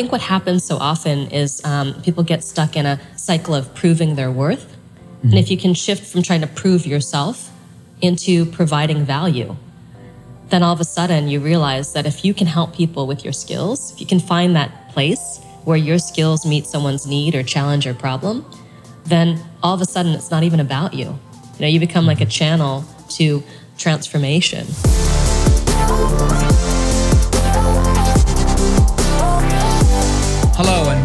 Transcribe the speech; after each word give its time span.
think 0.00 0.12
what 0.12 0.22
happens 0.22 0.64
so 0.64 0.78
often 0.78 1.30
is 1.30 1.62
um, 1.62 1.92
people 2.02 2.22
get 2.22 2.42
stuck 2.42 2.74
in 2.74 2.86
a 2.86 2.98
cycle 3.16 3.54
of 3.54 3.74
proving 3.74 4.14
their 4.14 4.30
worth. 4.30 4.64
Mm-hmm. 4.64 5.28
And 5.28 5.38
if 5.38 5.50
you 5.50 5.58
can 5.58 5.74
shift 5.74 6.10
from 6.10 6.22
trying 6.22 6.40
to 6.40 6.46
prove 6.46 6.86
yourself 6.86 7.50
into 8.00 8.46
providing 8.46 9.04
value, 9.04 9.56
then 10.48 10.62
all 10.62 10.72
of 10.72 10.80
a 10.80 10.84
sudden 10.84 11.28
you 11.28 11.38
realize 11.38 11.92
that 11.92 12.06
if 12.06 12.24
you 12.24 12.32
can 12.32 12.46
help 12.46 12.74
people 12.74 13.06
with 13.06 13.24
your 13.24 13.34
skills, 13.34 13.92
if 13.92 14.00
you 14.00 14.06
can 14.06 14.20
find 14.20 14.56
that 14.56 14.88
place 14.88 15.38
where 15.64 15.76
your 15.76 15.98
skills 15.98 16.46
meet 16.46 16.64
someone's 16.64 17.06
need 17.06 17.34
or 17.34 17.42
challenge 17.42 17.86
or 17.86 17.92
problem, 17.92 18.46
then 19.04 19.38
all 19.62 19.74
of 19.74 19.82
a 19.82 19.84
sudden 19.84 20.12
it's 20.12 20.30
not 20.30 20.44
even 20.44 20.60
about 20.60 20.94
you. 20.94 21.08
You 21.56 21.60
know, 21.60 21.66
you 21.66 21.78
become 21.78 22.06
like 22.06 22.22
a 22.22 22.26
channel 22.26 22.86
to 23.18 23.42
transformation. 23.76 24.66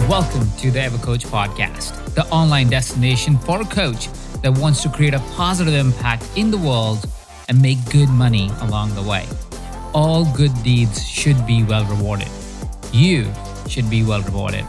Welcome 0.10 0.48
to 0.60 0.70
the 0.70 0.78
EverCoach 0.78 1.26
podcast, 1.26 2.14
the 2.14 2.26
online 2.28 2.70
destination 2.70 3.40
for 3.40 3.62
a 3.62 3.66
coach 3.66 4.08
that 4.44 4.56
wants 4.56 4.84
to 4.84 4.90
create 4.90 5.16
a 5.16 5.20
positive 5.34 5.74
impact 5.74 6.30
in 6.36 6.52
the 6.52 6.60
world 6.60 7.10
and 7.50 7.60
make 7.60 7.84
good 7.92 8.10
money 8.10 8.52
along 8.62 8.94
the 8.94 9.02
way. 9.02 9.26
All 9.94 10.26
good 10.36 10.52
deeds 10.62 11.04
should 11.08 11.48
be 11.48 11.64
well 11.64 11.86
rewarded. 11.86 12.28
You 12.94 13.34
should 13.68 13.90
be 13.90 14.04
well 14.04 14.22
rewarded. 14.22 14.64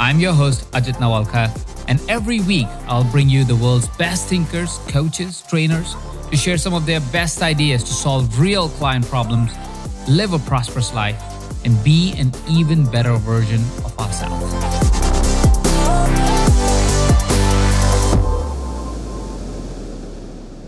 I'm 0.00 0.18
your 0.18 0.32
host, 0.32 0.70
Ajit 0.70 0.94
Nawalkha, 0.94 1.52
and 1.86 2.00
every 2.08 2.40
week 2.40 2.68
I'll 2.86 3.04
bring 3.04 3.28
you 3.28 3.44
the 3.44 3.56
world's 3.56 3.88
best 3.98 4.28
thinkers, 4.28 4.78
coaches, 4.88 5.42
trainers 5.46 5.94
to 6.30 6.38
share 6.38 6.56
some 6.56 6.72
of 6.72 6.86
their 6.86 7.00
best 7.12 7.42
ideas 7.42 7.84
to 7.84 7.92
solve 7.92 8.40
real 8.40 8.70
client 8.70 9.04
problems, 9.06 9.52
live 10.08 10.32
a 10.32 10.38
prosperous 10.38 10.94
life, 10.94 11.20
and 11.64 11.82
be 11.82 12.14
an 12.18 12.30
even 12.48 12.84
better 12.90 13.16
version 13.16 13.60
of 13.84 13.98
ourselves. 13.98 14.74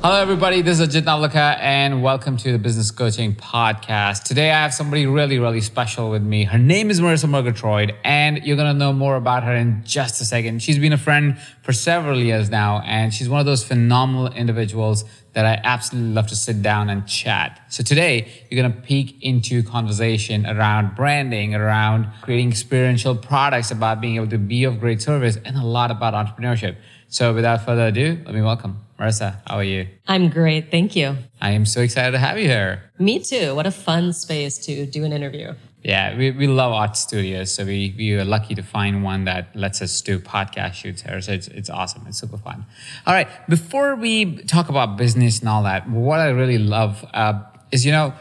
Hello, 0.03 0.22
everybody. 0.22 0.62
This 0.62 0.78
is 0.78 0.88
Ajit 0.88 1.03
Nawalkha, 1.03 1.58
and 1.61 2.00
welcome 2.00 2.36
to 2.36 2.53
the 2.53 2.61
Business 2.61 2.92
Coaching 2.92 3.34
Podcast. 3.34 4.22
Today, 4.22 4.53
I 4.53 4.62
have 4.62 4.72
somebody 4.72 5.05
really, 5.05 5.41
really 5.41 5.61
special 5.61 6.11
with 6.11 6.22
me. 6.22 6.44
Her 6.44 6.58
name 6.58 6.91
is 6.91 7.00
Marisa 7.00 7.28
Murgatroyd, 7.28 7.92
and 8.05 8.38
you're 8.44 8.56
going 8.56 8.72
to 8.72 8.78
know 8.78 8.92
more 8.92 9.16
about 9.16 9.42
her 9.42 9.53
in 9.53 9.83
just 9.84 10.20
a 10.20 10.25
second. 10.25 10.62
She's 10.62 10.78
been 10.78 10.92
a 10.92 10.98
friend 10.98 11.38
for 11.62 11.72
several 11.72 12.20
years 12.20 12.50
now, 12.50 12.83
and 12.86 13.12
she's 13.12 13.28
one 13.28 13.41
of 13.41 13.47
those 13.47 13.64
phenomenal 13.64 14.28
individuals 14.28 15.05
that 15.37 15.45
I 15.45 15.61
absolutely 15.65 16.15
love 16.15 16.29
to 16.29 16.34
sit 16.34 16.62
down 16.62 16.89
and 16.89 17.06
chat. 17.06 17.61
So 17.69 17.83
today, 17.83 18.27
you're 18.48 18.62
going 18.62 18.73
to 18.73 18.81
peek 18.81 19.23
into 19.23 19.62
conversation 19.62 20.47
around 20.47 20.97
branding, 20.97 21.55
around 21.55 22.09
creating 22.23 22.48
experiential 22.48 23.15
products, 23.15 23.70
about 23.70 24.01
being 24.01 24.17
able 24.17 24.28
to 24.28 24.39
be 24.39 24.65
of 24.65 24.81
great 24.81 25.03
service, 25.03 25.37
and 25.45 25.55
a 25.59 25.62
lot 25.62 25.91
about 25.91 26.15
entrepreneurship. 26.15 26.77
So 27.09 27.34
without 27.34 27.67
further 27.67 27.89
ado, 27.89 28.19
let 28.25 28.34
me 28.34 28.41
welcome 28.41 28.78
Marisa. 28.98 29.37
How 29.47 29.56
are 29.56 29.62
you? 29.62 29.87
I'm 30.09 30.31
great. 30.31 30.70
Thank 30.70 30.97
you. 30.97 31.19
I 31.39 31.50
am 31.50 31.67
so 31.67 31.83
excited 31.83 32.12
to 32.12 32.19
have 32.19 32.39
you 32.39 32.48
here. 32.48 32.91
Me 32.98 33.19
too. 33.19 33.55
What 33.55 33.67
a 33.67 33.71
fun 33.71 34.15
space 34.15 34.56
to 34.65 34.87
do 34.87 35.05
an 35.05 35.12
interview. 35.12 35.53
Yeah, 35.87 36.17
we, 36.17 36.33
we 36.33 36.48
love 36.48 36.73
art 36.73 36.97
studios. 36.97 37.55
So 37.55 37.65
we, 37.65 37.95
we 37.97 38.12
are 38.15 38.25
lucky 38.25 38.56
to 38.56 38.62
find 38.62 39.05
one 39.05 39.23
that 39.27 39.55
lets 39.55 39.81
us 39.81 40.01
do 40.01 40.19
podcast 40.19 40.75
shoots 40.75 41.03
here. 41.03 41.20
So 41.20 41.31
it's, 41.31 41.47
it's 41.47 41.70
awesome. 41.70 42.05
It's 42.09 42.19
super 42.19 42.39
fun. 42.39 42.67
All 43.06 43.15
right. 43.15 43.28
Before 43.48 43.95
we 43.95 44.34
talk 44.47 44.69
about 44.69 44.97
business 44.97 45.39
and 45.39 45.48
all 45.48 45.62
that, 45.62 45.89
what 45.89 46.19
I 46.19 46.31
really 46.31 46.59
love 46.59 47.05
uh, 47.15 47.41
is, 47.70 47.87
you 47.87 47.93
know, 47.93 48.15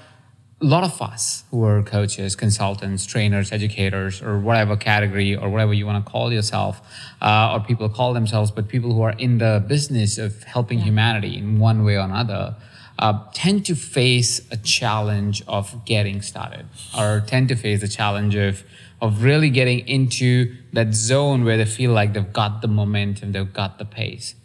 a 0.61 0.65
lot 0.65 0.83
of 0.83 1.01
us 1.01 1.43
who 1.49 1.65
are 1.65 1.81
coaches, 1.81 2.35
consultants, 2.35 3.03
trainers, 3.07 3.51
educators, 3.51 4.21
or 4.21 4.37
whatever 4.37 4.77
category 4.77 5.35
or 5.35 5.49
whatever 5.49 5.73
you 5.73 5.87
want 5.87 6.05
to 6.05 6.11
call 6.11 6.31
yourself, 6.31 6.81
uh, 7.23 7.53
or 7.57 7.65
people 7.65 7.89
call 7.89 8.13
themselves, 8.13 8.51
but 8.51 8.67
people 8.67 8.93
who 8.93 9.01
are 9.01 9.15
in 9.17 9.39
the 9.39 9.65
business 9.67 10.19
of 10.19 10.43
helping 10.43 10.77
yeah. 10.77 10.85
humanity 10.85 11.35
in 11.35 11.57
one 11.57 11.83
way 11.83 11.95
or 11.95 12.01
another, 12.01 12.55
uh, 12.99 13.19
tend 13.33 13.65
to 13.65 13.75
face 13.75 14.41
a 14.51 14.57
challenge 14.57 15.43
of 15.47 15.85
getting 15.85 16.21
started, 16.21 16.65
or 16.97 17.23
tend 17.25 17.49
to 17.49 17.55
face 17.55 17.81
the 17.81 17.87
challenge 17.87 18.35
of 18.35 18.63
of 19.01 19.23
really 19.23 19.49
getting 19.49 19.85
into 19.87 20.55
that 20.73 20.93
zone 20.93 21.43
where 21.43 21.57
they 21.57 21.65
feel 21.65 21.91
like 21.91 22.13
they've 22.13 22.33
got 22.33 22.61
the 22.61 22.67
momentum, 22.67 23.33
they've 23.33 23.53
got 23.53 23.77
the 23.77 23.85
pace. 23.85 24.35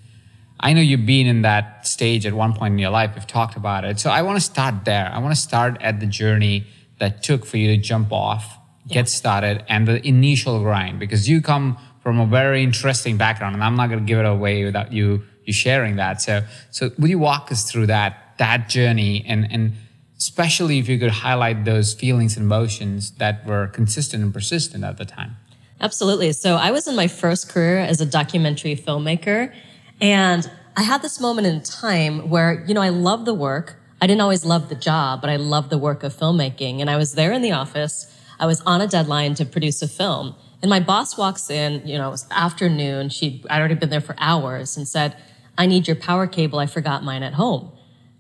I 0.59 0.73
know 0.75 0.81
you've 0.81 1.07
been 1.07 1.27
in 1.27 1.43
that 1.43 1.87
stage 1.87 2.27
at 2.27 2.35
one 2.35 2.53
point 2.53 2.73
in 2.73 2.79
your 2.79 2.91
life. 2.91 3.13
We've 3.15 3.27
talked 3.27 3.57
about 3.57 3.85
it. 3.85 3.99
So 3.99 4.11
I 4.11 4.23
want 4.23 4.37
to 4.37 4.45
start 4.45 4.85
there. 4.85 5.11
I 5.11 5.19
want 5.19 5.35
to 5.35 5.41
start 5.41 5.79
at 5.81 6.01
the 6.01 6.07
journey 6.07 6.67
that 6.99 7.23
took 7.23 7.47
for 7.47 7.57
you 7.57 7.75
to 7.75 7.79
jump 7.79 8.13
off, 8.13 8.59
yeah. 8.85 8.95
get 8.95 9.09
started, 9.09 9.65
and 9.69 9.89
the 9.89 10.07
initial 10.07 10.61
grind 10.61 10.99
because 10.99 11.29
you 11.29 11.41
come 11.41 11.79
from 12.03 12.21
a 12.21 12.27
very 12.27 12.63
interesting 12.63 13.17
background, 13.17 13.55
and 13.55 13.65
I'm 13.65 13.77
not 13.77 13.89
going 13.89 14.01
to 14.01 14.05
give 14.05 14.19
it 14.19 14.27
away 14.27 14.65
without 14.65 14.93
you 14.93 15.23
you 15.45 15.53
sharing 15.55 15.97
that. 15.97 16.21
So 16.21 16.43
so 16.71 16.91
would 16.99 17.09
you 17.09 17.19
walk 17.19 17.51
us 17.51 17.71
through 17.71 17.87
that 17.87 18.30
that 18.41 18.69
journey 18.69 19.25
and 19.29 19.47
and 19.53 19.75
especially 20.19 20.79
if 20.79 20.89
you 20.89 20.99
could 20.99 21.11
highlight 21.11 21.65
those 21.65 21.95
feelings 21.95 22.37
and 22.37 22.45
emotions 22.45 23.13
that 23.13 23.47
were 23.47 23.69
consistent 23.69 24.23
and 24.23 24.35
persistent 24.35 24.85
at 24.85 24.99
the 24.99 25.05
time? 25.05 25.37
Absolutely. 25.81 26.33
So 26.33 26.57
I 26.57 26.73
was 26.73 26.87
in 26.87 26.95
my 26.95 27.09
first 27.09 27.49
career 27.49 27.79
as 27.79 28.03
a 28.03 28.07
documentary 28.07 28.77
filmmaker 28.77 29.55
and 30.01 30.51
I 30.77 30.83
had 30.83 31.03
this 31.03 31.21
moment 31.21 31.47
in 31.47 31.63
time 31.63 32.29
where, 32.29 32.65
you 32.67 32.75
know, 32.75 32.83
I 32.83 32.91
love 32.91 33.25
the 33.25 33.35
work. 33.35 33.77
I 34.01 34.07
didn't 34.07 34.21
always 34.21 34.45
love 34.45 34.69
the 34.69 34.75
job, 34.75 35.21
but 35.21 35.31
I 35.31 35.37
loved 35.37 35.71
the 35.71 35.79
work 35.79 36.03
of 36.03 36.15
filmmaking. 36.15 36.81
And 36.81 36.89
I 36.89 36.97
was 36.97 37.15
there 37.15 37.33
in 37.33 37.43
the 37.43 37.53
office. 37.53 38.15
I 38.39 38.47
was 38.47 38.61
on 38.63 38.81
a 38.81 38.87
deadline 38.87 39.35
to 39.35 39.45
produce 39.45 39.83
a 39.83 39.89
film. 39.89 40.35
And 40.63 40.71
my 40.71 40.81
boss 40.81 41.17
walks 41.19 41.51
in, 41.51 41.87
you 41.87 41.99
know, 41.99 42.09
it 42.09 42.13
was 42.13 42.27
afternoon. 42.31 43.09
She'd 43.09 43.47
I'd 43.49 43.59
already 43.59 43.75
been 43.75 43.91
there 43.91 44.01
for 44.01 44.15
hours 44.19 44.77
and 44.77 44.87
said, 44.87 45.17
I 45.59 45.67
need 45.67 45.87
your 45.87 45.97
power 45.97 46.27
cable. 46.27 46.59
I 46.59 46.67
forgot 46.67 47.05
mine 47.05 47.23
at 47.23 47.35
home. 47.35 47.73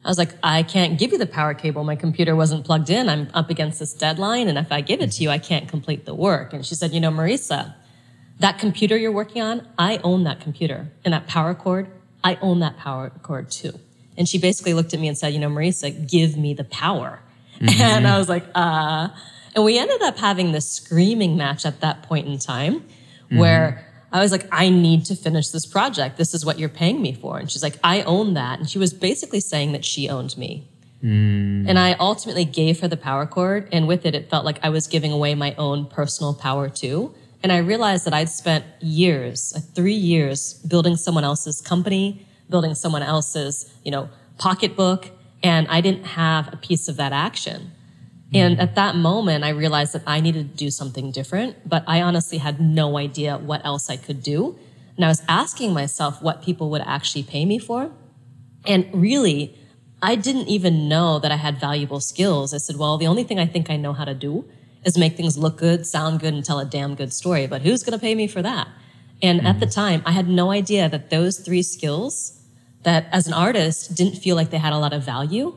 I 0.04 0.08
was 0.08 0.16
like, 0.16 0.34
I 0.42 0.62
can't 0.62 0.98
give 0.98 1.12
you 1.12 1.18
the 1.18 1.26
power 1.26 1.52
cable. 1.52 1.84
My 1.84 1.96
computer 1.96 2.34
wasn't 2.34 2.64
plugged 2.64 2.88
in. 2.88 3.08
I'm 3.08 3.28
up 3.34 3.50
against 3.50 3.78
this 3.78 3.92
deadline. 3.92 4.48
And 4.48 4.56
if 4.56 4.72
I 4.72 4.80
give 4.80 5.00
it 5.02 5.12
to 5.12 5.22
you, 5.22 5.28
I 5.28 5.38
can't 5.38 5.68
complete 5.68 6.06
the 6.06 6.14
work. 6.14 6.54
And 6.54 6.64
she 6.64 6.74
said, 6.74 6.92
you 6.92 7.00
know, 7.00 7.10
Marisa, 7.10 7.74
that 8.38 8.58
computer 8.58 8.96
you're 8.96 9.12
working 9.12 9.42
on, 9.42 9.68
I 9.78 9.98
own 10.02 10.24
that 10.24 10.40
computer. 10.40 10.88
And 11.04 11.12
that 11.12 11.26
power 11.26 11.54
cord, 11.54 11.88
I 12.24 12.38
own 12.40 12.60
that 12.60 12.78
power 12.78 13.10
cord 13.22 13.50
too. 13.50 13.78
And 14.16 14.26
she 14.26 14.38
basically 14.38 14.72
looked 14.72 14.94
at 14.94 15.00
me 15.00 15.08
and 15.08 15.18
said, 15.18 15.34
you 15.34 15.38
know, 15.38 15.50
Marisa, 15.50 16.08
give 16.10 16.36
me 16.36 16.54
the 16.54 16.64
power. 16.64 17.20
Mm-hmm. 17.60 17.82
And 17.82 18.06
I 18.06 18.16
was 18.18 18.28
like, 18.28 18.46
uh, 18.54 19.08
and 19.54 19.64
we 19.64 19.78
ended 19.78 20.00
up 20.00 20.16
having 20.16 20.52
this 20.52 20.70
screaming 20.70 21.36
match 21.36 21.66
at 21.66 21.80
that 21.80 22.04
point 22.04 22.26
in 22.26 22.38
time 22.38 22.80
mm-hmm. 22.80 23.38
where 23.38 23.86
I 24.12 24.20
was 24.20 24.32
like, 24.32 24.46
I 24.50 24.68
need 24.70 25.04
to 25.06 25.14
finish 25.14 25.48
this 25.48 25.66
project. 25.66 26.16
This 26.16 26.34
is 26.34 26.44
what 26.44 26.58
you're 26.58 26.68
paying 26.68 27.00
me 27.00 27.14
for. 27.14 27.38
And 27.38 27.50
she's 27.50 27.62
like, 27.62 27.78
I 27.84 28.02
own 28.02 28.34
that. 28.34 28.58
And 28.58 28.68
she 28.68 28.78
was 28.78 28.92
basically 28.92 29.40
saying 29.40 29.72
that 29.72 29.84
she 29.84 30.08
owned 30.08 30.36
me. 30.36 30.68
Mm. 31.02 31.68
And 31.68 31.78
I 31.78 31.92
ultimately 31.94 32.44
gave 32.44 32.80
her 32.80 32.88
the 32.88 32.96
power 32.96 33.26
cord. 33.26 33.68
And 33.72 33.86
with 33.86 34.04
it, 34.04 34.14
it 34.14 34.28
felt 34.28 34.44
like 34.44 34.58
I 34.62 34.68
was 34.70 34.86
giving 34.86 35.12
away 35.12 35.34
my 35.34 35.54
own 35.56 35.86
personal 35.86 36.34
power 36.34 36.68
too. 36.68 37.14
And 37.42 37.52
I 37.52 37.58
realized 37.58 38.04
that 38.04 38.12
I'd 38.12 38.28
spent 38.28 38.64
years, 38.80 39.54
uh, 39.56 39.60
three 39.60 39.94
years, 39.94 40.54
building 40.54 40.96
someone 40.96 41.24
else's 41.24 41.60
company, 41.60 42.26
building 42.50 42.74
someone 42.74 43.02
else's, 43.02 43.72
you 43.84 43.90
know, 43.90 44.10
pocketbook, 44.38 45.10
and 45.42 45.66
I 45.68 45.80
didn't 45.80 46.04
have 46.04 46.52
a 46.52 46.56
piece 46.56 46.88
of 46.88 46.96
that 46.96 47.12
action. 47.12 47.70
And 48.32 48.60
at 48.60 48.76
that 48.76 48.94
moment, 48.94 49.42
I 49.42 49.48
realized 49.48 49.92
that 49.92 50.02
I 50.06 50.20
needed 50.20 50.52
to 50.52 50.56
do 50.56 50.70
something 50.70 51.10
different, 51.10 51.68
but 51.68 51.82
I 51.86 52.00
honestly 52.00 52.38
had 52.38 52.60
no 52.60 52.96
idea 52.96 53.36
what 53.38 53.64
else 53.64 53.90
I 53.90 53.96
could 53.96 54.22
do. 54.22 54.56
And 54.96 55.04
I 55.04 55.08
was 55.08 55.22
asking 55.28 55.72
myself 55.72 56.22
what 56.22 56.42
people 56.42 56.70
would 56.70 56.82
actually 56.82 57.24
pay 57.24 57.44
me 57.44 57.58
for. 57.58 57.90
And 58.66 58.88
really, 58.92 59.58
I 60.02 60.14
didn't 60.14 60.48
even 60.48 60.88
know 60.88 61.18
that 61.18 61.32
I 61.32 61.36
had 61.36 61.58
valuable 61.58 62.00
skills. 62.00 62.54
I 62.54 62.58
said, 62.58 62.76
well, 62.76 62.98
the 62.98 63.06
only 63.06 63.24
thing 63.24 63.38
I 63.38 63.46
think 63.46 63.68
I 63.68 63.76
know 63.76 63.92
how 63.92 64.04
to 64.04 64.14
do 64.14 64.44
is 64.84 64.96
make 64.96 65.16
things 65.16 65.36
look 65.36 65.58
good, 65.58 65.86
sound 65.86 66.20
good, 66.20 66.32
and 66.32 66.44
tell 66.44 66.58
a 66.58 66.64
damn 66.64 66.94
good 66.94 67.12
story. 67.12 67.46
But 67.46 67.62
who's 67.62 67.82
going 67.82 67.98
to 67.98 68.00
pay 68.00 68.14
me 68.14 68.26
for 68.26 68.42
that? 68.42 68.68
And 69.22 69.40
mm 69.40 69.44
at 69.44 69.60
the 69.60 69.66
mm-hmm. 69.66 69.80
time, 69.80 70.02
I 70.06 70.12
had 70.12 70.28
no 70.28 70.50
idea 70.50 70.88
that 70.88 71.10
those 71.10 71.38
three 71.38 71.62
skills 71.62 72.40
that 72.82 73.06
as 73.12 73.26
an 73.26 73.34
artist 73.34 73.94
didn't 73.94 74.16
feel 74.16 74.36
like 74.36 74.50
they 74.50 74.58
had 74.58 74.72
a 74.72 74.78
lot 74.78 74.92
of 74.94 75.02
value 75.02 75.54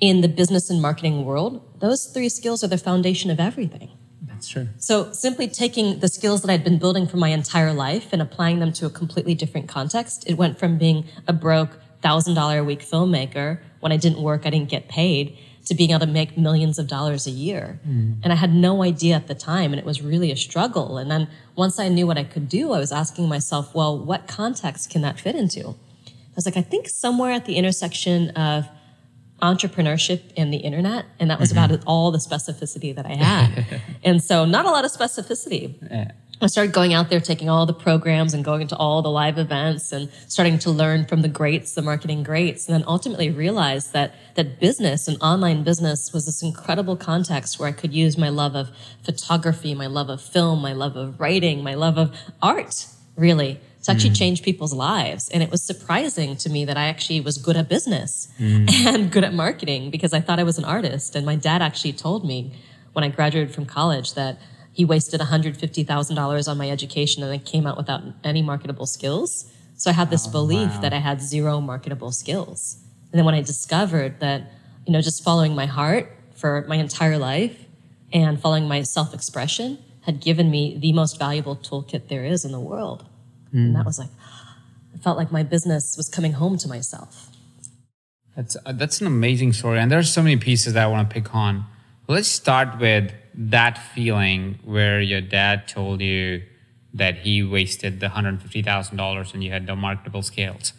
in 0.00 0.20
the 0.20 0.28
business 0.28 0.70
and 0.70 0.80
marketing 0.80 1.24
world, 1.24 1.62
those 1.80 2.06
three 2.06 2.28
skills 2.28 2.62
are 2.62 2.68
the 2.68 2.78
foundation 2.78 3.30
of 3.30 3.40
everything. 3.40 3.90
That's 4.22 4.48
true. 4.48 4.68
So 4.78 5.12
simply 5.12 5.48
taking 5.48 5.98
the 5.98 6.08
skills 6.08 6.42
that 6.42 6.50
I'd 6.50 6.62
been 6.62 6.78
building 6.78 7.08
for 7.08 7.16
my 7.16 7.28
entire 7.28 7.72
life 7.72 8.12
and 8.12 8.22
applying 8.22 8.60
them 8.60 8.72
to 8.74 8.86
a 8.86 8.90
completely 8.90 9.34
different 9.34 9.68
context, 9.68 10.28
it 10.28 10.34
went 10.34 10.58
from 10.58 10.78
being 10.78 11.06
a 11.26 11.32
broke 11.32 11.80
thousand 12.02 12.34
dollar 12.34 12.58
a 12.58 12.64
week 12.64 12.80
filmmaker 12.80 13.58
when 13.80 13.90
I 13.90 13.96
didn't 13.96 14.22
work, 14.22 14.42
I 14.44 14.50
didn't 14.50 14.68
get 14.68 14.88
paid, 14.88 15.36
to 15.66 15.74
being 15.74 15.90
able 15.90 16.00
to 16.00 16.06
make 16.06 16.38
millions 16.38 16.78
of 16.78 16.86
dollars 16.86 17.26
a 17.26 17.30
year. 17.30 17.80
Mm. 17.86 18.20
And 18.22 18.32
I 18.32 18.36
had 18.36 18.54
no 18.54 18.82
idea 18.82 19.16
at 19.16 19.26
the 19.26 19.34
time, 19.34 19.72
and 19.72 19.78
it 19.78 19.84
was 19.84 20.00
really 20.00 20.30
a 20.30 20.36
struggle. 20.36 20.98
And 20.98 21.10
then 21.10 21.28
once 21.56 21.78
I 21.78 21.88
knew 21.88 22.06
what 22.06 22.16
I 22.16 22.24
could 22.24 22.48
do, 22.48 22.72
I 22.72 22.78
was 22.78 22.92
asking 22.92 23.28
myself, 23.28 23.74
well, 23.74 23.98
what 23.98 24.26
context 24.26 24.88
can 24.90 25.02
that 25.02 25.20
fit 25.20 25.34
into? 25.34 25.70
I 26.06 26.34
was 26.36 26.46
like, 26.46 26.56
I 26.56 26.62
think 26.62 26.88
somewhere 26.88 27.32
at 27.32 27.44
the 27.44 27.56
intersection 27.56 28.30
of 28.30 28.66
entrepreneurship 29.42 30.22
and 30.36 30.52
the 30.52 30.58
internet. 30.58 31.06
And 31.18 31.30
that 31.30 31.38
was 31.38 31.52
about 31.52 31.70
mm-hmm. 31.70 31.88
all 31.88 32.10
the 32.10 32.18
specificity 32.18 32.94
that 32.94 33.06
I 33.06 33.14
had. 33.14 33.80
and 34.04 34.22
so 34.22 34.44
not 34.44 34.64
a 34.64 34.70
lot 34.70 34.84
of 34.84 34.92
specificity. 34.92 35.74
I 36.40 36.46
started 36.46 36.72
going 36.72 36.94
out 36.94 37.10
there, 37.10 37.18
taking 37.18 37.50
all 37.50 37.66
the 37.66 37.74
programs 37.74 38.32
and 38.32 38.44
going 38.44 38.68
to 38.68 38.76
all 38.76 39.02
the 39.02 39.10
live 39.10 39.38
events 39.38 39.90
and 39.90 40.08
starting 40.28 40.58
to 40.60 40.70
learn 40.70 41.04
from 41.04 41.22
the 41.22 41.28
greats, 41.28 41.74
the 41.74 41.82
marketing 41.82 42.22
greats, 42.22 42.68
and 42.68 42.74
then 42.74 42.84
ultimately 42.86 43.28
realized 43.28 43.92
that 43.92 44.14
that 44.36 44.60
business 44.60 45.08
and 45.08 45.16
online 45.20 45.64
business 45.64 46.12
was 46.12 46.26
this 46.26 46.40
incredible 46.40 46.96
context 46.96 47.58
where 47.58 47.68
I 47.68 47.72
could 47.72 47.92
use 47.92 48.16
my 48.16 48.28
love 48.28 48.54
of 48.54 48.70
photography, 49.02 49.74
my 49.74 49.88
love 49.88 50.08
of 50.08 50.20
film, 50.20 50.62
my 50.62 50.72
love 50.72 50.94
of 50.94 51.18
writing, 51.18 51.64
my 51.64 51.74
love 51.74 51.98
of 51.98 52.16
art, 52.40 52.86
really, 53.16 53.60
to 53.88 53.92
actually 53.92 54.10
mm. 54.10 54.18
change 54.18 54.42
people's 54.42 54.74
lives. 54.74 55.30
And 55.30 55.42
it 55.42 55.50
was 55.50 55.62
surprising 55.62 56.36
to 56.36 56.50
me 56.50 56.66
that 56.66 56.76
I 56.76 56.88
actually 56.88 57.20
was 57.20 57.38
good 57.38 57.56
at 57.56 57.68
business 57.68 58.28
mm. 58.38 58.70
and 58.86 59.10
good 59.10 59.24
at 59.24 59.32
marketing 59.32 59.90
because 59.90 60.12
I 60.12 60.20
thought 60.20 60.38
I 60.38 60.42
was 60.42 60.58
an 60.58 60.64
artist. 60.64 61.16
And 61.16 61.24
my 61.24 61.36
dad 61.36 61.62
actually 61.62 61.94
told 61.94 62.26
me 62.26 62.52
when 62.92 63.02
I 63.02 63.08
graduated 63.08 63.54
from 63.54 63.64
college 63.64 64.12
that 64.14 64.38
he 64.72 64.84
wasted 64.84 65.20
$150,000 65.20 66.48
on 66.48 66.58
my 66.58 66.70
education 66.70 67.22
and 67.22 67.32
I 67.32 67.38
came 67.38 67.66
out 67.66 67.78
without 67.78 68.02
any 68.22 68.42
marketable 68.42 68.86
skills. 68.86 69.50
So 69.74 69.90
I 69.90 69.94
had 69.94 70.10
this 70.10 70.28
oh, 70.28 70.32
belief 70.32 70.70
wow. 70.70 70.80
that 70.82 70.92
I 70.92 70.98
had 70.98 71.22
zero 71.22 71.60
marketable 71.60 72.12
skills. 72.12 72.76
And 73.10 73.18
then 73.18 73.24
when 73.24 73.34
I 73.34 73.40
discovered 73.40 74.20
that, 74.20 74.52
you 74.86 74.92
know, 74.92 75.00
just 75.00 75.24
following 75.24 75.54
my 75.54 75.66
heart 75.66 76.12
for 76.34 76.66
my 76.68 76.76
entire 76.76 77.16
life 77.16 77.64
and 78.12 78.38
following 78.38 78.68
my 78.68 78.82
self 78.82 79.14
expression 79.14 79.78
had 80.02 80.20
given 80.20 80.50
me 80.50 80.76
the 80.78 80.92
most 80.92 81.18
valuable 81.18 81.56
toolkit 81.56 82.08
there 82.08 82.24
is 82.24 82.44
in 82.44 82.52
the 82.52 82.60
world. 82.60 83.07
And 83.52 83.74
that 83.74 83.84
was 83.84 83.98
like, 83.98 84.10
I 84.94 84.98
felt 84.98 85.16
like 85.16 85.32
my 85.32 85.42
business 85.42 85.96
was 85.96 86.08
coming 86.08 86.32
home 86.32 86.58
to 86.58 86.68
myself. 86.68 87.28
That's 88.36 88.56
uh, 88.64 88.72
that's 88.72 89.00
an 89.00 89.06
amazing 89.06 89.52
story, 89.52 89.80
and 89.80 89.90
there's 89.90 90.12
so 90.12 90.22
many 90.22 90.36
pieces 90.36 90.74
that 90.74 90.84
I 90.84 90.86
want 90.86 91.10
to 91.10 91.12
pick 91.12 91.34
on. 91.34 91.64
Let's 92.06 92.28
start 92.28 92.78
with 92.78 93.12
that 93.34 93.78
feeling 93.78 94.60
where 94.64 95.00
your 95.00 95.20
dad 95.20 95.66
told 95.68 96.00
you 96.00 96.42
that 96.94 97.18
he 97.18 97.42
wasted 97.42 98.00
the 98.00 98.10
hundred 98.10 98.40
fifty 98.40 98.62
thousand 98.62 98.96
dollars 98.96 99.34
and 99.34 99.42
you 99.42 99.50
had 99.50 99.66
no 99.66 99.76
marketable 99.76 100.22
skills. 100.22 100.72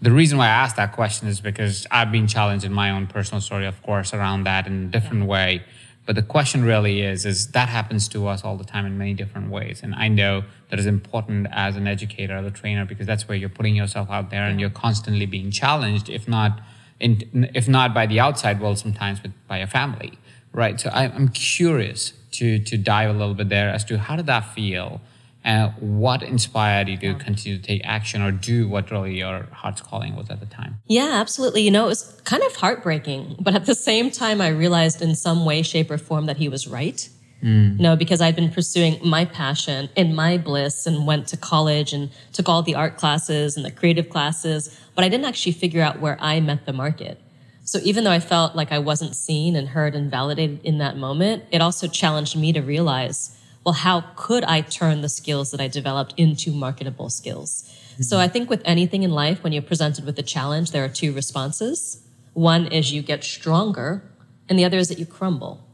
The 0.00 0.10
reason 0.10 0.38
why 0.38 0.46
I 0.46 0.50
asked 0.50 0.76
that 0.76 0.92
question 0.92 1.28
is 1.28 1.40
because 1.40 1.86
I've 1.90 2.10
been 2.10 2.26
challenged 2.26 2.64
in 2.64 2.72
my 2.72 2.90
own 2.90 3.06
personal 3.06 3.40
story, 3.40 3.66
of 3.66 3.82
course, 3.82 4.14
around 4.14 4.44
that 4.44 4.66
in 4.66 4.84
a 4.84 4.86
different 4.86 5.26
way. 5.26 5.62
But 6.06 6.16
the 6.16 6.22
question 6.22 6.64
really 6.64 7.02
is, 7.02 7.24
is 7.24 7.48
that 7.48 7.68
happens 7.68 8.08
to 8.08 8.26
us 8.26 8.42
all 8.42 8.56
the 8.56 8.64
time 8.64 8.86
in 8.86 8.98
many 8.98 9.14
different 9.14 9.50
ways. 9.50 9.80
And 9.82 9.94
I 9.94 10.08
know 10.08 10.44
that 10.70 10.78
is 10.78 10.86
important 10.86 11.46
as 11.52 11.76
an 11.76 11.86
educator, 11.86 12.34
as 12.34 12.46
a 12.46 12.50
trainer, 12.50 12.84
because 12.84 13.06
that's 13.06 13.28
where 13.28 13.36
you're 13.36 13.48
putting 13.48 13.76
yourself 13.76 14.10
out 14.10 14.30
there 14.30 14.44
and 14.44 14.60
you're 14.60 14.70
constantly 14.70 15.26
being 15.26 15.50
challenged, 15.50 16.08
if 16.08 16.26
not 16.26 16.60
in, 16.98 17.48
if 17.54 17.68
not 17.68 17.94
by 17.94 18.06
the 18.06 18.20
outside 18.20 18.60
world, 18.60 18.78
sometimes 18.78 19.22
with, 19.22 19.32
by 19.46 19.58
your 19.58 19.66
family, 19.66 20.18
right? 20.52 20.80
So 20.80 20.90
I, 20.90 21.04
I'm 21.04 21.28
curious 21.28 22.12
to 22.32 22.58
to 22.58 22.76
dive 22.76 23.10
a 23.10 23.12
little 23.12 23.34
bit 23.34 23.48
there 23.48 23.70
as 23.70 23.84
to 23.86 23.98
how 23.98 24.16
did 24.16 24.26
that 24.26 24.54
feel, 24.54 25.00
and 25.42 25.72
what 25.80 26.22
inspired 26.22 26.88
you 26.88 26.98
to 26.98 27.14
continue 27.14 27.58
to 27.58 27.62
take 27.62 27.80
action 27.84 28.20
or 28.20 28.30
do 28.30 28.68
what 28.68 28.90
really 28.90 29.18
your 29.18 29.44
heart's 29.52 29.80
calling 29.80 30.14
was 30.14 30.28
at 30.30 30.40
the 30.40 30.46
time. 30.46 30.76
Yeah, 30.86 31.12
absolutely. 31.14 31.62
You 31.62 31.70
know, 31.70 31.86
it 31.86 31.88
was 31.88 32.20
kind 32.24 32.42
of 32.42 32.54
heartbreaking, 32.56 33.36
but 33.40 33.54
at 33.54 33.66
the 33.66 33.74
same 33.74 34.10
time, 34.10 34.40
I 34.40 34.48
realized 34.48 35.00
in 35.00 35.14
some 35.14 35.44
way, 35.44 35.62
shape, 35.62 35.90
or 35.90 35.98
form 35.98 36.26
that 36.26 36.36
he 36.36 36.48
was 36.48 36.68
right. 36.68 37.08
Mm. 37.42 37.78
You 37.78 37.82
know, 37.82 37.96
because 37.96 38.20
I'd 38.20 38.36
been 38.36 38.50
pursuing 38.50 38.98
my 39.02 39.24
passion 39.24 39.88
and 39.96 40.14
my 40.14 40.36
bliss 40.36 40.86
and 40.86 41.06
went 41.06 41.26
to 41.28 41.38
college 41.38 41.94
and 41.94 42.10
took 42.32 42.50
all 42.50 42.62
the 42.62 42.74
art 42.74 42.98
classes 42.98 43.56
and 43.56 43.64
the 43.64 43.70
creative 43.70 44.10
classes, 44.10 44.78
but 44.94 45.04
I 45.04 45.08
didn't 45.08 45.24
actually 45.24 45.52
figure 45.52 45.80
out 45.80 46.00
where 46.00 46.18
I 46.20 46.40
met 46.40 46.66
the 46.66 46.74
market. 46.74 47.18
So 47.64 47.78
even 47.82 48.04
though 48.04 48.10
I 48.10 48.20
felt 48.20 48.56
like 48.56 48.72
I 48.72 48.78
wasn't 48.78 49.16
seen 49.16 49.56
and 49.56 49.68
heard 49.68 49.94
and 49.94 50.10
validated 50.10 50.60
in 50.64 50.78
that 50.78 50.96
moment, 50.98 51.44
it 51.50 51.62
also 51.62 51.86
challenged 51.86 52.36
me 52.36 52.52
to 52.52 52.60
realize, 52.60 53.34
well, 53.64 53.74
how 53.74 54.04
could 54.16 54.44
I 54.44 54.62
turn 54.62 55.02
the 55.02 55.08
skills 55.08 55.50
that 55.50 55.60
I 55.60 55.68
developed 55.68 56.14
into 56.16 56.52
marketable 56.52 57.10
skills? 57.10 57.64
So 58.00 58.16
mm-hmm. 58.16 58.22
I 58.22 58.28
think 58.28 58.48
with 58.48 58.62
anything 58.64 59.02
in 59.02 59.10
life, 59.10 59.42
when 59.42 59.52
you're 59.52 59.62
presented 59.62 60.06
with 60.06 60.18
a 60.18 60.22
challenge, 60.22 60.70
there 60.70 60.84
are 60.84 60.88
two 60.88 61.12
responses. 61.12 62.02
One 62.32 62.66
is 62.66 62.92
you 62.92 63.02
get 63.02 63.22
stronger, 63.22 64.02
and 64.48 64.58
the 64.58 64.64
other 64.64 64.78
is 64.78 64.88
that 64.88 64.98
you 64.98 65.06
crumble. 65.06 65.66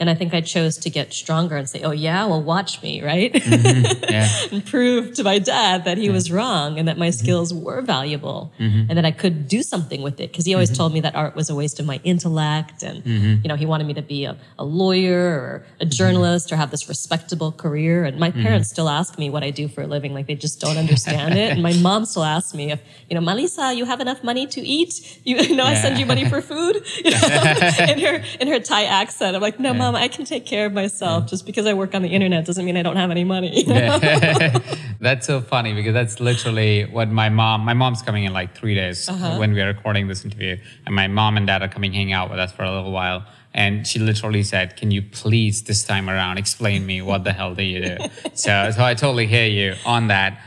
And 0.00 0.08
I 0.08 0.14
think 0.14 0.32
I 0.32 0.40
chose 0.40 0.76
to 0.78 0.90
get 0.90 1.12
stronger 1.12 1.56
and 1.56 1.68
say, 1.68 1.82
oh, 1.82 1.90
yeah, 1.90 2.24
well, 2.26 2.42
watch 2.42 2.82
me, 2.82 3.02
right? 3.02 3.32
Mm-hmm. 3.32 3.96
Yeah. 4.08 4.28
and 4.52 4.64
prove 4.64 5.14
to 5.14 5.22
my 5.22 5.38
dad 5.38 5.84
that 5.84 5.98
he 5.98 6.08
was 6.08 6.32
wrong 6.32 6.78
and 6.78 6.88
that 6.88 6.96
my 6.96 7.08
mm-hmm. 7.08 7.24
skills 7.24 7.52
were 7.52 7.82
valuable 7.82 8.52
mm-hmm. 8.58 8.88
and 8.88 8.96
that 8.96 9.04
I 9.04 9.10
could 9.10 9.48
do 9.48 9.62
something 9.62 10.00
with 10.02 10.18
it. 10.20 10.30
Because 10.32 10.46
he 10.46 10.54
always 10.54 10.74
told 10.74 10.94
me 10.94 11.00
that 11.00 11.14
art 11.14 11.34
was 11.34 11.50
a 11.50 11.54
waste 11.54 11.78
of 11.78 11.84
my 11.84 12.00
intellect. 12.04 12.82
And, 12.82 13.04
you 13.04 13.48
know, 13.48 13.54
he 13.54 13.66
wanted 13.66 13.86
me 13.86 13.94
to 13.94 14.02
be 14.02 14.24
a, 14.24 14.36
a 14.58 14.64
lawyer 14.64 15.20
or 15.20 15.66
a 15.80 15.86
journalist 15.86 16.50
or 16.52 16.56
have 16.56 16.70
this 16.70 16.88
respectable 16.88 17.52
career. 17.52 18.04
And 18.04 18.18
my 18.18 18.30
parents 18.30 18.70
still 18.70 18.88
ask 18.88 19.18
me 19.18 19.28
what 19.30 19.42
I 19.42 19.50
do 19.50 19.68
for 19.68 19.82
a 19.82 19.86
living. 19.86 20.14
Like 20.14 20.26
they 20.26 20.34
just 20.34 20.60
don't 20.60 20.78
understand 20.78 21.36
it. 21.36 21.52
And 21.52 21.62
my 21.62 21.72
mom 21.88 22.04
still 22.04 22.24
asks 22.24 22.54
me 22.54 22.72
if, 22.72 22.80
you 23.10 23.18
know, 23.18 23.24
Malisa, 23.24 23.76
you 23.76 23.84
have 23.84 24.00
enough 24.00 24.24
money 24.24 24.46
to 24.46 24.60
eat? 24.60 25.20
You, 25.24 25.36
you 25.50 25.56
know, 25.56 25.64
I 25.64 25.74
send 25.74 25.98
you 25.98 26.06
money 26.06 26.28
for 26.28 26.40
food? 26.40 26.84
You 27.04 27.10
know, 27.10 27.54
in 27.88 27.98
her, 28.00 28.24
in 28.40 28.48
her 28.48 28.60
Thai 28.60 28.84
accent. 28.84 29.36
I'm 29.36 29.42
like, 29.42 29.60
no, 29.60 29.74
mom, 29.74 29.87
Um, 29.88 29.96
I 29.96 30.08
can 30.08 30.24
take 30.26 30.44
care 30.44 30.66
of 30.66 30.72
myself. 30.72 31.26
Just 31.26 31.46
because 31.46 31.66
I 31.66 31.72
work 31.72 31.94
on 31.94 32.02
the 32.02 32.08
internet 32.08 32.44
doesn't 32.44 32.64
mean 32.64 32.76
I 32.76 32.82
don't 32.82 32.96
have 32.96 33.10
any 33.10 33.24
money. 33.24 33.64
That's 35.00 35.26
so 35.26 35.40
funny 35.40 35.72
because 35.74 35.94
that's 35.94 36.18
literally 36.18 36.84
what 36.84 37.08
my 37.08 37.28
mom. 37.28 37.64
My 37.64 37.74
mom's 37.74 38.02
coming 38.02 38.24
in 38.24 38.32
like 38.32 38.56
three 38.56 38.74
days 38.74 39.08
uh-huh. 39.08 39.36
when 39.38 39.52
we 39.52 39.62
are 39.62 39.68
recording 39.68 40.08
this 40.08 40.24
interview, 40.24 40.58
and 40.86 40.94
my 40.94 41.06
mom 41.06 41.36
and 41.36 41.46
dad 41.46 41.62
are 41.62 41.68
coming 41.68 41.92
hang 41.92 42.12
out 42.12 42.30
with 42.30 42.40
us 42.40 42.52
for 42.52 42.64
a 42.64 42.74
little 42.74 42.90
while. 42.90 43.24
And 43.54 43.86
she 43.86 44.00
literally 44.00 44.42
said, 44.42 44.76
"Can 44.76 44.90
you 44.90 45.02
please 45.02 45.62
this 45.62 45.84
time 45.84 46.10
around 46.10 46.38
explain 46.38 46.84
me 46.84 47.00
what 47.00 47.22
the 47.22 47.32
hell 47.32 47.54
do 47.54 47.62
you 47.62 47.80
do?" 47.80 47.96
so, 48.34 48.72
so 48.72 48.84
I 48.84 48.94
totally 48.94 49.26
hear 49.26 49.46
you 49.46 49.76
on 49.86 50.08
that. 50.08 50.40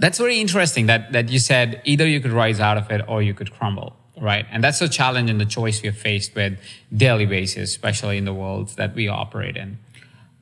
That's 0.00 0.18
very 0.18 0.40
interesting 0.40 0.86
that 0.86 1.12
that 1.12 1.28
you 1.28 1.38
said 1.38 1.82
either 1.84 2.06
you 2.06 2.20
could 2.20 2.32
rise 2.32 2.60
out 2.60 2.78
of 2.78 2.90
it 2.90 3.02
or 3.08 3.20
you 3.20 3.34
could 3.34 3.52
crumble, 3.52 3.94
right? 4.20 4.46
And 4.50 4.62
that's 4.64 4.80
a 4.80 4.88
challenge 4.88 5.30
and 5.30 5.40
the 5.40 5.46
choice 5.46 5.82
we 5.82 5.88
are 5.88 5.92
faced 5.92 6.34
with 6.34 6.58
daily 6.94 7.26
basis, 7.26 7.70
especially 7.70 8.18
in 8.18 8.24
the 8.24 8.34
world 8.34 8.68
that 8.76 8.94
we 8.94 9.08
operate 9.08 9.56
in. 9.56 9.78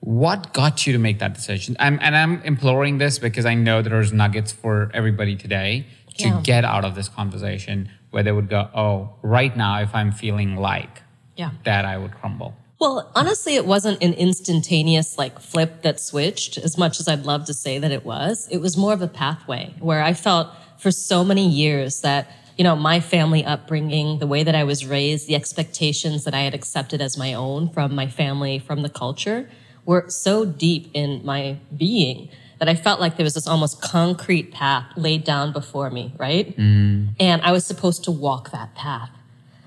What 0.00 0.52
got 0.52 0.87
you 0.87 0.93
to 0.93 0.99
make 0.99 1.19
that 1.19 1.34
decision? 1.34 1.76
I'm, 1.81 1.99
and 2.00 2.17
I'm 2.17 2.43
imploring 2.43 2.99
this 2.99 3.19
because 3.19 3.44
I 3.46 3.55
know 3.55 3.82
there's 3.82 4.12
nuggets 4.12 4.52
for 4.52 4.90
everybody 4.94 5.37
today 5.37 5.87
to 6.19 6.28
Yeah. 6.28 6.40
get 6.43 6.64
out 6.64 6.84
of 6.84 6.94
this 6.94 7.08
conversation 7.08 7.90
where 8.11 8.23
they 8.23 8.32
would 8.32 8.49
go, 8.49 8.69
oh, 8.75 9.11
right 9.23 9.56
now, 9.56 9.81
if 9.81 9.94
I'm 9.94 10.12
feeling 10.12 10.56
like 10.56 11.02
yeah. 11.37 11.50
that, 11.64 11.84
I 11.84 11.99
would 11.99 12.12
crumble. 12.12 12.55
Well, 12.78 13.11
honestly, 13.14 13.56
it 13.56 13.67
wasn't 13.67 14.02
an 14.02 14.12
instantaneous 14.12 15.19
like 15.19 15.40
flip 15.40 15.82
that 15.82 15.99
switched 15.99 16.58
as 16.58 16.76
much 16.76 17.00
as 17.00 17.08
I'd 17.08 17.25
love 17.25 17.46
to 17.46 17.55
say 17.55 17.78
that 17.78 17.90
it 17.90 18.04
was. 18.04 18.47
It 18.50 18.59
was 18.59 18.76
more 18.76 18.92
of 18.92 19.00
a 19.02 19.09
pathway 19.09 19.75
where 19.80 20.02
I 20.02 20.12
felt 20.12 20.49
for 20.78 20.90
so 20.90 21.25
many 21.25 21.49
years 21.49 22.02
that, 22.02 22.30
you 22.57 22.65
know, 22.65 22.75
my 22.75 23.01
family 23.01 23.45
upbringing, 23.45 24.19
the 24.19 24.27
way 24.27 24.43
that 24.43 24.55
I 24.55 24.65
was 24.65 24.87
raised, 24.87 25.27
the 25.27 25.35
expectations 25.35 26.25
that 26.25 26.35
I 26.35 26.41
had 26.41 26.55
accepted 26.55 27.01
as 27.01 27.19
my 27.19 27.35
own 27.35 27.69
from 27.69 27.95
my 27.95 28.09
family, 28.09 28.59
from 28.59 28.83
the 28.83 28.89
culture, 28.89 29.49
were 29.85 30.09
so 30.09 30.45
deep 30.45 30.91
in 30.95 31.25
my 31.25 31.59
being 31.77 32.29
that 32.59 32.69
I 32.69 32.75
felt 32.75 33.01
like 33.01 33.17
there 33.17 33.25
was 33.25 33.35
this 33.35 33.47
almost 33.47 33.83
concrete 33.83 34.53
path 34.53 34.87
laid 34.97 35.25
down 35.25 35.53
before 35.53 35.91
me, 35.91 36.15
right? 36.17 36.57
Mm. 36.57 37.09
And 37.21 37.43
I 37.43 37.53
was 37.53 37.67
supposed 37.67 38.05
to 38.05 38.11
walk 38.11 38.51
that 38.53 38.75
path. 38.75 39.11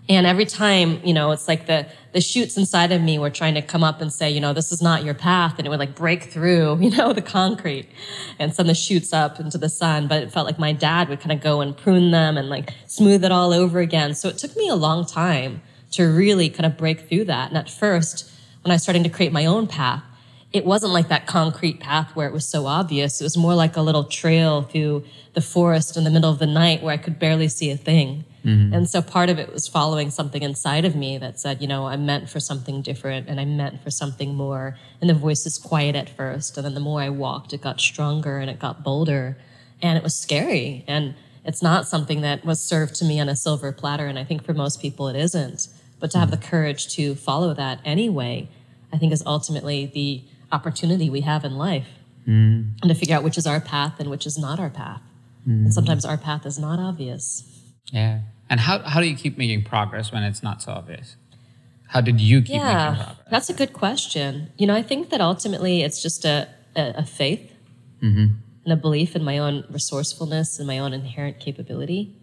And 0.10 0.26
every 0.26 0.46
time, 0.46 1.00
you 1.06 1.14
know, 1.14 1.30
it's 1.32 1.48
like 1.48 1.68
the 1.68 1.86
the 2.14 2.22
shoots 2.22 2.58
inside 2.58 2.92
of 2.92 3.00
me 3.00 3.20
were 3.20 3.30
trying 3.30 3.54
to 3.54 3.62
come 3.62 3.84
up 3.84 4.02
and 4.02 4.12
say, 4.12 4.32
you 4.32 4.40
know, 4.40 4.52
this 4.52 4.72
is 4.72 4.82
not 4.82 5.04
your 5.04 5.14
path, 5.14 5.56
and 5.60 5.68
it 5.68 5.70
would 5.70 5.78
like 5.78 5.94
break 5.94 6.24
through, 6.24 6.78
you 6.82 6.90
know, 6.90 7.14
the 7.14 7.22
concrete 7.22 7.88
and 8.40 8.54
send 8.54 8.68
the 8.68 8.74
shoots 8.74 9.14
up 9.14 9.40
into 9.40 9.60
the 9.60 9.70
sun. 9.70 10.08
But 10.08 10.24
it 10.24 10.32
felt 10.32 10.48
like 10.48 10.58
my 10.58 10.74
dad 10.74 11.08
would 11.10 11.20
kind 11.20 11.32
of 11.32 11.42
go 11.42 11.62
and 11.62 11.78
prune 11.78 12.10
them 12.10 12.38
and 12.38 12.50
like 12.50 12.74
smooth 12.88 13.24
it 13.24 13.32
all 13.32 13.54
over 13.54 13.80
again. 13.80 14.16
So 14.16 14.28
it 14.30 14.40
took 14.40 14.58
me 14.58 14.68
a 14.68 14.76
long 14.76 15.06
time 15.06 15.62
to 15.92 16.06
really 16.06 16.50
kind 16.50 16.66
of 16.66 16.76
break 16.76 17.08
through 17.08 17.26
that. 17.26 17.50
And 17.50 17.58
at 17.58 17.70
first, 17.70 18.32
when 18.64 18.72
I 18.72 18.76
was 18.76 18.84
starting 18.84 19.04
to 19.04 19.10
create 19.10 19.32
my 19.32 19.46
own 19.46 19.68
path, 19.68 20.04
it 20.52 20.66
wasn't 20.66 20.94
like 20.94 21.10
that 21.10 21.28
concrete 21.28 21.80
path 21.80 22.16
where 22.16 22.28
it 22.28 22.34
was 22.34 22.48
so 22.48 22.66
obvious. 22.66 23.22
It 23.22 23.24
was 23.24 23.38
more 23.38 23.54
like 23.54 23.78
a 23.78 23.82
little 23.82 24.06
trail 24.06 24.64
through 24.64 25.04
the 25.36 25.42
forest 25.42 25.96
in 25.96 26.04
the 26.04 26.10
middle 26.10 26.32
of 26.32 26.40
the 26.40 26.48
night 26.48 26.82
where 26.82 26.94
I 26.94 26.98
could 26.98 27.20
barely 27.20 27.48
see 27.48 27.70
a 27.70 27.78
thing. 27.78 28.26
Mm-hmm. 28.46 28.74
And 28.74 28.90
so 28.90 29.02
part 29.02 29.30
of 29.30 29.38
it 29.38 29.52
was 29.52 29.68
following 29.68 30.10
something 30.10 30.42
inside 30.42 30.86
of 30.86 30.96
me 30.96 31.18
that 31.18 31.40
said, 31.40 31.62
you 31.62 31.68
know, 31.68 31.88
I'm 31.88 32.06
meant 32.06 32.30
for 32.30 32.40
something 32.40 32.82
different 32.82 33.28
and 33.28 33.40
I'm 33.40 33.58
meant 33.58 33.84
for 33.84 33.92
something 33.92 34.34
more. 34.34 34.78
And 35.02 35.10
the 35.10 35.14
voice 35.14 35.46
is 35.46 35.58
quiet 35.58 35.96
at 35.96 36.10
first. 36.10 36.58
And 36.58 36.66
then 36.66 36.74
the 36.74 36.80
more 36.80 37.02
I 37.02 37.10
walked, 37.10 37.54
it 37.54 37.62
got 37.62 37.82
stronger 37.82 38.38
and 38.38 38.50
it 38.50 38.60
got 38.60 38.84
bolder. 38.84 39.38
And 39.82 39.98
it 39.98 40.04
was 40.04 40.16
scary. 40.16 40.86
And 40.88 41.16
it's 41.44 41.62
not 41.62 41.88
something 41.88 42.22
that 42.22 42.46
was 42.46 42.62
served 42.62 42.96
to 42.96 43.06
me 43.06 43.20
on 43.20 43.28
a 43.28 43.36
silver 43.36 43.72
platter. 43.72 44.08
And 44.08 44.18
I 44.18 44.24
think 44.24 44.44
for 44.44 44.54
most 44.54 44.82
people 44.82 45.08
it 45.10 45.16
isn't. 45.16 45.68
But 46.00 46.12
to 46.12 46.20
have 46.20 46.30
mm-hmm. 46.30 46.40
the 46.40 46.48
courage 46.48 46.94
to 46.96 47.16
follow 47.16 47.54
that 47.54 47.82
anyway, 47.84 48.50
I 48.94 48.98
think 48.98 49.12
is 49.12 49.24
ultimately 49.26 49.86
the 49.86 50.24
opportunity 50.52 51.10
we 51.10 51.22
have 51.22 51.44
in 51.44 51.58
life. 51.58 51.88
Mm-hmm. 52.22 52.78
And 52.82 52.90
to 52.90 52.96
figure 52.96 53.16
out 53.16 53.24
which 53.24 53.38
is 53.38 53.46
our 53.46 53.60
path 53.60 54.00
and 54.00 54.10
which 54.10 54.26
is 54.26 54.38
not 54.38 54.60
our 54.60 54.70
path. 54.70 55.02
And 55.46 55.74
sometimes 55.74 56.06
our 56.06 56.18
path 56.18 56.46
is 56.46 56.60
not 56.60 56.78
obvious. 56.78 57.44
Yeah. 57.92 58.22
And 58.50 58.60
how, 58.60 58.80
how 58.80 59.00
do 59.00 59.08
you 59.08 59.16
keep 59.16 59.38
making 59.38 59.64
progress 59.64 60.12
when 60.12 60.24
it's 60.24 60.42
not 60.44 60.62
so 60.62 60.72
obvious? 60.72 61.16
How 61.88 62.02
did 62.02 62.20
you 62.22 62.42
keep 62.42 62.52
making 62.54 62.68
Yeah, 62.68 62.96
progress? 62.96 63.18
that's 63.32 63.50
a 63.50 63.54
good 63.54 63.74
question. 63.74 64.52
You 64.58 64.68
know, 64.68 64.76
I 64.76 64.82
think 64.82 65.10
that 65.10 65.22
ultimately 65.22 65.82
it's 65.84 66.02
just 66.02 66.26
a, 66.26 66.48
a, 66.76 66.94
a 66.98 67.06
faith 67.06 67.54
Mm-hmm. 68.02 68.28
and 68.64 68.74
a 68.74 68.78
belief 68.78 69.14
in 69.14 69.26
my 69.26 69.38
own 69.40 69.66
resourcefulness 69.70 70.58
and 70.58 70.66
my 70.66 70.80
own 70.80 70.94
inherent 70.94 71.40
capability. 71.42 72.16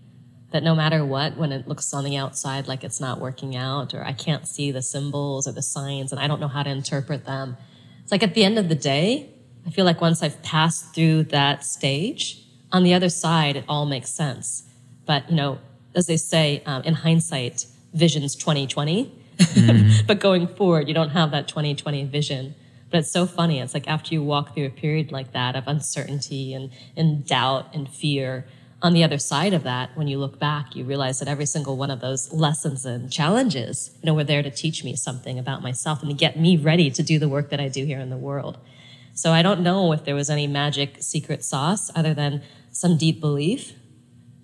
That 0.53 0.63
no 0.63 0.75
matter 0.75 1.05
what, 1.05 1.37
when 1.37 1.53
it 1.53 1.69
looks 1.69 1.93
on 1.93 2.03
the 2.05 2.17
outside 2.17 2.67
like 2.67 2.83
it's 2.83 2.99
not 3.01 3.21
working 3.21 3.55
out, 3.55 3.93
or 3.93 4.03
I 4.03 4.13
can't 4.15 4.49
see 4.49 4.71
the 4.71 4.81
symbols 4.81 5.47
or 5.47 5.53
the 5.53 5.61
signs 5.63 6.13
and 6.13 6.21
I 6.21 6.27
don't 6.29 6.41
know 6.41 6.49
how 6.49 6.63
to 6.63 6.71
interpret 6.71 7.27
them, 7.27 7.59
it's 8.03 8.11
like 8.11 8.23
at 8.23 8.33
the 8.35 8.43
end 8.45 8.57
of 8.59 8.69
the 8.71 8.75
day, 8.75 9.29
I 9.67 9.71
feel 9.71 9.85
like 9.85 10.01
once 10.01 10.23
I've 10.23 10.41
passed 10.43 10.95
through 10.95 11.25
that 11.25 11.63
stage, 11.65 12.43
on 12.73 12.83
the 12.85 12.95
other 12.95 13.09
side, 13.11 13.57
it 13.57 13.65
all 13.69 13.85
makes 13.85 14.09
sense. 14.11 14.63
But, 15.07 15.31
you 15.31 15.37
know, 15.37 15.59
as 15.95 16.07
they 16.07 16.17
say, 16.17 16.63
um, 16.67 16.83
in 16.83 16.95
hindsight, 16.95 17.67
vision's 17.95 18.35
2020. 18.35 19.13
but 20.07 20.21
going 20.21 20.47
forward, 20.47 20.89
you 20.89 20.95
don't 20.95 21.11
have 21.11 21.31
that 21.31 21.49
2020 21.49 22.05
vision. 22.05 22.55
But 22.91 22.99
it's 22.99 23.11
so 23.11 23.27
funny. 23.27 23.61
It's 23.61 23.75
like 23.75 23.89
after 23.89 24.15
you 24.15 24.23
walk 24.23 24.55
through 24.55 24.67
a 24.67 24.71
period 24.71 25.13
like 25.13 25.33
that 25.33 25.57
of 25.57 25.65
uncertainty 25.67 26.55
and, 26.55 26.71
and 26.97 27.27
doubt 27.27 27.75
and 27.75 27.89
fear, 27.89 28.47
on 28.83 28.93
the 28.93 29.03
other 29.03 29.19
side 29.19 29.55
of 29.55 29.63
that, 29.63 29.91
when 29.97 30.07
you 30.07 30.19
look 30.19 30.39
back, 30.39 30.77
you 30.77 30.85
realize 30.85 31.19
that 31.19 31.29
every 31.29 31.47
single 31.47 31.77
one 31.77 31.91
of 31.91 32.01
those 32.01 32.33
lessons 32.33 32.85
and 32.85 33.11
challenges, 33.11 33.91
you 34.03 34.07
know, 34.07 34.15
were 34.15 34.25
there 34.25 34.43
to 34.43 34.51
teach 34.51 34.85
me 34.85 34.95
something 34.95 35.39
about 35.39 35.63
myself 35.63 36.03
and 36.03 36.11
to 36.11 36.17
get 36.17 36.39
me 36.39 36.57
ready 36.57 36.91
to 36.91 37.03
do 37.03 37.19
the 37.19 37.29
work 37.29 37.51
that 37.51 37.59
I 37.59 37.69
do 37.69 37.85
here 37.85 37.99
in 37.99 38.11
the 38.11 38.17
world. 38.17 38.59
So 39.15 39.33
I 39.33 39.41
don't 39.41 39.61
know 39.61 39.93
if 39.93 40.05
there 40.05 40.15
was 40.15 40.29
any 40.29 40.47
magic 40.47 40.99
secret 41.01 41.43
sauce 41.43 41.91
other 41.97 42.13
than 42.13 42.43
some 42.71 42.99
deep 42.99 43.19
belief 43.19 43.73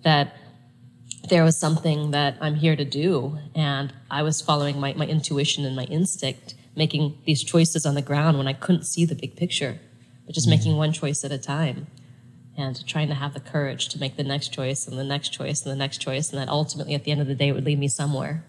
that 0.03 0.35
there 1.29 1.43
was 1.43 1.57
something 1.57 2.11
that 2.11 2.37
I'm 2.41 2.55
here 2.55 2.75
to 2.75 2.85
do. 2.85 3.37
And 3.55 3.93
I 4.11 4.23
was 4.23 4.41
following 4.41 4.79
my, 4.79 4.93
my 4.93 5.05
intuition 5.05 5.65
and 5.65 5.75
my 5.75 5.85
instinct, 5.85 6.55
making 6.75 7.17
these 7.25 7.43
choices 7.43 7.85
on 7.85 7.95
the 7.95 8.01
ground 8.01 8.37
when 8.37 8.47
I 8.47 8.53
couldn't 8.53 8.83
see 8.83 9.05
the 9.05 9.15
big 9.15 9.35
picture, 9.35 9.79
but 10.25 10.35
just 10.35 10.47
mm-hmm. 10.47 10.57
making 10.57 10.77
one 10.77 10.91
choice 10.91 11.23
at 11.23 11.31
a 11.31 11.37
time 11.37 11.87
and 12.57 12.85
trying 12.85 13.07
to 13.07 13.15
have 13.15 13.33
the 13.33 13.39
courage 13.39 13.89
to 13.89 13.99
make 13.99 14.15
the 14.15 14.23
next 14.23 14.49
choice 14.49 14.87
and 14.87 14.97
the 14.97 15.03
next 15.03 15.29
choice 15.29 15.63
and 15.63 15.71
the 15.71 15.75
next 15.77 15.99
choice. 15.99 16.31
And 16.31 16.39
that 16.39 16.49
ultimately, 16.49 16.93
at 16.93 17.03
the 17.03 17.11
end 17.11 17.21
of 17.21 17.27
the 17.27 17.35
day, 17.35 17.49
it 17.49 17.53
would 17.53 17.65
lead 17.65 17.79
me 17.79 17.87
somewhere. 17.87 18.43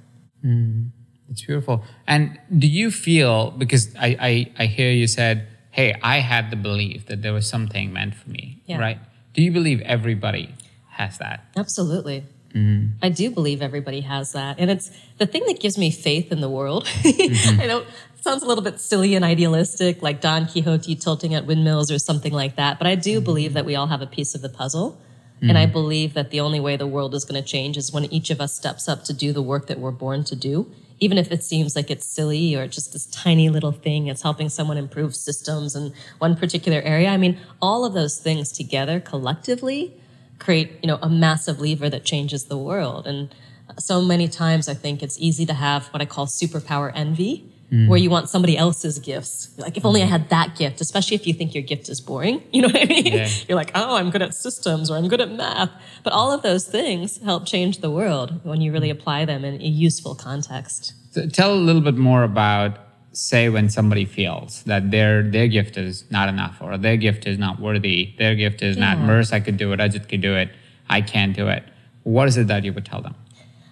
Mm-hmm. 0.45 0.89
It's 1.31 1.45
beautiful. 1.45 1.85
And 2.07 2.39
do 2.57 2.67
you 2.67 2.91
feel 2.91 3.51
because 3.53 3.95
I, 3.97 4.17
I 4.21 4.65
I 4.65 4.67
hear 4.67 4.91
you 4.91 5.07
said, 5.07 5.47
"Hey, 5.71 5.95
I 6.03 6.19
had 6.19 6.51
the 6.51 6.57
belief 6.57 7.07
that 7.07 7.23
there 7.23 7.33
was 7.33 7.49
something 7.49 7.95
meant 7.95 8.15
for 8.15 8.29
me," 8.29 8.63
Yeah. 8.67 8.79
right? 8.79 8.99
Do 9.33 9.43
you 9.43 9.51
believe 9.51 9.81
everybody 9.81 10.55
has 10.91 11.17
that? 11.19 11.47
Absolutely. 11.57 12.25
Mm-hmm. 12.55 12.99
I 13.03 13.09
do 13.09 13.31
believe 13.31 13.63
everybody 13.63 14.01
has 14.01 14.33
that. 14.33 14.57
And 14.59 14.71
it's 14.71 14.91
the 15.19 15.27
thing 15.27 15.43
that 15.47 15.61
gives 15.61 15.77
me 15.77 15.91
faith 15.91 16.31
in 16.31 16.41
the 16.41 16.51
world. 16.51 16.87
Mm-hmm. 17.05 17.61
I 17.61 17.67
know 17.67 17.79
it 17.81 18.23
sounds 18.23 18.43
a 18.43 18.47
little 18.47 18.63
bit 18.63 18.81
silly 18.81 19.15
and 19.15 19.25
idealistic, 19.25 20.03
like 20.03 20.21
Don 20.21 20.47
Quixote 20.47 20.95
tilting 20.97 21.35
at 21.35 21.47
windmills 21.47 21.91
or 21.91 21.99
something 21.99 22.33
like 22.33 22.57
that. 22.57 22.79
But 22.79 22.87
I 22.87 22.95
do 22.95 23.17
mm-hmm. 23.17 23.25
believe 23.25 23.53
that 23.55 23.65
we 23.65 23.77
all 23.77 23.87
have 23.87 24.03
a 24.03 24.07
piece 24.07 24.35
of 24.35 24.43
the 24.43 24.49
puzzle. 24.49 25.01
And 25.49 25.59
I 25.59 25.67
believe 25.67 26.15
that 26.15 26.31
the 26.31 26.41
only 26.41 26.59
way 26.59 26.77
the 26.77 26.87
world 26.87 27.15
is 27.15 27.25
going 27.25 27.43
to 27.43 27.47
change 27.47 27.77
is 27.77 27.93
when 27.93 28.05
each 28.07 28.31
of 28.31 28.41
us 28.41 28.55
steps 28.55 28.89
up 28.89 29.05
to 29.05 29.13
do 29.13 29.33
the 29.33 29.43
work 29.43 29.67
that 29.67 29.79
we're 29.79 29.91
born 29.91 30.25
to 30.25 30.37
do. 30.37 30.71
Even 31.01 31.19
if 31.19 31.31
it 31.31 31.45
seems 31.45 31.77
like 31.77 31.91
it's 31.91 32.07
silly 32.07 32.55
or 32.55 32.67
just 32.67 32.93
this 32.93 33.07
tiny 33.07 33.51
little 33.51 33.73
thing, 33.73 34.07
it's 34.07 34.23
helping 34.23 34.49
someone 34.49 34.79
improve 34.79 35.15
systems 35.15 35.77
in 35.77 35.93
one 36.19 36.35
particular 36.35 36.81
area. 36.81 37.11
I 37.11 37.19
mean, 37.19 37.39
all 37.61 37.85
of 37.85 37.93
those 37.93 38.19
things 38.19 38.53
together 38.53 39.01
collectively 39.01 40.01
create 40.39 40.79
you 40.83 40.89
know 40.89 40.99
a 41.03 41.09
massive 41.09 41.61
lever 41.61 41.89
that 41.91 42.05
changes 42.05 42.45
the 42.47 42.59
world. 42.59 43.07
And 43.07 43.35
so 43.79 44.03
many 44.03 44.29
times 44.29 44.69
i 44.69 44.75
think 44.75 45.03
it's 45.03 45.19
easy 45.19 45.47
to 45.47 45.55
have 45.55 45.87
what 45.89 46.03
i 46.03 46.05
call 46.05 46.27
superpower 46.27 46.93
envy 46.95 47.51
mm. 47.73 47.89
where 47.89 47.99
you 47.99 48.11
want 48.11 48.29
somebody 48.29 48.57
else's 48.57 48.99
gifts. 48.99 49.55
Like 49.59 49.77
if 49.77 49.85
only 49.85 50.03
i 50.03 50.07
mm. 50.07 50.11
had 50.11 50.29
that 50.31 50.57
gift 50.57 50.81
especially 50.81 51.15
if 51.17 51.27
you 51.27 51.35
think 51.35 51.55
your 51.55 51.63
gift 51.63 51.89
is 51.89 52.01
boring. 52.01 52.43
You 52.53 52.63
know 52.63 52.69
what 52.69 52.83
i 52.83 52.85
mean? 52.85 53.07
Yeah. 53.07 53.29
you're 53.49 53.57
like 53.57 53.73
oh 53.75 53.97
i'm 53.97 54.11
good 54.11 54.23
at 54.23 54.35
systems 54.35 54.91
or 54.91 54.97
i'm 54.97 55.09
good 55.09 55.21
at 55.21 55.31
math. 55.31 55.71
But 56.03 56.13
all 56.13 56.33
of 56.33 56.43
those 56.43 56.67
things 56.67 57.19
help 57.19 57.47
change 57.47 57.79
the 57.79 57.91
world 57.91 58.45
when 58.45 58.61
you 58.61 58.73
really 58.73 58.91
apply 58.91 59.25
them 59.25 59.45
in 59.45 59.61
a 59.61 59.67
useful 59.67 60.15
context. 60.15 60.95
So 61.11 61.27
tell 61.27 61.55
a 61.55 61.63
little 61.69 61.83
bit 61.83 61.97
more 61.97 62.23
about 62.23 62.79
say 63.17 63.49
when 63.49 63.71
somebody 63.71 64.05
feels 64.05 64.63
that 64.65 64.91
their 64.91 65.23
their 65.23 65.49
gift 65.49 65.77
is 65.77 66.05
not 66.11 66.29
enough 66.29 66.61
or 66.61 66.77
their 66.77 66.97
gift 66.97 67.27
is 67.27 67.39
not 67.39 67.61
worthy, 67.61 68.15
their 68.19 68.35
gift 68.35 68.63
is 68.63 68.77
not 68.77 68.99
Yeah. 68.99 69.07
Mers, 69.07 69.33
I 69.33 69.41
could 69.41 69.57
do 69.57 69.73
it, 69.73 69.81
Ajit 69.81 70.09
could 70.09 70.21
do 70.21 70.35
it, 70.37 70.51
I 70.89 71.01
can't 71.01 71.35
do 71.35 71.49
it. 71.49 71.65
What 72.03 72.29
is 72.29 72.37
it 72.37 72.49
that 72.49 72.65
you 72.65 72.73
would 72.73 72.85
tell 72.85 73.01
them? 73.01 73.15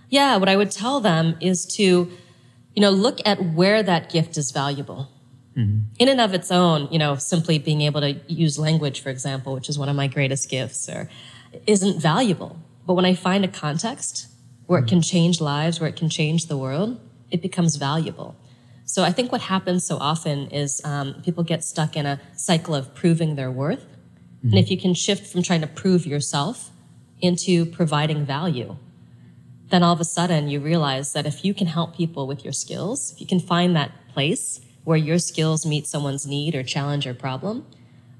Yeah, 0.08 0.36
what 0.36 0.48
I 0.48 0.56
would 0.56 0.70
tell 0.70 1.00
them 1.00 1.36
is 1.40 1.64
to, 1.76 2.10
you 2.74 2.82
know, 2.82 2.90
look 2.90 3.20
at 3.24 3.42
where 3.54 3.82
that 3.82 4.10
gift 4.10 4.36
is 4.36 4.50
valuable. 4.50 5.08
Mm-hmm. 5.56 5.80
In 5.98 6.08
and 6.08 6.20
of 6.20 6.32
its 6.32 6.50
own, 6.50 6.88
you 6.90 6.98
know, 6.98 7.16
simply 7.16 7.58
being 7.58 7.82
able 7.82 8.00
to 8.00 8.12
use 8.26 8.58
language, 8.58 9.00
for 9.00 9.10
example, 9.10 9.54
which 9.54 9.68
is 9.68 9.78
one 9.78 9.88
of 9.88 9.96
my 9.96 10.06
greatest 10.06 10.48
gifts, 10.48 10.88
or 10.88 11.10
isn't 11.66 12.00
valuable. 12.00 12.56
But 12.86 12.94
when 12.94 13.04
I 13.04 13.14
find 13.14 13.44
a 13.44 13.48
context 13.48 14.28
where 14.66 14.78
it 14.78 14.82
mm-hmm. 14.82 14.88
can 14.88 15.02
change 15.02 15.40
lives, 15.40 15.80
where 15.80 15.88
it 15.88 15.96
can 15.96 16.08
change 16.08 16.46
the 16.46 16.56
world, 16.56 16.98
it 17.30 17.42
becomes 17.42 17.76
valuable. 17.76 18.36
So 18.92 19.02
I 19.04 19.10
think 19.10 19.32
what 19.32 19.40
happens 19.40 19.86
so 19.86 19.96
often 19.96 20.50
is 20.50 20.82
um, 20.84 21.14
people 21.24 21.44
get 21.44 21.64
stuck 21.64 21.96
in 21.96 22.04
a 22.04 22.20
cycle 22.36 22.74
of 22.74 22.94
proving 22.94 23.36
their 23.36 23.50
worth. 23.50 23.86
And 24.42 24.58
if 24.58 24.70
you 24.70 24.76
can 24.76 24.92
shift 24.92 25.32
from 25.32 25.42
trying 25.42 25.62
to 25.62 25.66
prove 25.66 26.04
yourself 26.04 26.70
into 27.18 27.64
providing 27.64 28.26
value, 28.26 28.76
then 29.70 29.82
all 29.82 29.94
of 29.94 30.00
a 30.00 30.04
sudden 30.04 30.50
you 30.50 30.60
realize 30.60 31.14
that 31.14 31.24
if 31.24 31.42
you 31.42 31.54
can 31.54 31.68
help 31.68 31.96
people 31.96 32.26
with 32.26 32.44
your 32.44 32.52
skills, 32.52 33.12
if 33.12 33.20
you 33.22 33.26
can 33.26 33.40
find 33.40 33.74
that 33.74 33.92
place 34.12 34.60
where 34.84 34.98
your 34.98 35.18
skills 35.18 35.64
meet 35.64 35.86
someone's 35.86 36.26
need 36.26 36.54
or 36.54 36.62
challenge 36.62 37.06
or 37.06 37.14
problem, 37.14 37.64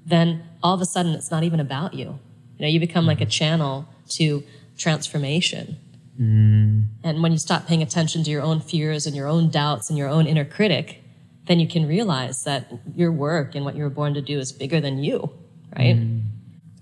then 0.07 0.43
all 0.62 0.75
of 0.75 0.81
a 0.81 0.87
sudden 0.87 1.12
it's 1.12 1.31
not 1.31 1.43
even 1.43 1.61
about 1.61 1.93
you. 1.93 2.19
You 2.57 2.62
know, 2.62 2.69
you 2.69 2.81
become 2.81 3.05
like 3.05 3.21
a 3.21 3.26
channel 3.26 3.87
to 4.12 4.43
transformation. 4.79 5.76
Mm. 6.21 6.88
And 7.02 7.23
when 7.23 7.33
you 7.33 7.38
stop 7.38 7.66
paying 7.66 7.83
attention 7.83 8.23
to 8.25 8.31
your 8.31 8.42
own 8.42 8.61
fears 8.61 9.07
and 9.07 9.16
your 9.16 9.28
own 9.28 9.50
doubts 9.50 9.88
and 9.88 9.99
your 9.99 10.09
own 10.09 10.26
inner 10.26 10.45
critic, 10.45 11.02
then 11.47 11.59
you 11.59 11.66
can 11.66 11.87
realize 11.87 12.45
that 12.45 12.71
your 12.95 13.11
work 13.11 13.54
and 13.54 13.64
what 13.64 13.75
you 13.75 13.83
were 13.83 13.90
born 13.90 14.14
to 14.14 14.23
do 14.23 14.38
is 14.38 14.52
bigger 14.52 14.81
than 14.81 15.02
you, 15.02 15.31
right? 15.76 15.97
Mm. 15.97 16.23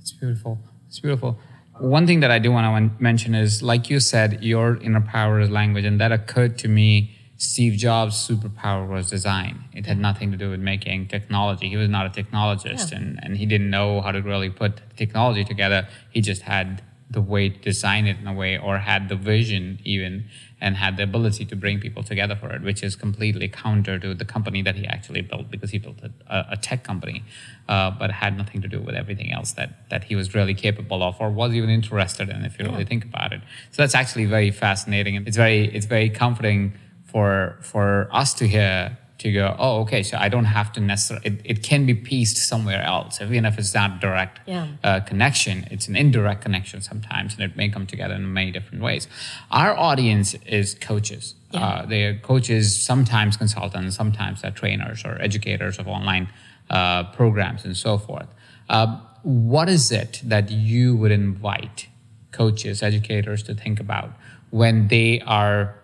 It's 0.01 0.13
beautiful. 0.13 0.59
It's 0.89 1.01
beautiful. 1.01 1.39
One 1.79 2.07
thing 2.07 2.21
that 2.21 2.31
I 2.31 2.39
do 2.39 2.53
want 2.53 2.67
to 2.67 3.03
mention 3.03 3.35
is, 3.35 3.63
like 3.63 3.89
you 3.89 4.01
said, 4.01 4.43
your 4.43 4.77
inner 4.77 5.01
power 5.01 5.41
is 5.41 5.49
language, 5.49 5.85
and 5.87 5.99
that 6.01 6.13
occurred 6.13 6.59
to 6.59 6.69
me. 6.69 7.17
Steve 7.39 7.73
Jobs' 7.79 8.17
superpower 8.29 8.87
was 8.87 9.09
design. 9.09 9.65
It 9.73 9.87
had 9.87 9.99
nothing 9.99 10.31
to 10.31 10.37
do 10.37 10.51
with 10.51 10.61
making 10.61 11.09
technology. 11.09 11.71
He 11.71 11.77
was 11.79 11.89
not 11.89 12.05
a 12.05 12.11
technologist, 12.23 12.91
Yeah. 12.91 12.99
and, 12.99 13.19
and 13.23 13.39
he 13.39 13.47
didn't 13.47 13.71
know 13.71 14.03
how 14.03 14.13
to 14.13 14.21
really 14.21 14.51
put 14.51 14.83
technology 14.95 15.43
together. 15.43 15.89
He 16.11 16.21
just 16.21 16.43
had 16.43 16.83
the 17.11 17.21
way 17.21 17.49
to 17.49 17.59
design 17.59 18.07
it 18.07 18.19
in 18.19 18.27
a 18.29 18.33
way, 18.33 18.57
or 18.57 18.79
had 18.79 19.09
the 19.09 19.17
vision 19.17 19.81
even, 19.85 20.25
and 20.61 20.77
had 20.77 20.97
the 20.97 21.03
ability 21.03 21.45
to 21.45 21.57
bring 21.57 21.81
people 21.81 22.03
together 22.05 22.37
for 22.37 22.53
it, 22.53 22.63
which 22.63 22.83
is 22.83 22.95
completely 22.95 23.49
counter 23.49 23.99
to 23.99 24.15
the 24.15 24.25
company 24.25 24.63
that 24.63 24.77
he 24.77 24.87
actually 24.87 25.21
built 25.21 25.51
because 25.51 25.71
he 25.71 25.79
built 25.79 25.97
a, 26.29 26.47
a 26.51 26.57
tech 26.57 26.85
company, 26.85 27.25
uh, 27.69 27.91
but 27.91 28.13
had 28.13 28.37
nothing 28.39 28.63
to 28.63 28.69
do 28.69 28.81
with 28.81 28.95
everything 28.95 29.33
else 29.33 29.53
that, 29.53 29.91
that 29.91 30.05
he 30.05 30.15
was 30.15 30.35
really 30.35 30.55
capable 30.55 31.03
of 31.03 31.17
or 31.21 31.31
was 31.31 31.53
even 31.53 31.69
interested 31.69 32.29
in, 32.29 32.45
if 32.45 32.59
you 32.59 32.65
really 32.65 32.85
think 32.85 33.05
about 33.05 33.33
it. 33.33 33.41
So 33.73 33.83
that's 33.83 33.97
actually 33.97 34.27
very 34.27 34.53
fascinating, 34.53 35.17
and 35.17 35.27
it's 35.27 35.37
very 35.37 35.65
it's 35.75 35.87
very 35.87 36.11
comforting 36.11 36.75
for 37.05 37.59
for 37.61 38.09
us 38.13 38.35
to 38.35 38.47
hear 38.47 38.97
to 39.21 39.31
go, 39.33 39.55
oh, 39.59 39.81
okay, 39.83 40.03
so 40.03 40.17
I 40.19 40.29
don't 40.29 40.47
have 40.47 40.73
to 40.73 40.81
necessarily, 40.81 41.27
it, 41.27 41.41
it 41.45 41.63
can 41.63 41.87
be 41.87 41.95
pieced 41.95 42.37
somewhere 42.39 42.83
else, 42.83 43.21
even 43.21 43.45
if 43.45 43.59
it's 43.59 43.75
not 43.75 44.01
direct 44.01 44.41
Yeah. 44.47 44.67
uh, 44.83 45.01
connection. 45.01 45.67
It's 45.71 45.89
an 45.89 45.97
indirect 45.97 46.41
connection 46.43 46.81
sometimes, 46.81 47.35
and 47.35 47.43
it 47.43 47.57
may 47.57 47.69
come 47.69 47.87
together 47.87 48.15
in 48.15 48.33
many 48.33 48.51
different 48.51 48.83
ways. 48.83 49.09
Our 49.51 49.77
audience 49.77 50.35
is 50.47 50.75
coaches. 50.75 51.35
Yeah. 51.51 51.61
Uh, 51.65 51.87
they're 51.87 52.15
coaches, 52.19 52.83
sometimes 52.83 53.37
consultants, 53.37 53.97
sometimes 53.97 54.43
they're 54.43 54.51
trainers 54.51 55.05
or 55.05 55.21
educators 55.21 55.79
of 55.79 55.87
online 55.87 56.29
uh, 56.71 57.05
programs 57.13 57.65
and 57.65 57.77
so 57.77 57.99
forth. 57.99 58.29
Uh, 58.69 59.01
what 59.23 59.69
is 59.69 59.93
it 59.93 60.23
that 60.25 60.51
you 60.51 60.97
would 60.97 61.11
invite 61.13 61.89
coaches, 62.33 62.83
educators 62.83 63.43
to 63.43 63.55
think 63.55 63.81
about 63.81 64.13
when 64.51 64.89
they 64.89 65.21
are 65.27 65.75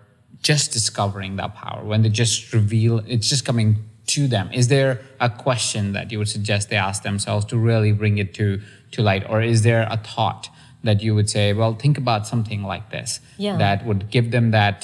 just 0.50 0.66
discovering 0.78 1.32
that 1.40 1.50
power, 1.62 1.80
when 1.90 2.00
they 2.02 2.12
just 2.24 2.52
reveal 2.58 2.94
it's 3.14 3.28
just 3.32 3.44
coming 3.50 3.70
to 4.14 4.20
them? 4.34 4.46
Is 4.60 4.66
there 4.68 4.92
a 5.28 5.28
question 5.46 5.82
that 5.96 6.06
you 6.12 6.18
would 6.20 6.28
suggest 6.36 6.60
they 6.70 6.76
ask 6.90 7.02
themselves 7.10 7.44
to 7.46 7.56
really 7.70 7.92
bring 8.02 8.18
it 8.18 8.30
to, 8.38 8.60
to 8.92 8.98
light? 9.02 9.24
Or 9.28 9.38
is 9.42 9.58
there 9.68 9.84
a 9.96 9.96
thought 9.96 10.44
that 10.84 11.02
you 11.04 11.12
would 11.16 11.28
say, 11.36 11.52
well, 11.52 11.72
think 11.74 11.98
about 11.98 12.26
something 12.32 12.62
like 12.72 12.86
this 12.96 13.10
Yeah. 13.46 13.56
that 13.64 13.84
would 13.86 14.02
give 14.16 14.26
them 14.30 14.46
that 14.52 14.78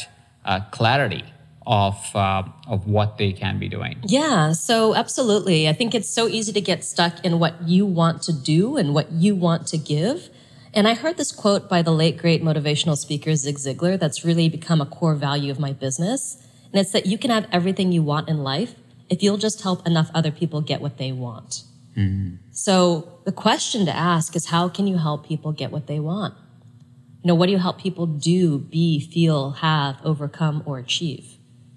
uh, 0.45 0.61
clarity 0.79 1.25
of, 1.65 1.97
uh, 2.17 2.43
of 2.67 2.81
what 2.97 3.19
they 3.21 3.33
can 3.33 3.55
be 3.65 3.69
doing? 3.69 3.97
Yeah, 4.21 4.53
so 4.69 4.95
absolutely. 5.03 5.69
I 5.69 5.75
think 5.79 5.95
it's 5.95 6.11
so 6.11 6.27
easy 6.27 6.53
to 6.53 6.61
get 6.61 6.83
stuck 6.85 7.15
in 7.27 7.39
what 7.39 7.55
you 7.75 7.87
want 7.87 8.23
to 8.29 8.33
do 8.33 8.77
and 8.77 8.87
what 8.97 9.13
you 9.13 9.33
want 9.37 9.63
to 9.73 9.79
give 9.79 10.19
And 10.75 10.89
I 10.89 10.95
heard 10.95 11.19
this 11.19 11.33
quote 11.33 11.69
by 11.69 11.83
the 11.83 11.91
late 11.91 12.17
great 12.17 12.43
motivational 12.43 12.97
speaker 12.97 13.35
Zig 13.37 13.57
Ziglar 13.57 13.99
that's 13.99 14.25
really 14.25 14.49
become 14.49 14.81
a 14.81 14.87
core 14.87 15.15
value 15.15 15.51
of 15.51 15.59
my 15.59 15.73
business. 15.73 16.43
And 16.73 16.81
it's 16.81 16.93
that 16.93 17.05
you 17.05 17.19
can 17.19 17.31
have 17.31 17.47
everything 17.53 17.93
you 17.93 18.03
want 18.03 18.29
in 18.29 18.39
life 18.39 18.75
if 19.11 19.23
you'll 19.23 19.37
just 19.37 19.63
help 19.63 19.87
enough 19.87 20.11
other 20.15 20.31
people 20.31 20.63
get 20.63 20.81
what 20.81 20.97
they 20.97 21.13
want. 21.13 21.65
Mm-hmm. 21.97 22.37
So 22.53 23.21
the 23.25 23.33
question 23.33 23.85
to 23.85 23.95
ask 23.95 24.35
is 24.35 24.47
how 24.47 24.71
can 24.71 24.87
you 24.87 24.97
help 24.97 25.27
people 25.27 25.53
get 25.53 25.71
what 25.71 25.87
they 25.87 26.01
want? 26.01 26.35
You 27.23 27.29
know, 27.29 27.35
what 27.35 27.47
do 27.47 27.53
you 27.53 27.59
help 27.59 27.79
people 27.79 28.07
do, 28.07 28.59
be, 28.59 28.99
feel, 28.99 29.51
have, 29.53 29.99
overcome, 30.03 30.63
or 30.65 30.79
achieve? 30.79 31.37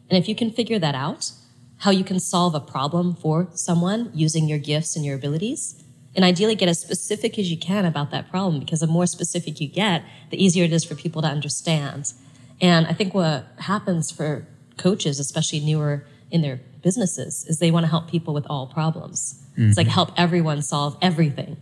And 0.10 0.18
if 0.18 0.30
you 0.30 0.36
can 0.36 0.52
figure 0.52 0.80
that 0.80 0.96
out, 0.96 1.32
how 1.80 1.92
you 1.92 2.04
can 2.04 2.20
solve 2.20 2.56
a 2.56 2.60
problem 2.60 3.16
for 3.16 3.50
someone 3.54 4.10
using 4.14 4.48
your 4.48 4.58
gifts 4.58 4.96
and 4.96 5.06
your 5.06 5.16
abilities, 5.16 5.84
and 6.16 6.24
ideally 6.24 6.56
get 6.56 6.70
as 6.70 6.80
specific 6.80 7.38
as 7.38 7.52
you 7.52 7.58
can 7.58 7.86
about 7.86 8.12
that 8.12 8.30
problem 8.30 8.60
because 8.60 8.80
the 8.80 8.88
more 8.88 9.06
specific 9.06 9.60
you 9.60 9.68
get, 9.68 10.04
the 10.30 10.44
easier 10.44 10.64
it 10.64 10.74
is 10.74 10.84
for 10.84 10.96
people 10.96 11.22
to 11.22 11.28
understand. 11.28 12.14
And 12.62 12.88
I 12.88 12.94
think 12.94 13.14
what 13.14 13.48
happens 13.60 14.12
for 14.12 14.48
coaches, 14.78 15.20
especially 15.20 15.60
newer 15.60 16.06
in 16.32 16.42
their 16.42 16.62
businesses, 16.82 17.46
is 17.48 17.60
they 17.60 17.72
want 17.72 17.86
to 17.86 17.90
help 17.90 18.10
people 18.10 18.34
with 18.34 18.46
all 18.50 18.68
problems. 18.68 19.44
Mm-hmm. 19.52 19.70
It's 19.70 19.78
like 19.78 19.88
help 19.88 20.12
everyone 20.18 20.62
solve 20.62 20.98
everything. 21.02 21.58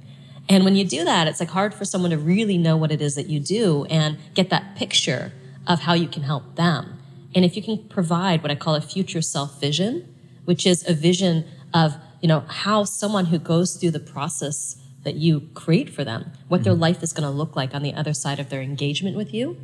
And 0.50 0.65
when 0.65 0.75
you 0.75 0.86
do 0.86 1.03
that, 1.05 1.27
it's 1.27 1.39
like 1.39 1.50
hard 1.50 1.74
for 1.74 1.86
someone 1.86 2.12
to 2.12 2.17
really 2.17 2.57
know 2.57 2.77
what 2.77 2.91
it 2.91 3.01
is 3.01 3.15
that 3.15 3.27
you 3.27 3.39
do 3.39 3.86
and 3.86 4.17
get 4.33 4.50
that 4.50 4.75
picture 4.75 5.31
of 5.65 5.81
how 5.81 5.93
you 5.93 6.07
can 6.07 6.24
help 6.24 6.55
them. 6.55 7.00
And 7.33 7.45
if 7.45 7.55
you 7.55 7.63
can 7.63 7.77
provide 7.88 8.41
what 8.43 8.51
I 8.51 8.55
call 8.55 8.75
a 8.75 8.81
future 8.81 9.22
self 9.22 9.60
vision, 9.60 10.13
which 10.45 10.65
is 10.67 10.88
a 10.88 10.93
vision 10.93 11.45
of 11.74 11.95
you 12.24 12.30
know, 12.30 12.46
how 12.48 12.86
someone 12.86 13.25
who 13.25 13.38
goes 13.38 13.75
through 13.75 13.92
the 13.92 14.00
process 14.00 14.77
that 15.03 15.15
you 15.15 15.42
create 15.53 15.89
for 15.89 16.06
them, 16.06 16.32
what 16.48 16.60
mm-hmm. 16.60 16.63
their 16.63 16.74
life 16.74 17.03
is 17.03 17.12
going 17.12 17.30
to 17.30 17.30
look 17.30 17.58
like 17.58 17.75
on 17.75 17.84
the 17.84 17.94
other 17.94 18.13
side 18.13 18.39
of 18.39 18.48
their 18.48 18.62
engagement 18.62 19.18
with 19.18 19.34
you, 19.34 19.58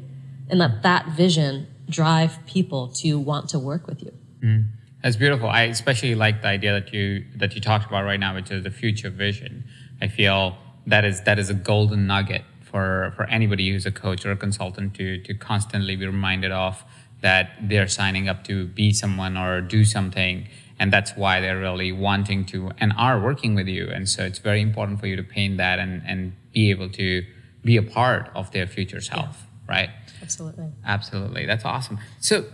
and 0.50 0.60
let 0.60 0.84
that 0.84 1.08
vision 1.16 1.68
drive 1.89 2.38
people 2.46 2.89
to 2.89 3.18
want 3.18 3.48
to 3.48 3.58
work 3.58 3.88
with 3.88 4.04
you. 4.04 4.12
Mm. 4.44 4.66
That's 5.01 5.16
beautiful. 5.16 5.48
I 5.48 5.63
especially 5.63 6.13
like 6.16 6.42
the 6.42 6.50
idea 6.50 6.74
that 6.74 6.94
you 6.94 7.24
that 7.38 7.56
you 7.56 7.62
talked 7.62 7.88
about 7.88 8.04
right 8.04 8.20
now, 8.20 8.36
which 8.36 8.51
is 8.51 8.66
the 8.66 8.72
future 8.72 9.10
vision. 9.10 9.63
I 10.01 10.10
feel 10.10 10.58
that 10.86 11.06
is 11.06 11.22
that 11.22 11.39
is 11.39 11.50
a 11.50 11.54
golden 11.54 12.08
nugget 12.08 12.44
for 12.62 13.13
for 13.16 13.24
anybody 13.30 13.72
who's 13.72 13.86
a 13.86 13.92
coach 13.92 14.25
or 14.25 14.32
a 14.32 14.38
consultant 14.38 14.96
to 14.96 15.24
to 15.24 15.34
constantly 15.34 15.96
be 15.96 16.06
reminded 16.06 16.51
of 16.51 16.84
that 17.22 17.51
they're 17.62 17.88
signing 17.88 18.28
up 18.28 18.44
to 18.46 18.68
be 18.68 18.92
someone 18.92 19.38
or 19.38 19.62
do 19.62 19.86
something 19.86 20.48
and 20.80 20.92
that's 20.94 21.12
why 21.16 21.40
they're 21.42 21.60
really 21.60 21.92
wanting 21.92 22.46
to 22.46 22.72
and 22.80 22.94
are 22.98 23.20
working 23.20 23.56
with 23.56 23.68
you. 23.68 23.90
And 23.90 24.08
so 24.08 24.24
it's 24.24 24.40
very 24.40 24.62
important 24.62 25.00
for 25.00 25.08
you 25.08 25.16
to 25.16 25.24
paint 25.24 25.58
that 25.58 25.80
and 25.80 26.02
and 26.06 26.34
be 26.54 26.72
able 26.72 26.90
to 26.90 27.24
be 27.64 27.78
a 27.78 27.84
part 27.84 28.32
of 28.34 28.52
their 28.52 28.68
future 28.68 29.02
self 29.02 29.46
yeah. 29.68 29.76
right? 29.76 29.90
Absolutely. 30.22 30.70
Absolutely. 30.86 31.46
That's 31.46 31.66
awesome. 31.66 32.00
So 32.20 32.46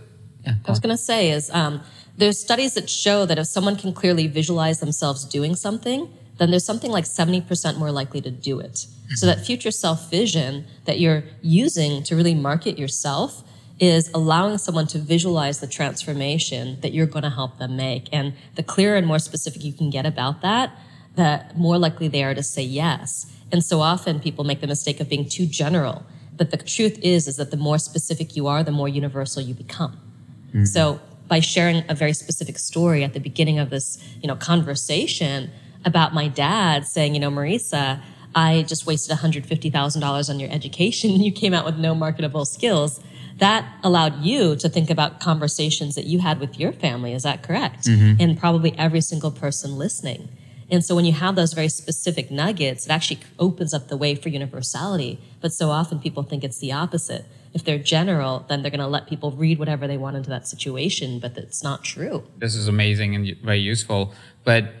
yeah, 0.44 0.54
i 0.64 0.70
was 0.70 0.78
going 0.78 0.94
to 0.94 1.02
say 1.02 1.30
is 1.30 1.50
um, 1.50 1.80
there's 2.16 2.38
studies 2.38 2.74
that 2.74 2.88
show 2.88 3.26
that 3.26 3.38
if 3.38 3.46
someone 3.46 3.76
can 3.76 3.92
clearly 3.92 4.26
visualize 4.28 4.78
themselves 4.80 5.24
doing 5.24 5.56
something 5.56 6.08
then 6.38 6.50
there's 6.50 6.64
something 6.64 6.90
like 6.90 7.04
70% 7.04 7.78
more 7.78 7.90
likely 7.90 8.20
to 8.20 8.30
do 8.30 8.60
it. 8.60 8.86
So 9.14 9.26
that 9.26 9.46
future 9.46 9.70
self 9.70 10.10
vision 10.10 10.66
that 10.84 10.98
you're 10.98 11.24
using 11.40 12.02
to 12.04 12.16
really 12.16 12.34
market 12.34 12.78
yourself 12.78 13.44
is 13.78 14.10
allowing 14.14 14.58
someone 14.58 14.86
to 14.86 14.98
visualize 14.98 15.60
the 15.60 15.66
transformation 15.66 16.78
that 16.80 16.92
you're 16.92 17.06
going 17.06 17.22
to 17.22 17.30
help 17.30 17.58
them 17.58 17.76
make. 17.76 18.08
And 18.12 18.32
the 18.54 18.62
clearer 18.62 18.96
and 18.96 19.06
more 19.06 19.18
specific 19.18 19.64
you 19.64 19.72
can 19.72 19.90
get 19.90 20.06
about 20.06 20.40
that, 20.42 20.76
the 21.14 21.44
more 21.54 21.78
likely 21.78 22.08
they 22.08 22.24
are 22.24 22.34
to 22.34 22.42
say 22.42 22.62
yes. 22.62 23.30
And 23.52 23.62
so 23.62 23.80
often 23.80 24.20
people 24.20 24.44
make 24.44 24.60
the 24.60 24.66
mistake 24.66 25.00
of 25.00 25.08
being 25.08 25.28
too 25.28 25.46
general. 25.46 26.06
But 26.36 26.50
the 26.50 26.56
truth 26.56 26.98
is, 27.02 27.28
is 27.28 27.36
that 27.36 27.50
the 27.50 27.56
more 27.56 27.78
specific 27.78 28.36
you 28.36 28.46
are, 28.46 28.62
the 28.62 28.72
more 28.72 28.88
universal 28.88 29.42
you 29.42 29.54
become. 29.54 29.98
Mm-hmm. 30.48 30.64
So 30.64 31.00
by 31.28 31.40
sharing 31.40 31.84
a 31.88 31.94
very 31.94 32.12
specific 32.12 32.58
story 32.58 33.04
at 33.04 33.12
the 33.12 33.20
beginning 33.20 33.58
of 33.58 33.70
this, 33.70 34.02
you 34.20 34.28
know, 34.28 34.36
conversation 34.36 35.50
about 35.84 36.14
my 36.14 36.28
dad 36.28 36.86
saying, 36.86 37.14
you 37.14 37.20
know, 37.20 37.30
Marisa, 37.30 38.00
I 38.34 38.64
just 38.68 38.86
wasted 38.86 39.16
$150,000 39.16 40.30
on 40.30 40.40
your 40.40 40.50
education. 40.50 41.10
And 41.12 41.22
you 41.24 41.32
came 41.32 41.54
out 41.54 41.64
with 41.64 41.76
no 41.76 41.94
marketable 41.94 42.44
skills 42.44 43.00
that 43.36 43.66
allowed 43.82 44.22
you 44.22 44.56
to 44.56 44.68
think 44.68 44.90
about 44.90 45.20
conversations 45.20 45.94
that 45.94 46.04
you 46.04 46.20
had 46.20 46.40
with 46.40 46.58
your 46.58 46.72
family. 46.72 47.12
Is 47.12 47.24
that 47.24 47.42
correct? 47.42 47.84
Mm-hmm. 47.84 48.20
And 48.20 48.38
probably 48.38 48.76
every 48.78 49.00
single 49.00 49.30
person 49.30 49.76
listening. 49.76 50.28
And 50.70 50.84
so 50.84 50.96
when 50.96 51.04
you 51.04 51.12
have 51.12 51.36
those 51.36 51.52
very 51.52 51.68
specific 51.68 52.30
nuggets, 52.30 52.86
it 52.86 52.90
actually 52.90 53.20
opens 53.38 53.72
up 53.72 53.88
the 53.88 53.96
way 53.96 54.14
for 54.14 54.30
universality. 54.30 55.20
But 55.40 55.52
so 55.52 55.70
often 55.70 56.00
people 56.00 56.22
think 56.22 56.42
it's 56.42 56.58
the 56.58 56.72
opposite. 56.72 57.24
If 57.54 57.64
they're 57.64 57.78
general, 57.78 58.44
then 58.48 58.62
they're 58.62 58.70
going 58.70 58.80
to 58.80 58.86
let 58.86 59.06
people 59.06 59.30
read 59.30 59.58
whatever 59.58 59.86
they 59.86 59.96
want 59.96 60.16
into 60.16 60.30
that 60.30 60.48
situation, 60.48 61.20
but 61.20 61.36
it's 61.36 61.62
not 61.62 61.84
true. 61.84 62.24
This 62.36 62.54
is 62.54 62.68
amazing 62.68 63.14
and 63.14 63.36
very 63.42 63.60
useful. 63.60 64.12
But 64.44 64.72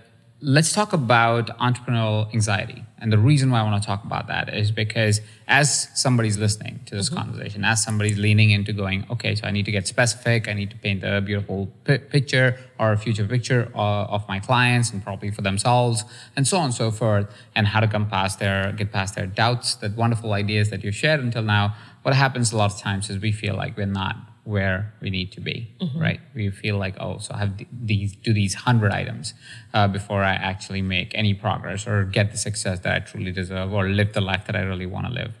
let's 0.48 0.72
talk 0.72 0.92
about 0.92 1.48
entrepreneurial 1.58 2.32
anxiety. 2.32 2.84
And 2.98 3.12
the 3.12 3.18
reason 3.18 3.50
why 3.50 3.58
I 3.58 3.62
want 3.64 3.82
to 3.82 3.86
talk 3.86 4.04
about 4.04 4.28
that 4.28 4.54
is 4.54 4.70
because 4.70 5.20
as 5.48 5.88
somebody's 6.00 6.38
listening 6.38 6.78
to 6.86 6.94
this 6.94 7.10
mm-hmm. 7.10 7.18
conversation, 7.18 7.64
as 7.64 7.82
somebody's 7.82 8.16
leaning 8.16 8.52
into 8.52 8.72
going, 8.72 9.06
okay, 9.10 9.34
so 9.34 9.48
I 9.48 9.50
need 9.50 9.64
to 9.64 9.72
get 9.72 9.88
specific, 9.88 10.46
I 10.46 10.52
need 10.52 10.70
to 10.70 10.76
paint 10.76 11.02
a 11.02 11.20
beautiful 11.20 11.66
p- 11.82 11.98
picture 11.98 12.60
or 12.78 12.92
a 12.92 12.96
future 12.96 13.26
picture 13.26 13.72
uh, 13.74 14.04
of 14.04 14.28
my 14.28 14.38
clients 14.38 14.92
and 14.92 15.02
probably 15.02 15.32
for 15.32 15.42
themselves, 15.42 16.04
and 16.36 16.46
so 16.46 16.58
on 16.58 16.66
and 16.66 16.74
so 16.74 16.92
forth, 16.92 17.26
and 17.56 17.66
how 17.66 17.80
to 17.80 17.88
come 17.88 18.08
past 18.08 18.38
their, 18.38 18.70
get 18.70 18.92
past 18.92 19.16
their 19.16 19.26
doubts, 19.26 19.74
the 19.74 19.92
wonderful 19.96 20.32
ideas 20.32 20.70
that 20.70 20.84
you 20.84 20.92
shared 20.92 21.18
until 21.18 21.42
now. 21.42 21.74
What 22.02 22.14
happens 22.14 22.52
a 22.52 22.56
lot 22.56 22.72
of 22.72 22.78
times 22.78 23.10
is 23.10 23.18
we 23.18 23.32
feel 23.32 23.56
like 23.56 23.76
we're 23.76 23.86
not 23.86 24.16
where 24.46 24.94
we 25.00 25.10
need 25.10 25.32
to 25.32 25.40
be, 25.40 25.68
mm-hmm. 25.80 25.98
right? 25.98 26.20
We 26.34 26.50
feel 26.50 26.78
like, 26.78 26.94
oh, 27.00 27.18
so 27.18 27.34
I 27.34 27.38
have 27.38 27.52
these 27.72 28.14
do 28.14 28.32
these 28.32 28.54
hundred 28.54 28.92
items 28.92 29.34
uh, 29.74 29.88
before 29.88 30.22
I 30.22 30.34
actually 30.34 30.82
make 30.82 31.10
any 31.14 31.34
progress 31.34 31.86
or 31.86 32.04
get 32.04 32.30
the 32.30 32.38
success 32.38 32.80
that 32.80 32.94
I 32.94 32.98
truly 33.00 33.32
deserve 33.32 33.72
or 33.72 33.88
live 33.88 34.12
the 34.12 34.20
life 34.20 34.46
that 34.46 34.54
I 34.54 34.60
really 34.60 34.86
want 34.86 35.06
to 35.08 35.12
live. 35.12 35.32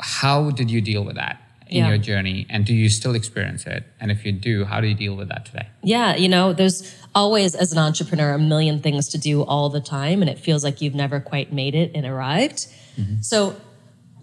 How 0.00 0.50
did 0.50 0.70
you 0.70 0.80
deal 0.80 1.04
with 1.04 1.16
that 1.16 1.40
in 1.68 1.84
yeah. 1.84 1.88
your 1.88 1.98
journey, 1.98 2.46
and 2.48 2.64
do 2.64 2.74
you 2.74 2.88
still 2.88 3.14
experience 3.14 3.66
it? 3.66 3.84
And 4.00 4.10
if 4.10 4.24
you 4.24 4.32
do, 4.32 4.64
how 4.64 4.80
do 4.80 4.86
you 4.86 4.94
deal 4.94 5.16
with 5.16 5.28
that 5.28 5.46
today? 5.46 5.68
Yeah, 5.82 6.16
you 6.16 6.28
know, 6.28 6.52
there's 6.52 6.94
always 7.14 7.54
as 7.54 7.72
an 7.72 7.78
entrepreneur 7.78 8.32
a 8.34 8.38
million 8.38 8.80
things 8.80 9.08
to 9.08 9.18
do 9.18 9.42
all 9.42 9.68
the 9.68 9.80
time, 9.80 10.22
and 10.22 10.30
it 10.30 10.38
feels 10.38 10.64
like 10.64 10.80
you've 10.80 10.94
never 10.94 11.20
quite 11.20 11.52
made 11.52 11.74
it 11.74 11.92
and 11.94 12.06
arrived. 12.06 12.66
Mm-hmm. 12.98 13.20
So 13.20 13.56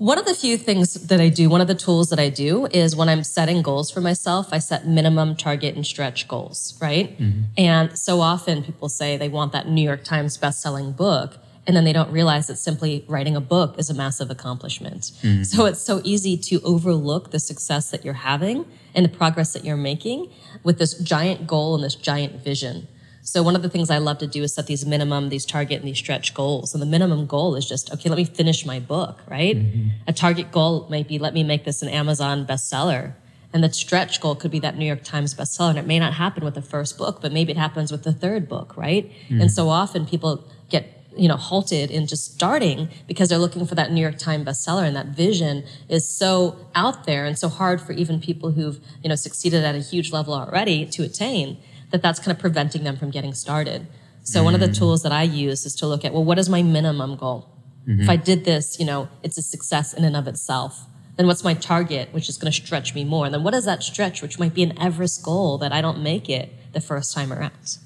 one 0.01 0.17
of 0.17 0.25
the 0.25 0.33
few 0.33 0.57
things 0.57 0.95
that 0.95 1.21
I 1.21 1.29
do, 1.29 1.47
one 1.47 1.61
of 1.61 1.67
the 1.67 1.75
tools 1.75 2.09
that 2.09 2.17
I 2.17 2.29
do 2.29 2.65
is 2.71 2.95
when 2.95 3.07
I'm 3.07 3.23
setting 3.23 3.61
goals 3.61 3.91
for 3.91 4.01
myself, 4.01 4.51
I 4.51 4.57
set 4.57 4.87
minimum, 4.87 5.35
target, 5.35 5.75
and 5.75 5.85
stretch 5.85 6.27
goals, 6.27 6.75
right? 6.81 7.15
Mm-hmm. 7.19 7.41
And 7.55 7.99
so 7.99 8.19
often 8.19 8.63
people 8.63 8.89
say 8.89 9.15
they 9.15 9.29
want 9.29 9.51
that 9.51 9.67
New 9.67 9.83
York 9.83 10.03
Times 10.03 10.37
best-selling 10.37 10.93
book, 10.93 11.37
and 11.67 11.75
then 11.75 11.83
they 11.83 11.93
don't 11.93 12.11
realize 12.11 12.47
that 12.47 12.55
simply 12.55 13.05
writing 13.07 13.35
a 13.35 13.39
book 13.39 13.77
is 13.77 13.91
a 13.91 13.93
massive 13.93 14.31
accomplishment. 14.31 15.11
Mm-hmm. 15.21 15.43
So 15.43 15.65
it's 15.65 15.83
so 15.83 16.01
easy 16.03 16.35
to 16.35 16.59
overlook 16.61 17.29
the 17.29 17.39
success 17.39 17.91
that 17.91 18.03
you're 18.03 18.15
having 18.15 18.65
and 18.95 19.05
the 19.05 19.09
progress 19.09 19.53
that 19.53 19.63
you're 19.63 19.77
making 19.77 20.31
with 20.63 20.79
this 20.79 20.95
giant 20.95 21.45
goal 21.45 21.75
and 21.75 21.83
this 21.83 21.93
giant 21.93 22.43
vision. 22.43 22.87
So 23.23 23.43
one 23.43 23.55
of 23.55 23.61
the 23.61 23.69
things 23.69 23.89
I 23.89 23.97
love 23.97 24.17
to 24.19 24.27
do 24.27 24.43
is 24.43 24.53
set 24.53 24.67
these 24.67 24.85
minimum, 24.85 25.29
these 25.29 25.45
target 25.45 25.79
and 25.79 25.87
these 25.87 25.97
stretch 25.97 26.33
goals. 26.33 26.73
And 26.73 26.81
the 26.81 26.87
minimum 26.87 27.25
goal 27.27 27.55
is 27.55 27.67
just, 27.67 27.91
okay, 27.93 28.09
let 28.09 28.17
me 28.17 28.25
finish 28.25 28.65
my 28.65 28.79
book, 28.79 29.19
right? 29.27 29.55
Mm-hmm. 29.55 29.89
A 30.07 30.13
target 30.13 30.51
goal 30.51 30.87
might 30.89 31.07
be, 31.07 31.19
let 31.19 31.33
me 31.33 31.43
make 31.43 31.63
this 31.63 31.81
an 31.81 31.89
Amazon 31.89 32.45
bestseller. 32.45 33.13
And 33.53 33.63
the 33.63 33.71
stretch 33.71 34.21
goal 34.21 34.35
could 34.35 34.51
be 34.51 34.59
that 34.59 34.77
New 34.77 34.85
York 34.85 35.03
Times 35.03 35.35
bestseller. 35.35 35.71
And 35.71 35.79
it 35.79 35.85
may 35.85 35.99
not 35.99 36.13
happen 36.13 36.43
with 36.43 36.55
the 36.55 36.61
first 36.61 36.97
book, 36.97 37.21
but 37.21 37.31
maybe 37.31 37.51
it 37.51 37.57
happens 37.57 37.91
with 37.91 38.03
the 38.03 38.13
third 38.13 38.47
book, 38.47 38.75
right? 38.77 39.11
Mm-hmm. 39.11 39.41
And 39.41 39.51
so 39.51 39.69
often 39.69 40.05
people 40.05 40.43
get 40.69 40.97
you 41.15 41.27
know 41.27 41.35
halted 41.35 41.91
in 41.91 42.07
just 42.07 42.33
starting 42.33 42.87
because 43.07 43.27
they're 43.27 43.37
looking 43.37 43.65
for 43.65 43.75
that 43.75 43.91
New 43.91 44.01
York 44.01 44.17
Times 44.17 44.45
bestseller 44.45 44.87
and 44.87 44.95
that 44.95 45.07
vision 45.07 45.65
is 45.89 46.07
so 46.07 46.55
out 46.73 47.03
there 47.05 47.25
and 47.25 47.37
so 47.37 47.49
hard 47.49 47.81
for 47.81 47.91
even 47.91 48.21
people 48.21 48.51
who've 48.51 48.79
you 49.03 49.09
know 49.09 49.15
succeeded 49.15 49.63
at 49.63 49.75
a 49.75 49.79
huge 49.79 50.13
level 50.13 50.33
already 50.33 50.85
to 50.85 51.03
attain 51.03 51.57
that 51.91 52.01
that's 52.01 52.19
kind 52.19 52.31
of 52.31 52.39
preventing 52.39 52.83
them 52.83 52.97
from 52.97 53.11
getting 53.11 53.33
started. 53.33 53.87
So 54.23 54.37
mm-hmm. 54.37 54.45
one 54.45 54.53
of 54.53 54.59
the 54.59 54.67
mm. 54.67 54.77
tools 54.77 55.03
that 55.03 55.11
I 55.11 55.23
use 55.23 55.65
is 55.65 55.75
to 55.75 55.87
look 55.87 56.05
at, 56.05 56.13
well, 56.13 56.23
what 56.23 56.39
is 56.39 56.49
my 56.49 56.61
minimum 56.61 57.15
goal? 57.15 57.49
Mm-hmm. 57.87 58.01
If 58.01 58.09
I 58.09 58.15
did 58.15 58.45
this, 58.45 58.79
you 58.79 58.85
know, 58.85 59.09
it's 59.23 59.37
a 59.37 59.41
success 59.41 59.93
in 59.93 60.03
and 60.03 60.15
of 60.15 60.27
itself. 60.27 60.87
Then 61.17 61.27
what's 61.27 61.43
my 61.43 61.53
target, 61.53 62.13
which 62.13 62.29
is 62.29 62.37
going 62.37 62.51
to 62.51 62.55
stretch 62.55 62.95
me 62.95 63.03
more? 63.03 63.25
And 63.25 63.33
then 63.33 63.43
what 63.43 63.53
is 63.53 63.65
that 63.65 63.83
stretch, 63.83 64.21
which 64.21 64.39
might 64.39 64.53
be 64.53 64.63
an 64.63 64.79
Everest 64.79 65.23
goal 65.23 65.57
that 65.57 65.71
I 65.71 65.81
don't 65.81 66.01
make 66.01 66.29
it 66.29 66.51
the 66.73 66.81
first 66.81 67.13
time 67.13 67.33
around? 67.33 67.77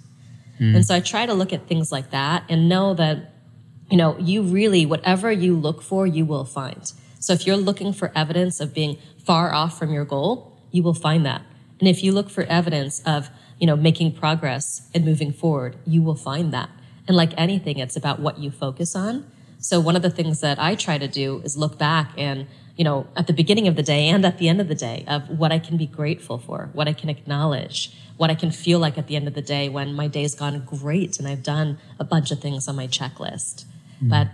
Mm. 0.60 0.76
And 0.76 0.86
so 0.86 0.96
I 0.96 1.00
try 1.00 1.26
to 1.26 1.34
look 1.34 1.52
at 1.52 1.68
things 1.68 1.92
like 1.92 2.12
that 2.12 2.44
and 2.50 2.70
know 2.70 2.94
that, 2.94 3.34
you 3.90 3.98
know, 3.98 4.18
you 4.20 4.42
really, 4.42 4.86
whatever 4.86 5.32
you 5.32 5.56
look 5.56 5.82
for, 5.82 6.06
you 6.06 6.26
will 6.26 6.46
find. 6.46 6.92
So 7.20 7.34
if 7.34 7.48
you're 7.48 7.58
looking 7.58 7.94
for 7.94 8.12
evidence 8.16 8.60
of 8.60 8.74
being 8.74 8.98
far 9.26 9.54
off 9.54 9.80
from 9.80 9.92
your 9.92 10.06
goal, 10.06 10.60
you 10.72 10.84
will 10.84 10.94
find 10.94 11.26
that. 11.26 11.42
And 11.80 11.90
if 11.90 12.04
you 12.04 12.12
look 12.12 12.30
for 12.30 12.44
evidence 12.44 13.02
of 13.06 13.30
you 13.60 13.68
know, 13.68 13.76
making 13.76 14.14
progress 14.14 14.90
and 14.94 15.06
moving 15.06 15.32
forward, 15.32 15.76
you 15.86 16.02
will 16.02 16.16
find 16.16 16.54
that. 16.54 16.70
And 17.08 17.16
like 17.16 17.34
anything, 17.38 17.78
it's 17.78 17.96
about 17.96 18.20
what 18.20 18.40
you 18.40 18.52
focus 18.52 18.96
on. 18.96 19.30
So 19.60 19.80
one 19.80 19.96
of 19.96 20.02
the 20.02 20.10
things 20.10 20.42
that 20.42 20.60
I 20.60 20.76
try 20.76 20.98
to 20.98 21.08
do 21.08 21.42
is 21.44 21.58
look 21.58 21.78
back 21.78 22.12
and, 22.18 22.48
you 22.76 22.84
know, 22.84 23.08
at 23.16 23.28
the 23.28 23.34
beginning 23.34 23.68
of 23.68 23.76
the 23.76 23.84
day 23.84 24.10
and 24.10 24.26
at 24.26 24.38
the 24.38 24.50
end 24.50 24.60
of 24.60 24.68
the 24.68 24.76
day 24.76 25.06
of 25.08 25.30
what 25.30 25.52
I 25.52 25.60
can 25.60 25.78
be 25.78 25.88
grateful 25.88 26.38
for, 26.38 26.70
what 26.74 26.88
I 26.88 26.94
can 26.94 27.10
acknowledge, 27.10 27.96
what 28.18 28.30
I 28.30 28.36
can 28.36 28.52
feel 28.52 28.80
like 28.80 28.98
at 28.98 29.08
the 29.08 29.16
end 29.16 29.28
of 29.28 29.34
the 29.34 29.42
day 29.42 29.70
when 29.70 29.94
my 29.94 30.08
day's 30.08 30.36
gone 30.36 30.64
great 30.66 31.18
and 31.20 31.28
I've 31.28 31.44
done 31.44 31.78
a 32.00 32.04
bunch 32.04 32.32
of 32.32 32.40
things 32.40 32.68
on 32.68 32.76
my 32.76 32.88
checklist. 32.88 33.66
Mm. 34.04 34.10
But 34.10 34.28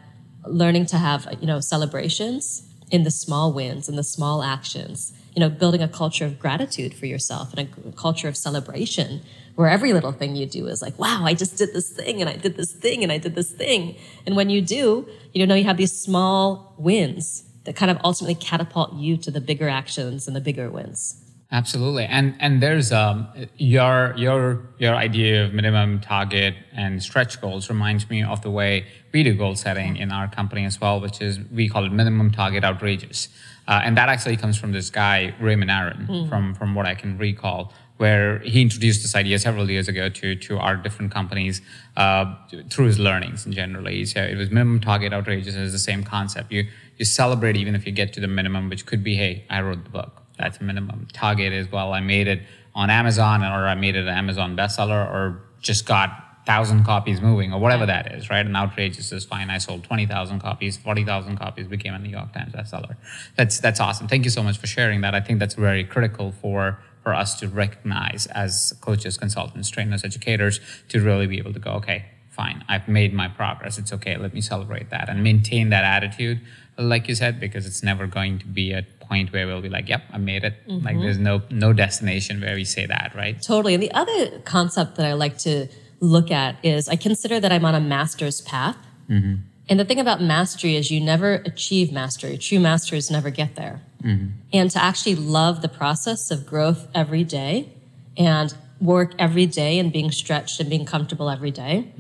learning 0.45 0.87
to 0.87 0.97
have, 0.97 1.27
you 1.39 1.47
know, 1.47 1.59
celebrations 1.59 2.70
in 2.91 3.03
the 3.03 3.11
small 3.11 3.51
wins 3.53 3.89
and 3.89 3.97
the 3.97 4.03
small 4.03 4.43
actions, 4.43 5.13
you 5.33 5.39
know, 5.39 5.49
building 5.49 5.81
a 5.81 5.87
culture 5.87 6.25
of 6.25 6.37
gratitude 6.37 6.93
for 6.93 7.05
yourself 7.05 7.53
and 7.53 7.69
a 7.85 7.91
culture 7.93 8.27
of 8.27 8.35
celebration 8.37 9.21
where 9.55 9.69
every 9.69 9.93
little 9.93 10.11
thing 10.11 10.35
you 10.35 10.45
do 10.45 10.67
is 10.67 10.81
like, 10.81 10.97
wow, 10.99 11.23
I 11.23 11.33
just 11.33 11.57
did 11.57 11.73
this 11.73 11.89
thing 11.89 12.21
and 12.21 12.29
I 12.29 12.35
did 12.35 12.57
this 12.57 12.73
thing 12.73 13.03
and 13.03 13.11
I 13.11 13.17
did 13.17 13.35
this 13.35 13.51
thing. 13.51 13.95
And 14.25 14.35
when 14.35 14.49
you 14.49 14.61
do, 14.61 15.07
you 15.33 15.45
know, 15.47 15.55
you 15.55 15.63
have 15.63 15.77
these 15.77 15.91
small 15.91 16.75
wins 16.77 17.43
that 17.63 17.75
kind 17.75 17.91
of 17.91 17.97
ultimately 18.03 18.35
catapult 18.35 18.93
you 18.93 19.17
to 19.17 19.31
the 19.31 19.41
bigger 19.41 19.69
actions 19.69 20.27
and 20.27 20.35
the 20.35 20.41
bigger 20.41 20.69
wins. 20.69 21.21
Absolutely, 21.53 22.05
and 22.05 22.33
and 22.39 22.63
there's 22.63 22.93
um 22.93 23.27
your 23.57 24.13
your 24.15 24.61
your 24.77 24.95
idea 24.95 25.43
of 25.43 25.53
minimum 25.53 25.99
target 25.99 26.55
and 26.71 27.03
stretch 27.03 27.41
goals 27.41 27.69
reminds 27.69 28.09
me 28.09 28.23
of 28.23 28.41
the 28.41 28.49
way 28.49 28.85
we 29.11 29.21
do 29.21 29.33
goal 29.33 29.55
setting 29.55 29.97
in 29.97 30.13
our 30.13 30.29
company 30.29 30.63
as 30.63 30.79
well, 30.79 31.01
which 31.01 31.19
is 31.21 31.39
we 31.51 31.67
call 31.67 31.83
it 31.83 31.91
minimum 31.91 32.31
target 32.31 32.63
outrageous, 32.63 33.27
uh, 33.67 33.81
and 33.83 33.97
that 33.97 34.07
actually 34.07 34.37
comes 34.37 34.57
from 34.57 34.71
this 34.71 34.89
guy 34.89 35.35
Raymond 35.41 35.69
Aaron 35.69 36.07
mm. 36.09 36.29
from 36.29 36.55
from 36.55 36.73
what 36.73 36.85
I 36.85 36.95
can 36.95 37.17
recall, 37.17 37.73
where 37.97 38.39
he 38.39 38.61
introduced 38.61 39.01
this 39.01 39.13
idea 39.13 39.37
several 39.37 39.69
years 39.69 39.89
ago 39.89 40.07
to 40.07 40.35
to 40.35 40.57
our 40.57 40.77
different 40.77 41.11
companies 41.11 41.61
uh, 41.97 42.33
through 42.69 42.85
his 42.85 42.97
learnings 42.97 43.45
and 43.45 43.53
generally. 43.53 44.05
So 44.05 44.23
it 44.23 44.37
was 44.37 44.51
minimum 44.51 44.79
target 44.79 45.11
outrageous 45.11 45.55
is 45.55 45.73
the 45.73 45.79
same 45.79 46.05
concept. 46.05 46.49
You 46.49 46.67
you 46.95 47.03
celebrate 47.03 47.57
even 47.57 47.75
if 47.75 47.85
you 47.85 47.91
get 47.91 48.13
to 48.13 48.21
the 48.21 48.29
minimum, 48.29 48.69
which 48.69 48.85
could 48.85 49.03
be, 49.03 49.15
hey, 49.17 49.43
I 49.49 49.59
wrote 49.59 49.83
the 49.83 49.89
book 49.89 50.20
that's 50.37 50.57
a 50.59 50.63
minimum 50.63 51.07
target 51.13 51.53
is 51.53 51.71
well 51.71 51.93
i 51.93 51.99
made 51.99 52.27
it 52.27 52.41
on 52.75 52.89
amazon 52.89 53.43
or 53.43 53.67
i 53.67 53.75
made 53.75 53.95
it 53.95 54.07
an 54.07 54.15
amazon 54.15 54.55
bestseller 54.55 55.05
or 55.05 55.41
just 55.61 55.85
got 55.85 56.31
thousand 56.45 56.83
copies 56.83 57.21
moving 57.21 57.53
or 57.53 57.59
whatever 57.59 57.85
that 57.85 58.11
is 58.13 58.29
right? 58.29 58.45
And 58.45 58.55
outrageous 58.55 59.11
is 59.11 59.25
fine. 59.25 59.49
I 59.49 59.57
sold 59.57 59.83
20000 59.83 60.39
copies 60.39 60.77
40000 60.77 61.37
copies 61.37 61.67
became 61.67 61.93
a 61.93 61.99
new 61.99 62.09
york 62.09 62.33
times 62.33 62.53
bestseller. 62.53 62.95
That's 63.35 63.59
that's 63.59 63.79
awesome. 63.79 64.07
Thank 64.07 64.23
you 64.23 64.31
so 64.31 64.43
much 64.43 64.57
for 64.57 64.67
sharing 64.67 65.01
that. 65.01 65.13
I 65.13 65.21
think 65.21 65.39
that's 65.39 65.55
very 65.55 65.83
critical 65.83 66.31
for 66.31 66.79
for 67.03 67.13
us 67.13 67.39
to 67.39 67.47
recognize 67.47 68.25
as 68.27 68.73
coaches 68.81 69.17
consultants 69.17 69.69
trainers 69.69 70.03
educators 70.03 70.59
to 70.89 70.99
really 70.99 71.27
be 71.27 71.37
able 71.37 71.53
to 71.53 71.59
go 71.59 71.71
okay 71.71 72.05
fine. 72.31 72.63
I've 72.69 72.87
made 72.87 73.13
my 73.13 73.27
progress. 73.27 73.77
It's 73.77 73.91
okay. 73.91 74.15
Let 74.15 74.33
me 74.33 74.39
celebrate 74.39 74.89
that 74.89 75.09
and 75.09 75.21
maintain 75.21 75.69
that 75.69 75.83
attitude 75.83 76.39
like 76.77 77.07
you 77.07 77.15
said 77.15 77.39
because 77.39 77.65
it's 77.65 77.83
never 77.83 78.07
going 78.07 78.39
to 78.39 78.45
be 78.45 78.71
a 78.71 78.85
point 79.01 79.33
where 79.33 79.45
we'll 79.47 79.61
be 79.61 79.69
like, 79.69 79.89
"Yep, 79.89 80.03
I 80.11 80.17
made 80.17 80.43
it." 80.43 80.55
Mm-hmm. 80.67 80.85
Like 80.85 80.99
there's 80.99 81.17
no 81.17 81.41
no 81.49 81.73
destination 81.73 82.41
where 82.41 82.55
we 82.55 82.63
say 82.63 82.85
that, 82.85 83.13
right? 83.15 83.41
Totally. 83.41 83.73
And 83.73 83.83
the 83.83 83.91
other 83.91 84.39
concept 84.39 84.95
that 84.95 85.05
I 85.05 85.13
like 85.13 85.37
to 85.39 85.67
look 85.99 86.31
at 86.31 86.55
is 86.63 86.89
I 86.89 86.95
consider 86.95 87.39
that 87.39 87.51
I'm 87.51 87.65
on 87.65 87.75
a 87.75 87.81
master's 87.81 88.41
path. 88.41 88.77
Mm-hmm. 89.09 89.35
And 89.69 89.79
the 89.79 89.85
thing 89.85 89.99
about 89.99 90.21
mastery 90.21 90.75
is 90.75 90.91
you 90.91 90.99
never 90.99 91.35
achieve 91.45 91.91
mastery. 91.93 92.37
True 92.37 92.59
masters 92.59 93.09
never 93.11 93.29
get 93.29 93.55
there. 93.55 93.81
Mm-hmm. 94.03 94.27
And 94.51 94.71
to 94.71 94.83
actually 94.83 95.15
love 95.15 95.61
the 95.61 95.69
process 95.69 96.31
of 96.31 96.45
growth 96.45 96.87
every 96.93 97.23
day 97.23 97.69
and 98.17 98.53
work 98.81 99.13
every 99.19 99.45
day 99.45 99.79
and 99.79 99.93
being 99.93 100.11
stretched 100.11 100.59
and 100.59 100.69
being 100.69 100.85
comfortable 100.85 101.29
every 101.29 101.51
day. 101.51 101.93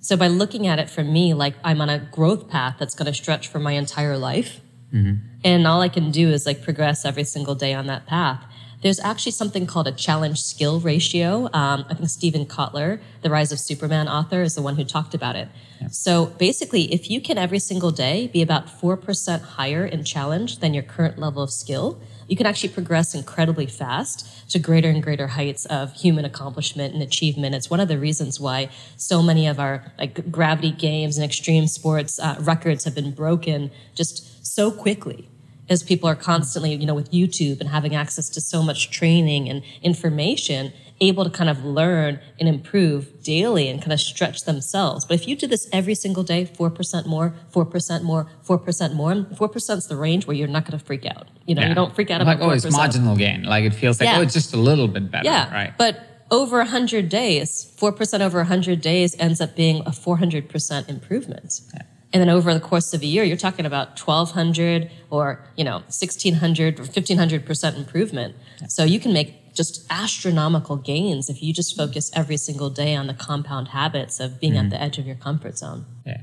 So 0.00 0.16
by 0.16 0.28
looking 0.28 0.66
at 0.66 0.78
it 0.78 0.88
for 0.88 1.04
me, 1.04 1.34
like 1.34 1.54
I'm 1.62 1.80
on 1.80 1.88
a 1.90 1.98
growth 1.98 2.48
path 2.48 2.76
that's 2.78 2.94
going 2.94 3.06
to 3.06 3.14
stretch 3.14 3.48
for 3.48 3.58
my 3.58 3.72
entire 3.72 4.16
life 4.16 4.60
Mm-hmm. 4.92 5.26
And 5.44 5.66
all 5.66 5.80
I 5.80 5.88
can 5.88 6.10
do 6.10 6.30
is 6.30 6.46
like 6.46 6.62
progress 6.62 7.04
every 7.04 7.24
single 7.24 7.54
day 7.54 7.74
on 7.74 7.86
that 7.86 8.06
path. 8.06 8.44
There's 8.82 9.00
actually 9.00 9.32
something 9.32 9.66
called 9.66 9.86
a 9.88 9.92
challenge 9.92 10.40
skill 10.40 10.80
ratio. 10.80 11.50
Um, 11.52 11.84
I 11.88 11.94
think 11.94 12.08
Steven 12.08 12.46
Kotler, 12.46 13.00
the 13.20 13.28
Rise 13.28 13.52
of 13.52 13.60
Superman 13.60 14.08
author, 14.08 14.40
is 14.40 14.54
the 14.54 14.62
one 14.62 14.76
who 14.76 14.84
talked 14.84 15.14
about 15.14 15.36
it. 15.36 15.48
Yeah. 15.80 15.88
So 15.88 16.26
basically, 16.26 16.92
if 16.92 17.10
you 17.10 17.20
can 17.20 17.36
every 17.36 17.58
single 17.58 17.90
day 17.90 18.28
be 18.28 18.40
about 18.40 18.66
4% 18.66 19.42
higher 19.42 19.84
in 19.84 20.04
challenge 20.04 20.60
than 20.60 20.72
your 20.72 20.82
current 20.82 21.18
level 21.18 21.42
of 21.42 21.50
skill, 21.50 22.00
you 22.30 22.36
can 22.36 22.46
actually 22.46 22.68
progress 22.68 23.12
incredibly 23.12 23.66
fast 23.66 24.48
to 24.50 24.60
greater 24.60 24.88
and 24.88 25.02
greater 25.02 25.26
heights 25.26 25.66
of 25.66 25.92
human 25.94 26.24
accomplishment 26.24 26.94
and 26.94 27.02
achievement. 27.02 27.56
It's 27.56 27.68
one 27.68 27.80
of 27.80 27.88
the 27.88 27.98
reasons 27.98 28.38
why 28.38 28.70
so 28.96 29.20
many 29.20 29.48
of 29.48 29.58
our 29.58 29.92
like 29.98 30.30
gravity 30.30 30.70
games 30.70 31.18
and 31.18 31.24
extreme 31.24 31.66
sports 31.66 32.20
uh, 32.20 32.36
records 32.38 32.84
have 32.84 32.94
been 32.94 33.10
broken 33.10 33.72
just 33.96 34.46
so 34.46 34.70
quickly 34.70 35.28
as 35.70 35.84
people 35.84 36.08
are 36.08 36.16
constantly, 36.16 36.74
you 36.74 36.84
know, 36.84 36.94
with 36.94 37.10
YouTube 37.12 37.60
and 37.60 37.70
having 37.70 37.94
access 37.94 38.28
to 38.28 38.40
so 38.40 38.62
much 38.62 38.90
training 38.90 39.48
and 39.48 39.62
information, 39.82 40.72
able 41.00 41.24
to 41.24 41.30
kind 41.30 41.48
of 41.48 41.64
learn 41.64 42.20
and 42.38 42.48
improve 42.48 43.22
daily 43.22 43.68
and 43.68 43.80
kind 43.80 43.92
of 43.92 44.00
stretch 44.00 44.44
themselves. 44.44 45.04
But 45.04 45.14
if 45.14 45.28
you 45.28 45.36
do 45.36 45.46
this 45.46 45.68
every 45.72 45.94
single 45.94 46.24
day, 46.24 46.44
4% 46.44 47.06
more, 47.06 47.34
4% 47.52 48.02
more, 48.02 48.26
4% 48.44 48.94
more, 48.94 49.14
4% 49.14 49.76
is 49.76 49.86
the 49.86 49.96
range 49.96 50.26
where 50.26 50.36
you're 50.36 50.48
not 50.48 50.66
going 50.66 50.78
to 50.78 50.84
freak 50.84 51.06
out. 51.06 51.28
You 51.46 51.54
know, 51.54 51.62
yeah. 51.62 51.68
you 51.68 51.74
don't 51.74 51.94
freak 51.94 52.10
out 52.10 52.20
like, 52.26 52.36
about 52.36 52.48
4%. 52.48 52.50
oh, 52.50 52.54
it's 52.54 52.76
marginal 52.76 53.16
gain. 53.16 53.44
Like 53.44 53.64
it 53.64 53.74
feels 53.74 54.00
like, 54.00 54.08
oh, 54.08 54.12
yeah. 54.12 54.18
oh, 54.18 54.22
it's 54.22 54.34
just 54.34 54.52
a 54.52 54.58
little 54.58 54.88
bit 54.88 55.10
better. 55.10 55.24
Yeah. 55.24 55.52
Right. 55.54 55.72
But 55.78 56.26
over 56.30 56.58
100 56.58 57.08
days, 57.08 57.72
4% 57.78 58.20
over 58.20 58.38
100 58.38 58.80
days 58.80 59.16
ends 59.18 59.40
up 59.40 59.56
being 59.56 59.78
a 59.86 59.90
400% 59.90 60.88
improvement. 60.88 61.60
Yeah. 61.72 61.82
And 62.12 62.20
then 62.20 62.28
over 62.28 62.52
the 62.52 62.60
course 62.60 62.92
of 62.92 63.02
a 63.02 63.06
year, 63.06 63.22
you're 63.22 63.36
talking 63.36 63.66
about 63.66 63.98
1200 63.98 64.90
or, 65.10 65.44
you 65.56 65.62
know, 65.62 65.78
1600 65.88 66.80
or 66.80 66.82
1500% 66.82 67.76
improvement. 67.76 68.34
So 68.68 68.82
you 68.84 68.98
can 68.98 69.12
make 69.12 69.54
just 69.54 69.86
astronomical 69.90 70.76
gains 70.76 71.30
if 71.30 71.42
you 71.42 71.52
just 71.52 71.76
focus 71.76 72.10
every 72.14 72.36
single 72.36 72.70
day 72.70 72.94
on 72.96 73.06
the 73.06 73.14
compound 73.14 73.68
habits 73.68 74.18
of 74.18 74.40
being 74.40 74.54
mm-hmm. 74.54 74.66
at 74.66 74.70
the 74.70 74.82
edge 74.82 74.98
of 74.98 75.06
your 75.06 75.16
comfort 75.16 75.58
zone. 75.58 75.86
Yeah. 76.04 76.22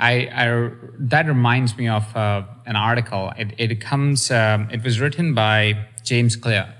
I, 0.00 0.12
I 0.32 0.70
that 0.98 1.26
reminds 1.26 1.76
me 1.76 1.88
of 1.88 2.16
uh, 2.16 2.44
an 2.66 2.76
article. 2.76 3.32
It, 3.36 3.54
it 3.58 3.80
comes. 3.80 4.30
Um, 4.30 4.68
it 4.70 4.84
was 4.84 5.00
written 5.00 5.34
by 5.34 5.86
James 6.04 6.36
Clear, 6.36 6.72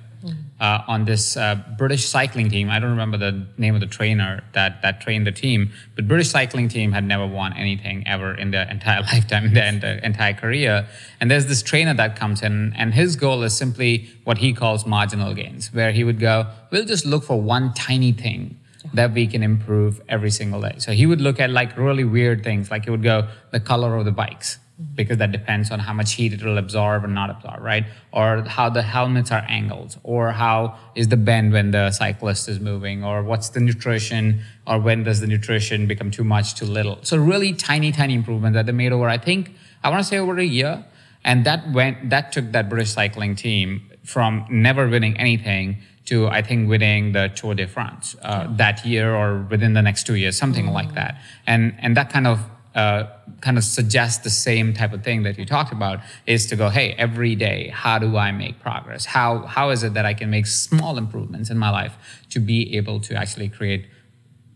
uh, 0.61 0.83
on 0.89 1.05
this 1.05 1.37
uh, 1.37 1.57
British 1.77 2.07
cycling 2.07 2.51
team. 2.51 2.69
I 2.69 2.79
don't 2.79 2.91
remember 2.91 3.17
the 3.17 3.47
name 3.57 3.75
of 3.75 3.81
the 3.81 3.87
trainer 3.87 4.43
that 4.55 4.83
that 4.83 5.01
trained 5.01 5.27
the 5.27 5.33
team, 5.33 5.71
but 5.95 6.09
British 6.09 6.31
cycling 6.31 6.69
team 6.69 6.93
had 6.93 7.05
never 7.05 7.27
won 7.27 7.53
anything 7.53 8.07
ever 8.07 8.35
in 8.35 8.51
their 8.51 8.69
entire 8.71 9.03
lifetime, 9.03 9.47
in 9.47 9.81
their 9.81 9.99
entire 9.99 10.35
career. 10.35 10.89
And 11.21 11.31
there's 11.31 11.47
this 11.47 11.63
trainer 11.63 11.95
that 11.95 12.17
comes 12.17 12.43
in, 12.43 12.75
and 12.77 12.95
his 12.95 13.17
goal 13.17 13.43
is 13.43 13.57
simply 13.57 14.09
what 14.25 14.39
he 14.39 14.53
calls 14.53 14.87
marginal 14.87 15.35
gains, 15.35 15.73
where 15.73 15.93
he 15.93 16.05
would 16.05 16.19
go, 16.19 16.47
"We'll 16.71 16.87
just 16.87 17.07
look 17.07 17.25
for 17.25 17.41
one 17.41 17.75
tiny 17.75 18.13
thing." 18.13 18.57
that 18.95 19.13
we 19.13 19.27
can 19.27 19.43
improve 19.43 20.01
every 20.09 20.31
single 20.31 20.63
day. 20.63 20.77
So 20.79 20.93
he 20.93 21.05
would 21.05 21.21
look 21.21 21.41
at 21.41 21.51
like 21.51 21.77
really 21.77 22.05
weird 22.05 22.43
things, 22.43 22.71
like 22.71 22.85
he 22.85 22.91
would 22.91 23.03
go 23.03 23.29
the 23.51 23.61
color 23.61 23.97
of 23.97 24.07
the 24.07 24.13
bikes 24.13 24.59
because 24.95 25.19
that 25.19 25.33
depends 25.33 25.71
on 25.71 25.81
how 25.81 25.93
much 25.93 26.13
heat 26.15 26.33
it 26.33 26.43
will 26.43 26.59
absorb 26.59 27.05
or 27.05 27.09
not 27.09 27.31
absorb, 27.31 27.61
right? 27.61 27.85
Or 28.13 28.43
how 28.43 28.69
the 28.69 28.83
helmets 28.83 29.33
are 29.33 29.45
angled, 29.49 29.99
or 30.05 30.31
how 30.31 30.77
is 30.95 31.09
the 31.09 31.17
bend 31.17 31.53
when 31.53 31.73
the 31.73 31.91
cyclist 31.91 32.49
is 32.49 32.61
moving, 32.61 33.03
or 33.03 33.23
what's 33.23 33.49
the 33.49 33.61
nutrition, 33.61 34.41
or 34.67 34.79
when 34.79 35.03
does 35.03 35.21
the 35.21 35.27
nutrition 35.27 35.87
become 35.89 36.11
too 36.11 36.25
much, 36.25 36.55
too 36.55 36.67
little. 36.67 36.99
So 37.03 37.17
really 37.17 37.53
tiny, 37.53 37.91
tiny 37.91 38.15
improvements 38.15 38.55
that 38.55 38.67
they 38.67 38.73
made 38.73 38.93
over, 38.93 39.09
I 39.09 39.19
think, 39.19 39.53
I 39.83 39.91
want 39.91 40.03
to 40.03 40.09
say 40.09 40.19
over 40.19 40.39
a 40.39 40.45
year. 40.45 40.85
And 41.25 41.45
that 41.45 41.73
went, 41.73 42.11
that 42.11 42.31
took 42.31 42.53
that 42.53 42.69
British 42.69 42.91
cycling 42.91 43.35
team 43.35 43.91
from 44.05 44.47
never 44.49 44.89
winning 44.89 45.19
anything 45.19 45.79
to 46.07 46.27
I 46.27 46.41
think 46.41 46.69
winning 46.69 47.13
the 47.13 47.29
Tour 47.29 47.55
de 47.55 47.67
France 47.67 48.17
uh, 48.23 48.47
that 48.57 48.87
year 48.87 49.15
or 49.15 49.43
within 49.51 49.75
the 49.75 49.83
next 49.83 50.07
two 50.07 50.15
years, 50.15 50.39
something 50.39 50.67
mm. 50.67 50.73
like 50.73 50.95
that. 50.95 51.21
And 51.47 51.75
and 51.81 51.97
that 51.97 52.11
kind 52.11 52.27
of 52.27 52.41
uh, 52.79 53.09
kind 53.41 53.59
of 53.59 53.65
suggest 53.65 54.23
the 54.23 54.31
same 54.31 54.73
type 54.73 54.93
of 54.93 55.03
thing 55.03 55.25
that 55.25 55.37
you 55.37 55.45
talked 55.45 55.73
about 55.73 55.99
is 56.27 56.47
to 56.47 56.55
go 56.55 56.69
hey 56.69 56.95
every 57.07 57.35
day 57.35 57.61
how 57.75 57.99
do 57.99 58.17
i 58.17 58.31
make 58.31 58.61
progress? 58.61 59.05
How 59.05 59.31
how 59.57 59.71
is 59.71 59.83
it 59.83 59.95
that 59.95 60.07
i 60.07 60.15
can 60.15 60.31
make 60.31 60.47
small 60.47 60.95
improvements 60.97 61.51
in 61.51 61.59
my 61.59 61.71
life 61.71 61.95
to 62.35 62.39
be 62.39 62.77
able 62.77 63.01
to 63.01 63.17
actually 63.17 63.49
create 63.49 63.83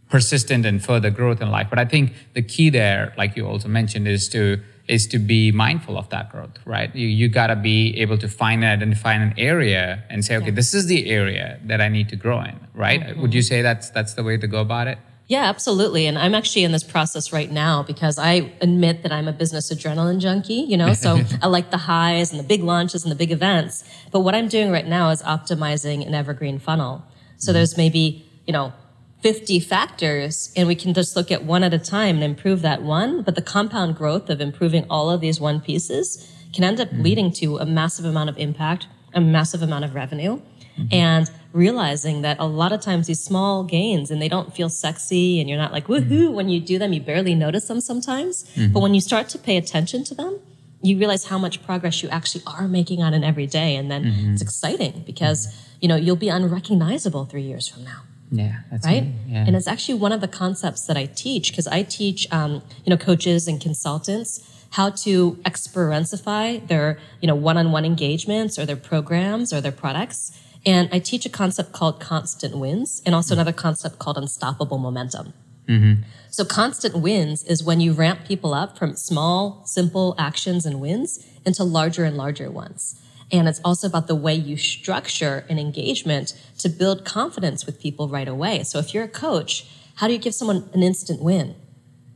persistent 0.08 0.64
and 0.64 0.76
further 0.90 1.10
growth 1.10 1.40
in 1.42 1.50
life? 1.50 1.68
But 1.68 1.80
i 1.80 1.86
think 1.92 2.12
the 2.38 2.42
key 2.42 2.70
there 2.70 3.12
like 3.18 3.36
you 3.36 3.44
also 3.52 3.68
mentioned 3.80 4.06
is 4.06 4.28
to 4.34 4.60
is 4.86 5.06
to 5.08 5.18
be 5.18 5.50
mindful 5.64 5.98
of 6.02 6.08
that 6.14 6.30
growth 6.30 6.56
right? 6.64 6.94
You, 6.94 7.08
you 7.20 7.28
got 7.28 7.48
to 7.48 7.56
be 7.56 7.78
able 8.04 8.18
to 8.18 8.28
find 8.28 8.62
and 8.62 8.72
identify 8.82 9.14
an 9.14 9.34
area 9.36 10.04
and 10.10 10.24
say 10.24 10.36
okay 10.36 10.46
yeah. 10.46 10.60
this 10.60 10.74
is 10.78 10.86
the 10.86 11.00
area 11.20 11.58
that 11.70 11.80
i 11.86 11.88
need 11.96 12.08
to 12.14 12.16
grow 12.24 12.38
in 12.50 12.56
right? 12.86 13.00
Mm-hmm. 13.00 13.20
would 13.20 13.34
you 13.34 13.42
say 13.50 13.62
that's 13.62 13.90
that's 13.96 14.14
the 14.14 14.24
way 14.28 14.36
to 14.44 14.48
go 14.56 14.60
about 14.68 14.86
it 14.86 14.98
yeah, 15.32 15.44
absolutely. 15.44 16.06
And 16.06 16.18
I'm 16.18 16.34
actually 16.34 16.62
in 16.62 16.72
this 16.72 16.84
process 16.84 17.32
right 17.32 17.50
now 17.50 17.82
because 17.82 18.18
I 18.18 18.52
admit 18.60 19.02
that 19.02 19.12
I'm 19.12 19.28
a 19.28 19.32
business 19.32 19.72
adrenaline 19.72 20.20
junkie, 20.20 20.66
you 20.68 20.76
know, 20.76 20.92
so 20.92 21.20
I 21.42 21.46
like 21.46 21.70
the 21.70 21.78
highs 21.78 22.32
and 22.32 22.38
the 22.38 22.44
big 22.44 22.62
launches 22.62 23.02
and 23.02 23.10
the 23.10 23.16
big 23.16 23.32
events. 23.32 23.82
But 24.10 24.20
what 24.20 24.34
I'm 24.34 24.46
doing 24.46 24.70
right 24.70 24.86
now 24.86 25.08
is 25.08 25.22
optimizing 25.22 26.06
an 26.06 26.12
evergreen 26.12 26.58
funnel. 26.58 27.06
So 27.38 27.48
mm-hmm. 27.48 27.54
there's 27.54 27.78
maybe, 27.78 28.30
you 28.46 28.52
know, 28.52 28.74
50 29.22 29.58
factors 29.60 30.52
and 30.54 30.68
we 30.68 30.74
can 30.74 30.92
just 30.92 31.16
look 31.16 31.32
at 31.32 31.44
one 31.44 31.64
at 31.64 31.72
a 31.72 31.78
time 31.78 32.16
and 32.16 32.24
improve 32.24 32.60
that 32.60 32.82
one. 32.82 33.22
But 33.22 33.34
the 33.34 33.40
compound 33.40 33.96
growth 33.96 34.28
of 34.28 34.38
improving 34.38 34.84
all 34.90 35.08
of 35.08 35.22
these 35.22 35.40
one 35.40 35.62
pieces 35.62 36.30
can 36.52 36.62
end 36.62 36.78
up 36.78 36.88
mm-hmm. 36.88 37.04
leading 37.04 37.32
to 37.40 37.56
a 37.56 37.64
massive 37.64 38.04
amount 38.04 38.28
of 38.28 38.36
impact, 38.36 38.86
a 39.14 39.20
massive 39.22 39.62
amount 39.62 39.86
of 39.86 39.94
revenue. 39.94 40.42
Mm-hmm. 40.78 40.94
And 40.94 41.30
realizing 41.52 42.22
that 42.22 42.38
a 42.38 42.46
lot 42.46 42.72
of 42.72 42.80
times 42.80 43.06
these 43.06 43.22
small 43.22 43.62
gains 43.62 44.10
and 44.10 44.22
they 44.22 44.28
don't 44.28 44.54
feel 44.54 44.68
sexy 44.70 45.38
and 45.38 45.48
you're 45.48 45.58
not 45.58 45.72
like 45.72 45.86
woohoo 45.86 46.08
mm-hmm. 46.08 46.32
when 46.32 46.48
you 46.48 46.60
do 46.60 46.78
them, 46.78 46.92
you 46.92 47.00
barely 47.00 47.34
notice 47.34 47.68
them 47.68 47.80
sometimes. 47.80 48.44
Mm-hmm. 48.54 48.72
But 48.72 48.80
when 48.80 48.94
you 48.94 49.00
start 49.00 49.28
to 49.30 49.38
pay 49.38 49.56
attention 49.56 50.04
to 50.04 50.14
them, 50.14 50.40
you 50.82 50.98
realize 50.98 51.26
how 51.26 51.38
much 51.38 51.62
progress 51.62 52.02
you 52.02 52.08
actually 52.08 52.42
are 52.46 52.66
making 52.66 53.02
on 53.02 53.14
an 53.14 53.22
everyday. 53.22 53.76
And 53.76 53.90
then 53.90 54.04
mm-hmm. 54.04 54.32
it's 54.32 54.42
exciting 54.42 55.04
because, 55.06 55.54
you 55.80 55.88
know, 55.88 55.96
you'll 55.96 56.16
be 56.16 56.28
unrecognizable 56.28 57.26
three 57.26 57.42
years 57.42 57.68
from 57.68 57.84
now. 57.84 58.02
Yeah, 58.32 58.60
right. 58.84 59.04
Yeah. 59.26 59.44
And 59.46 59.54
it's 59.54 59.68
actually 59.68 59.98
one 59.98 60.10
of 60.10 60.22
the 60.22 60.28
concepts 60.28 60.86
that 60.86 60.96
I 60.96 61.04
teach 61.04 61.50
because 61.50 61.66
I 61.66 61.82
teach, 61.82 62.26
um, 62.32 62.62
you 62.84 62.90
know, 62.90 62.96
coaches 62.96 63.46
and 63.46 63.60
consultants 63.60 64.40
how 64.70 64.88
to 64.88 65.32
experientify 65.44 66.66
their, 66.66 66.98
you 67.20 67.26
know, 67.28 67.34
one-on-one 67.34 67.84
engagements 67.84 68.58
or 68.58 68.64
their 68.64 68.76
programs 68.76 69.52
or 69.52 69.60
their 69.60 69.72
products. 69.72 70.32
And 70.64 70.88
I 70.92 70.98
teach 70.98 71.26
a 71.26 71.28
concept 71.28 71.72
called 71.72 72.00
constant 72.00 72.56
wins 72.56 73.02
and 73.04 73.14
also 73.14 73.34
another 73.34 73.52
concept 73.52 73.98
called 73.98 74.16
unstoppable 74.16 74.78
momentum. 74.78 75.34
Mm-hmm. 75.68 76.02
So 76.30 76.44
constant 76.44 76.96
wins 76.96 77.44
is 77.44 77.62
when 77.62 77.80
you 77.80 77.92
ramp 77.92 78.20
people 78.26 78.54
up 78.54 78.78
from 78.78 78.96
small, 78.96 79.62
simple 79.66 80.14
actions 80.18 80.64
and 80.64 80.80
wins 80.80 81.24
into 81.44 81.64
larger 81.64 82.04
and 82.04 82.16
larger 82.16 82.50
ones. 82.50 83.00
And 83.30 83.48
it's 83.48 83.60
also 83.64 83.86
about 83.86 84.08
the 84.08 84.14
way 84.14 84.34
you 84.34 84.56
structure 84.56 85.44
an 85.48 85.58
engagement 85.58 86.38
to 86.58 86.68
build 86.68 87.04
confidence 87.04 87.64
with 87.64 87.80
people 87.80 88.08
right 88.08 88.28
away. 88.28 88.62
So 88.62 88.78
if 88.78 88.92
you're 88.92 89.04
a 89.04 89.08
coach, 89.08 89.66
how 89.96 90.06
do 90.06 90.12
you 90.12 90.18
give 90.18 90.34
someone 90.34 90.68
an 90.74 90.82
instant 90.82 91.22
win? 91.22 91.54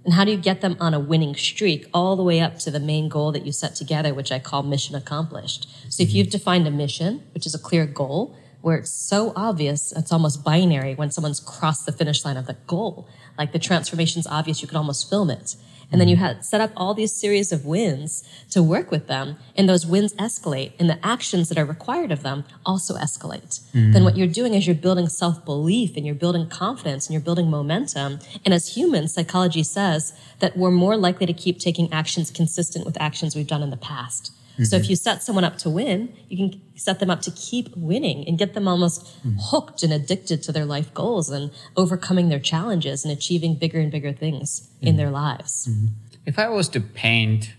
And 0.07 0.15
how 0.15 0.25
do 0.25 0.31
you 0.31 0.37
get 0.37 0.61
them 0.61 0.77
on 0.79 0.95
a 0.95 1.01
winning 1.01 1.35
streak 1.35 1.91
all 1.93 2.15
the 2.15 2.23
way 2.23 2.39
up 2.39 2.61
to 2.61 2.71
the 2.71 2.79
main 2.79 3.09
goal 3.09 3.33
that 3.33 3.45
you 3.45 3.51
set 3.51 3.75
together, 3.75 4.15
which 4.15 4.31
I 4.31 4.39
call 4.39 4.63
mission 4.63 4.95
accomplished? 4.95 5.69
So 5.89 6.05
if 6.05 6.11
mm-hmm. 6.11 6.17
you've 6.19 6.31
defined 6.31 6.69
a 6.69 6.71
mission, 6.71 7.25
which 7.35 7.45
is 7.45 7.57
a 7.57 7.59
clear 7.59 7.87
goal, 7.87 8.37
where 8.61 8.77
it's 8.77 8.91
so 8.91 9.33
obvious, 9.35 9.91
it's 9.91 10.13
almost 10.13 10.45
binary 10.45 10.95
when 10.95 11.11
someone's 11.11 11.41
crossed 11.41 11.87
the 11.87 11.93
finish 11.93 12.25
line 12.25 12.37
of 12.37 12.47
the 12.47 12.57
goal. 12.69 13.09
Like 13.37 13.51
the 13.51 13.59
transformation's 13.59 14.29
obvious, 14.29 14.63
you 14.63 14.69
could 14.69 14.77
almost 14.77 15.11
film 15.11 15.29
it. 15.29 15.57
And 15.93 16.01
then 16.01 16.09
you 16.09 16.17
had 16.17 16.45
set 16.45 16.61
up 16.61 16.73
all 16.77 16.95
these 16.95 17.13
series 17.13 17.53
of 17.53 17.65
wins 17.65 18.29
to 18.51 18.63
work 18.63 18.91
with 18.91 19.07
them. 19.07 19.37
And 19.55 19.69
those 19.69 19.87
wins 19.87 20.15
escalate 20.15 20.73
and 20.79 20.91
the 20.91 21.05
actions 21.05 21.49
that 21.49 21.59
are 21.59 21.65
required 21.65 22.11
of 22.11 22.23
them 22.23 22.45
also 22.65 22.95
escalate. 22.95 23.61
Mm. 23.73 23.93
Then 23.93 24.05
what 24.05 24.17
you're 24.17 24.27
doing 24.27 24.55
is 24.55 24.67
you're 24.67 24.75
building 24.75 25.09
self-belief 25.09 25.97
and 25.97 26.05
you're 26.05 26.15
building 26.15 26.49
confidence 26.49 27.07
and 27.07 27.15
you're 27.15 27.23
building 27.23 27.49
momentum. 27.49 28.19
And 28.45 28.53
as 28.53 28.77
humans, 28.77 29.15
psychology 29.15 29.63
says 29.63 30.13
that 30.41 30.57
we're 30.57 30.71
more 30.71 30.97
likely 30.97 31.27
to 31.27 31.33
keep 31.33 31.59
taking 31.59 31.93
actions 31.93 32.31
consistent 32.31 32.85
with 32.85 33.01
actions 33.01 33.37
we've 33.37 33.47
done 33.47 33.63
in 33.63 33.71
the 33.71 33.77
past. 33.77 34.33
Mm-hmm. 34.57 34.65
So 34.65 34.77
if 34.77 34.83
mm-hmm. 34.83 34.91
you 34.91 34.97
set 34.97 35.23
someone 35.23 35.45
up 35.45 35.59
to 35.59 35.71
win, 35.71 36.17
you 36.29 36.37
can 36.37 36.63
set 36.77 36.99
them 36.99 37.11
up 37.11 37.21
to 37.23 37.31
keep 37.31 37.77
winning 37.77 38.27
and 38.27 38.39
get 38.39 38.55
them 38.55 38.67
almost 38.67 39.05
mm-hmm. 39.05 39.37
hooked 39.39 39.83
and 39.83 39.93
addicted 39.93 40.43
to 40.45 40.53
their 40.53 40.65
life 40.65 40.95
goals 40.95 41.29
and 41.29 41.51
overcoming 41.77 42.31
their 42.31 42.39
challenges 42.39 43.05
and 43.05 43.13
achieving 43.13 43.55
bigger 43.55 43.79
and 43.79 43.91
bigger 43.93 44.13
things 44.13 44.71
mm-hmm. 44.77 44.87
in 44.89 44.97
their 44.97 45.11
lives. 45.11 45.69
Mm-hmm. 45.69 45.87
If 46.25 46.39
I 46.39 46.49
was 46.49 46.69
to 46.71 46.81
paint 46.81 47.55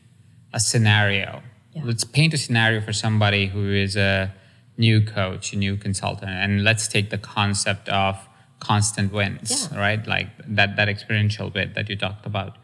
a 0.53 0.59
scenario, 0.59 1.43
yeah. 1.73 1.83
let's 1.85 2.03
paint 2.03 2.33
a 2.33 2.37
scenario 2.37 2.81
for 2.81 2.93
somebody 2.93 3.47
who 3.47 3.71
is 3.71 3.95
a 3.95 4.33
new 4.77 5.01
coach, 5.01 5.53
a 5.53 5.57
new 5.57 5.77
consultant, 5.77 6.31
and 6.31 6.63
let's 6.63 6.87
take 6.87 7.11
the 7.11 7.17
concept 7.17 7.89
of 7.89 8.17
constant 8.59 9.13
wins, 9.13 9.69
yeah. 9.71 9.79
right? 9.79 10.07
Like 10.07 10.29
that 10.47 10.75
that 10.77 10.89
experiential 10.89 11.49
bit 11.49 11.75
that 11.75 11.89
you 11.89 11.95
talked 11.95 12.25
about. 12.25 12.57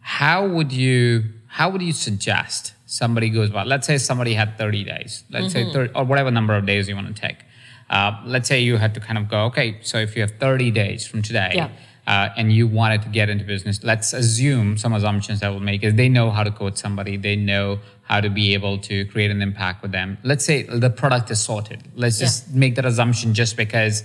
How 0.00 0.46
would 0.46 0.72
you 0.72 1.24
how 1.54 1.70
would 1.70 1.82
you 1.82 1.92
suggest 1.92 2.72
somebody 2.84 3.30
goes 3.30 3.48
about, 3.48 3.68
let's 3.68 3.86
say 3.86 3.96
somebody 3.96 4.34
had 4.34 4.58
30 4.58 4.82
days, 4.82 5.22
let's 5.30 5.54
mm-hmm. 5.54 5.70
say 5.70 5.72
30, 5.72 5.94
or 5.94 6.02
whatever 6.02 6.28
number 6.32 6.52
of 6.56 6.66
days 6.66 6.88
you 6.88 6.96
want 6.96 7.06
to 7.06 7.14
take. 7.14 7.36
Uh, 7.88 8.20
let's 8.24 8.48
say 8.48 8.58
you 8.58 8.76
had 8.76 8.92
to 8.92 8.98
kind 8.98 9.16
of 9.16 9.28
go, 9.28 9.44
okay, 9.44 9.78
so 9.80 9.98
if 9.98 10.16
you 10.16 10.22
have 10.22 10.32
30 10.40 10.72
days 10.72 11.06
from 11.06 11.22
today, 11.22 11.52
yeah. 11.54 11.68
uh, 12.08 12.30
and 12.36 12.52
you 12.52 12.66
wanted 12.66 13.02
to 13.02 13.08
get 13.08 13.30
into 13.30 13.44
business, 13.44 13.84
let's 13.84 14.12
assume 14.12 14.76
some 14.76 14.92
assumptions 14.94 15.38
that 15.38 15.50
will 15.50 15.60
make 15.60 15.84
is 15.84 15.94
they 15.94 16.08
know 16.08 16.28
how 16.32 16.42
to 16.42 16.50
coach 16.50 16.76
somebody, 16.76 17.16
they 17.16 17.36
know 17.36 17.78
how 18.02 18.20
to 18.20 18.28
be 18.28 18.52
able 18.54 18.76
to 18.78 19.04
create 19.04 19.30
an 19.30 19.40
impact 19.40 19.80
with 19.80 19.92
them. 19.92 20.18
Let's 20.24 20.44
say 20.44 20.64
the 20.64 20.90
product 20.90 21.30
is 21.30 21.38
sorted. 21.38 21.84
Let's 21.94 22.18
just 22.18 22.52
make 22.52 22.74
that 22.74 22.84
assumption 22.84 23.32
just 23.32 23.56
because 23.56 24.02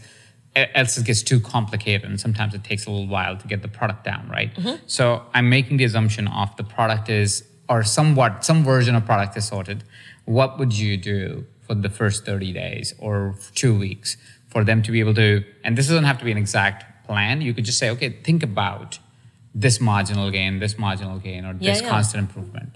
else 0.75 0.97
it 0.97 1.05
gets 1.05 1.21
too 1.21 1.39
complicated 1.39 2.09
and 2.09 2.19
sometimes 2.19 2.53
it 2.53 2.63
takes 2.63 2.85
a 2.85 2.91
little 2.91 3.07
while 3.07 3.37
to 3.37 3.47
get 3.47 3.61
the 3.61 3.67
product 3.67 4.03
down, 4.03 4.27
right? 4.29 4.53
Mm-hmm. 4.55 4.83
So 4.87 5.23
I'm 5.33 5.49
making 5.49 5.77
the 5.77 5.83
assumption 5.83 6.27
of 6.27 6.55
the 6.57 6.63
product 6.63 7.09
is 7.09 7.43
or 7.69 7.83
somewhat 7.83 8.43
some 8.43 8.63
version 8.63 8.95
of 8.95 9.05
product 9.05 9.37
is 9.37 9.47
sorted, 9.47 9.83
what 10.25 10.57
would 10.57 10.73
you 10.73 10.97
do 10.97 11.45
for 11.61 11.75
the 11.75 11.89
first 11.89 12.25
30 12.25 12.51
days 12.51 12.95
or 12.97 13.35
two 13.53 13.77
weeks 13.77 14.17
for 14.49 14.63
them 14.63 14.81
to 14.81 14.91
be 14.91 14.99
able 14.99 15.13
to, 15.13 15.43
and 15.63 15.77
this 15.77 15.87
doesn't 15.87 16.05
have 16.05 16.17
to 16.17 16.25
be 16.25 16.31
an 16.31 16.37
exact 16.37 17.05
plan. 17.05 17.41
You 17.41 17.53
could 17.53 17.65
just 17.65 17.77
say, 17.77 17.89
okay, 17.91 18.09
think 18.09 18.41
about 18.43 18.99
this 19.53 19.79
marginal 19.79 20.31
gain, 20.31 20.59
this 20.59 20.77
marginal 20.77 21.19
gain, 21.19 21.45
or 21.45 21.55
yeah, 21.59 21.73
this 21.73 21.81
yeah. 21.81 21.89
constant 21.89 22.27
improvement. 22.27 22.75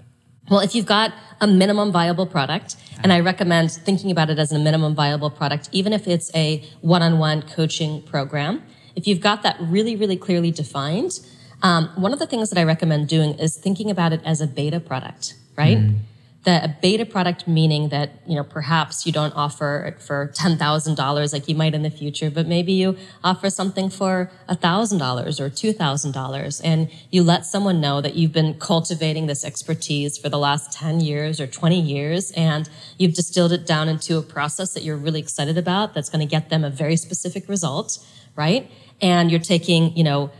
Well, 0.50 0.60
if 0.60 0.74
you've 0.74 0.86
got 0.86 1.14
a 1.40 1.46
minimum 1.46 1.90
viable 1.90 2.26
product, 2.26 2.76
and 3.02 3.12
I 3.12 3.20
recommend 3.20 3.72
thinking 3.72 4.10
about 4.10 4.30
it 4.30 4.38
as 4.38 4.52
a 4.52 4.58
minimum 4.58 4.94
viable 4.94 5.30
product, 5.30 5.68
even 5.72 5.92
if 5.92 6.06
it's 6.06 6.34
a 6.34 6.62
one 6.80 7.02
on 7.02 7.18
one 7.18 7.42
coaching 7.42 8.02
program, 8.02 8.62
if 8.94 9.06
you've 9.06 9.20
got 9.20 9.42
that 9.42 9.56
really, 9.60 9.96
really 9.96 10.16
clearly 10.16 10.50
defined, 10.50 11.20
um, 11.62 11.88
one 11.96 12.12
of 12.12 12.18
the 12.18 12.26
things 12.26 12.50
that 12.50 12.58
I 12.58 12.64
recommend 12.64 13.08
doing 13.08 13.38
is 13.38 13.56
thinking 13.56 13.90
about 13.90 14.12
it 14.12 14.20
as 14.24 14.40
a 14.40 14.46
beta 14.46 14.80
product, 14.80 15.34
right? 15.56 15.78
Mm. 15.78 15.98
The 16.44 16.64
a 16.64 16.68
beta 16.68 17.06
product 17.06 17.48
meaning 17.48 17.88
that 17.88 18.10
you 18.26 18.36
know 18.36 18.44
perhaps 18.44 19.06
you 19.06 19.12
don't 19.12 19.34
offer 19.34 19.84
it 19.86 20.02
for 20.02 20.30
ten 20.34 20.58
thousand 20.58 20.94
dollars 20.94 21.32
like 21.32 21.48
you 21.48 21.54
might 21.54 21.74
in 21.74 21.82
the 21.82 21.90
future, 21.90 22.30
but 22.30 22.46
maybe 22.46 22.72
you 22.74 22.98
offer 23.22 23.48
something 23.48 23.88
for 23.88 24.30
thousand 24.60 24.98
dollars 24.98 25.40
or 25.40 25.48
two 25.48 25.72
thousand 25.72 26.12
dollars, 26.12 26.60
and 26.60 26.90
you 27.10 27.22
let 27.22 27.46
someone 27.46 27.80
know 27.80 28.02
that 28.02 28.14
you've 28.14 28.32
been 28.32 28.54
cultivating 28.58 29.26
this 29.26 29.42
expertise 29.42 30.18
for 30.18 30.28
the 30.28 30.38
last 30.38 30.70
ten 30.70 31.00
years 31.00 31.40
or 31.40 31.46
twenty 31.46 31.80
years, 31.80 32.30
and 32.32 32.68
you've 32.98 33.14
distilled 33.14 33.52
it 33.52 33.66
down 33.66 33.88
into 33.88 34.18
a 34.18 34.22
process 34.22 34.74
that 34.74 34.82
you're 34.82 34.98
really 34.98 35.20
excited 35.20 35.56
about 35.56 35.94
that's 35.94 36.10
going 36.10 36.20
to 36.26 36.30
get 36.30 36.50
them 36.50 36.62
a 36.62 36.70
very 36.70 36.96
specific 36.96 37.48
result, 37.48 38.06
right? 38.36 38.70
And 39.00 39.30
you're 39.30 39.40
taking 39.40 39.96
you 39.96 40.04
know 40.04 40.30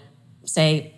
say 0.45 0.95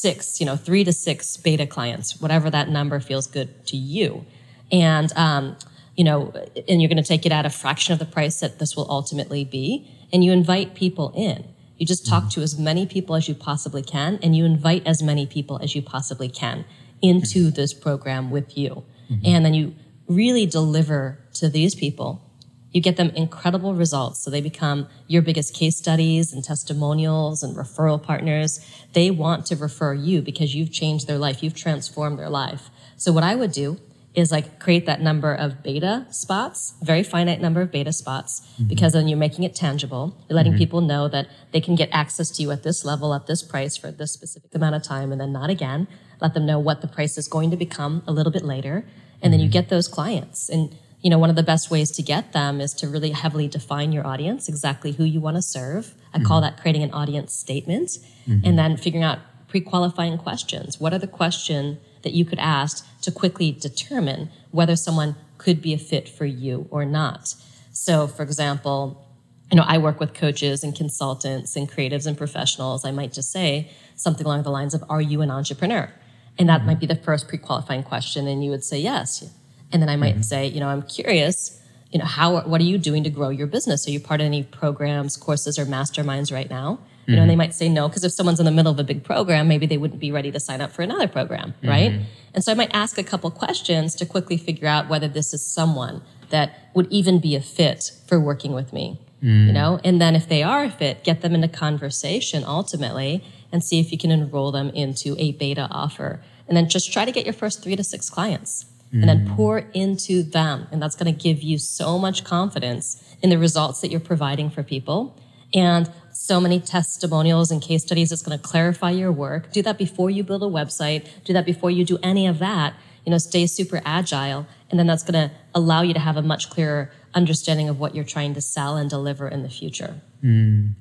six, 0.00 0.40
you 0.40 0.46
know, 0.46 0.56
three 0.56 0.84
to 0.84 0.92
six 0.92 1.36
beta 1.36 1.66
clients, 1.66 2.20
whatever 2.20 2.50
that 2.50 2.68
number 2.68 3.00
feels 3.00 3.26
good 3.26 3.66
to 3.66 3.76
you. 3.76 4.24
And, 4.70 5.12
um, 5.16 5.56
you 5.96 6.04
know, 6.04 6.32
and 6.68 6.80
you're 6.80 6.88
going 6.88 7.02
to 7.02 7.08
take 7.08 7.26
it 7.26 7.32
at 7.32 7.44
a 7.44 7.50
fraction 7.50 7.92
of 7.92 7.98
the 7.98 8.06
price 8.06 8.40
that 8.40 8.58
this 8.58 8.76
will 8.76 8.88
ultimately 8.90 9.44
be. 9.44 9.90
And 10.12 10.24
you 10.24 10.32
invite 10.32 10.74
people 10.74 11.12
in. 11.16 11.44
You 11.76 11.86
just 11.86 12.06
talk 12.06 12.30
to 12.30 12.40
as 12.42 12.58
many 12.58 12.86
people 12.86 13.14
as 13.14 13.28
you 13.28 13.34
possibly 13.34 13.82
can, 13.82 14.18
and 14.22 14.34
you 14.34 14.44
invite 14.44 14.86
as 14.86 15.02
many 15.02 15.26
people 15.26 15.60
as 15.62 15.74
you 15.74 15.82
possibly 15.82 16.28
can 16.28 16.64
into 17.00 17.50
this 17.50 17.72
program 17.72 18.30
with 18.30 18.58
you. 18.58 18.84
Mm-hmm. 19.10 19.26
And 19.26 19.44
then 19.44 19.54
you 19.54 19.74
really 20.08 20.46
deliver 20.46 21.20
to 21.34 21.48
these 21.48 21.74
people 21.74 22.27
you 22.72 22.80
get 22.80 22.96
them 22.96 23.10
incredible 23.10 23.74
results. 23.74 24.20
So 24.20 24.30
they 24.30 24.40
become 24.40 24.88
your 25.06 25.22
biggest 25.22 25.54
case 25.54 25.76
studies 25.76 26.32
and 26.32 26.44
testimonials 26.44 27.42
and 27.42 27.56
referral 27.56 28.02
partners. 28.02 28.60
They 28.92 29.10
want 29.10 29.46
to 29.46 29.56
refer 29.56 29.94
you 29.94 30.20
because 30.20 30.54
you've 30.54 30.72
changed 30.72 31.06
their 31.06 31.18
life. 31.18 31.42
You've 31.42 31.54
transformed 31.54 32.18
their 32.18 32.28
life. 32.28 32.70
So 32.96 33.12
what 33.12 33.24
I 33.24 33.34
would 33.34 33.52
do 33.52 33.78
is 34.14 34.32
like 34.32 34.58
create 34.58 34.86
that 34.86 35.00
number 35.00 35.32
of 35.32 35.62
beta 35.62 36.06
spots, 36.10 36.74
very 36.82 37.02
finite 37.02 37.40
number 37.40 37.60
of 37.60 37.70
beta 37.70 37.92
spots, 37.92 38.40
mm-hmm. 38.40 38.64
because 38.64 38.92
then 38.92 39.06
you're 39.06 39.18
making 39.18 39.44
it 39.44 39.54
tangible. 39.54 40.16
You're 40.28 40.36
letting 40.36 40.52
mm-hmm. 40.52 40.58
people 40.58 40.80
know 40.80 41.08
that 41.08 41.28
they 41.52 41.60
can 41.60 41.74
get 41.76 41.88
access 41.92 42.30
to 42.32 42.42
you 42.42 42.50
at 42.50 42.62
this 42.62 42.84
level, 42.84 43.14
at 43.14 43.26
this 43.26 43.42
price 43.42 43.76
for 43.76 43.90
this 43.90 44.12
specific 44.12 44.54
amount 44.54 44.74
of 44.74 44.82
time, 44.82 45.12
and 45.12 45.20
then 45.20 45.32
not 45.32 45.50
again. 45.50 45.86
Let 46.20 46.34
them 46.34 46.46
know 46.46 46.58
what 46.58 46.80
the 46.80 46.88
price 46.88 47.16
is 47.16 47.28
going 47.28 47.50
to 47.50 47.56
become 47.56 48.02
a 48.06 48.12
little 48.12 48.32
bit 48.32 48.44
later. 48.44 48.76
And 48.76 48.84
mm-hmm. 48.84 49.30
then 49.30 49.40
you 49.40 49.46
mm-hmm. 49.46 49.52
get 49.52 49.68
those 49.68 49.86
clients. 49.88 50.48
And 50.48 50.76
you 51.00 51.10
know, 51.10 51.18
one 51.18 51.30
of 51.30 51.36
the 51.36 51.42
best 51.42 51.70
ways 51.70 51.90
to 51.92 52.02
get 52.02 52.32
them 52.32 52.60
is 52.60 52.74
to 52.74 52.88
really 52.88 53.10
heavily 53.10 53.46
define 53.46 53.92
your 53.92 54.06
audience, 54.06 54.48
exactly 54.48 54.92
who 54.92 55.04
you 55.04 55.20
want 55.20 55.36
to 55.36 55.42
serve. 55.42 55.94
I 56.12 56.18
mm-hmm. 56.18 56.26
call 56.26 56.40
that 56.40 56.60
creating 56.60 56.82
an 56.82 56.92
audience 56.92 57.32
statement 57.32 57.98
mm-hmm. 58.26 58.40
and 58.44 58.58
then 58.58 58.76
figuring 58.76 59.04
out 59.04 59.20
pre-qualifying 59.46 60.18
questions. 60.18 60.80
What 60.80 60.92
are 60.92 60.98
the 60.98 61.06
questions 61.06 61.78
that 62.02 62.12
you 62.12 62.24
could 62.24 62.38
ask 62.38 62.86
to 63.02 63.12
quickly 63.12 63.52
determine 63.52 64.30
whether 64.50 64.76
someone 64.76 65.16
could 65.38 65.62
be 65.62 65.72
a 65.72 65.78
fit 65.78 66.08
for 66.08 66.24
you 66.24 66.66
or 66.70 66.84
not? 66.84 67.34
So, 67.70 68.08
for 68.08 68.24
example, 68.24 69.06
you 69.50 69.56
know, 69.56 69.64
I 69.66 69.78
work 69.78 70.00
with 70.00 70.14
coaches 70.14 70.62
and 70.62 70.74
consultants 70.74 71.56
and 71.56 71.70
creatives 71.70 72.06
and 72.06 72.18
professionals. 72.18 72.84
I 72.84 72.90
might 72.90 73.12
just 73.12 73.32
say 73.32 73.70
something 73.94 74.26
along 74.26 74.42
the 74.42 74.50
lines 74.50 74.74
of, 74.74 74.84
Are 74.88 75.00
you 75.00 75.22
an 75.22 75.30
entrepreneur? 75.30 75.92
And 76.38 76.48
that 76.48 76.58
mm-hmm. 76.58 76.66
might 76.66 76.80
be 76.80 76.86
the 76.86 76.96
first 76.96 77.28
pre 77.28 77.38
qualifying 77.38 77.82
question. 77.82 78.26
And 78.26 78.44
you 78.44 78.50
would 78.50 78.64
say, 78.64 78.78
Yes. 78.78 79.24
And 79.72 79.82
then 79.82 79.88
I 79.88 79.96
might 79.96 80.14
mm-hmm. 80.14 80.22
say, 80.22 80.46
you 80.46 80.60
know, 80.60 80.68
I'm 80.68 80.82
curious, 80.82 81.60
you 81.90 81.98
know, 81.98 82.04
how 82.04 82.40
what 82.42 82.60
are 82.60 82.64
you 82.64 82.78
doing 82.78 83.04
to 83.04 83.10
grow 83.10 83.28
your 83.28 83.46
business? 83.46 83.86
Are 83.86 83.90
you 83.90 84.00
part 84.00 84.20
of 84.20 84.26
any 84.26 84.42
programs, 84.42 85.16
courses, 85.16 85.58
or 85.58 85.66
masterminds 85.66 86.32
right 86.32 86.48
now? 86.48 86.80
You 87.06 87.16
know, 87.16 87.22
and 87.22 87.30
they 87.30 87.32
mm-hmm. 87.32 87.38
might 87.38 87.54
say 87.54 87.70
no 87.70 87.88
because 87.88 88.04
if 88.04 88.12
someone's 88.12 88.38
in 88.38 88.44
the 88.44 88.52
middle 88.52 88.70
of 88.70 88.78
a 88.78 88.84
big 88.84 89.02
program, 89.02 89.48
maybe 89.48 89.64
they 89.64 89.78
wouldn't 89.78 89.98
be 89.98 90.12
ready 90.12 90.30
to 90.30 90.38
sign 90.38 90.60
up 90.60 90.72
for 90.72 90.82
another 90.82 91.08
program, 91.08 91.54
right? 91.64 91.92
Mm-hmm. 91.92 92.02
And 92.34 92.44
so 92.44 92.52
I 92.52 92.54
might 92.54 92.70
ask 92.74 92.98
a 92.98 93.02
couple 93.02 93.30
questions 93.30 93.94
to 93.94 94.04
quickly 94.04 94.36
figure 94.36 94.68
out 94.68 94.90
whether 94.90 95.08
this 95.08 95.32
is 95.32 95.42
someone 95.42 96.02
that 96.28 96.70
would 96.74 96.86
even 96.92 97.18
be 97.18 97.34
a 97.34 97.40
fit 97.40 97.92
for 98.06 98.20
working 98.20 98.52
with 98.52 98.74
me. 98.74 99.00
You 99.22 99.30
mm. 99.30 99.52
know, 99.52 99.80
and 99.82 100.00
then 100.00 100.14
if 100.14 100.28
they 100.28 100.42
are 100.42 100.64
a 100.64 100.70
fit, 100.70 101.02
get 101.02 101.22
them 101.22 101.34
into 101.34 101.48
conversation 101.48 102.44
ultimately 102.44 103.24
and 103.50 103.64
see 103.64 103.80
if 103.80 103.90
you 103.90 103.96
can 103.96 104.10
enroll 104.10 104.52
them 104.52 104.68
into 104.70 105.16
a 105.18 105.32
beta 105.32 105.66
offer. 105.70 106.20
And 106.46 106.56
then 106.56 106.68
just 106.68 106.92
try 106.92 107.06
to 107.06 107.10
get 107.10 107.24
your 107.24 107.32
first 107.32 107.62
three 107.62 107.74
to 107.74 107.82
six 107.82 108.10
clients 108.10 108.66
and 108.92 109.08
then 109.08 109.26
mm. 109.26 109.36
pour 109.36 109.58
into 109.74 110.22
them. 110.22 110.66
And 110.72 110.80
that's 110.80 110.96
going 110.96 111.12
to 111.12 111.18
give 111.18 111.42
you 111.42 111.58
so 111.58 111.98
much 111.98 112.24
confidence 112.24 113.02
in 113.22 113.30
the 113.30 113.38
results 113.38 113.80
that 113.80 113.90
you're 113.90 114.00
providing 114.00 114.50
for 114.50 114.62
people. 114.62 115.18
And 115.54 115.90
so 116.12 116.40
many 116.40 116.60
testimonials 116.60 117.50
and 117.50 117.62
case 117.62 117.84
studies. 117.84 118.12
It's 118.12 118.22
going 118.22 118.38
to 118.38 118.42
clarify 118.42 118.90
your 118.90 119.12
work. 119.12 119.52
Do 119.52 119.62
that 119.62 119.78
before 119.78 120.10
you 120.10 120.24
build 120.24 120.42
a 120.42 120.46
website. 120.46 121.06
Do 121.24 121.32
that 121.32 121.46
before 121.46 121.70
you 121.70 121.84
do 121.84 121.98
any 122.02 122.26
of 122.26 122.38
that. 122.40 122.74
You 123.04 123.10
know, 123.10 123.18
stay 123.18 123.46
super 123.46 123.80
agile. 123.84 124.46
And 124.70 124.78
then 124.78 124.86
that's 124.86 125.02
going 125.02 125.28
to 125.28 125.34
allow 125.54 125.82
you 125.82 125.94
to 125.94 126.00
have 126.00 126.16
a 126.16 126.22
much 126.22 126.50
clearer 126.50 126.90
understanding 127.14 127.68
of 127.68 127.78
what 127.80 127.94
you're 127.94 128.04
trying 128.04 128.34
to 128.34 128.40
sell 128.40 128.76
and 128.76 128.88
deliver 128.90 129.28
in 129.28 129.42
the 129.42 129.48
future. 129.48 130.00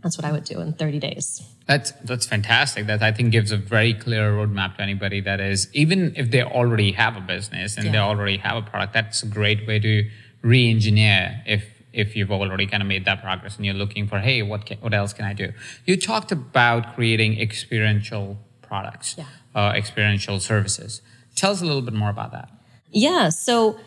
That's 0.04 0.18
what 0.18 0.26
I 0.26 0.32
would 0.32 0.46
do 0.46 0.60
in 0.62 0.74
30 0.74 1.00
days. 1.00 1.42
That's 1.68 1.92
that's 2.04 2.26
fantastic. 2.26 2.88
That 2.88 3.04
I 3.04 3.12
think 3.12 3.32
gives 3.32 3.52
a 3.52 3.58
very 3.58 3.94
clear 3.94 4.32
roadmap 4.32 4.78
to 4.78 4.82
anybody 4.82 5.22
that 5.22 5.40
is 5.40 5.68
even 5.74 6.13
if 6.16 6.32
they 6.32 6.42
already 6.42 6.94
have 6.94 7.16
a 7.18 7.22
business 7.22 7.78
and 7.78 7.94
they 7.94 7.98
already 8.00 8.38
have 8.38 8.58
a 8.58 8.62
product. 8.63 8.94
That's 8.94 9.22
a 9.24 9.28
great 9.28 9.68
way 9.68 9.78
to 9.80 10.10
re-engineer 10.42 11.42
if 11.46 11.63
if 11.94 12.16
you've 12.16 12.32
already 12.32 12.68
kind 12.68 12.82
of 12.84 12.88
made 12.88 13.06
that 13.06 13.22
progress 13.22 13.58
and 13.58 13.66
you're 13.66 13.74
looking 13.76 14.08
for 14.08 14.20
hey 14.20 14.42
what 14.44 14.66
can, 14.66 14.78
what 14.80 14.94
else 14.94 15.13
can 15.13 15.26
I 15.26 15.34
do? 15.34 15.52
You 15.86 15.98
talked 15.98 16.32
about 16.32 16.96
creating 16.96 17.40
experiential 17.40 18.38
products, 18.62 19.16
Yeah. 19.18 19.26
uh, 19.56 19.74
experiential 19.76 20.40
services. 20.40 21.02
Tell 21.36 21.52
us 21.52 21.62
a 21.62 21.66
little 21.66 21.82
bit 21.82 21.94
more 21.94 22.10
about 22.10 22.32
that. 22.32 22.50
Yeah. 22.92 23.30
So, 23.30 23.80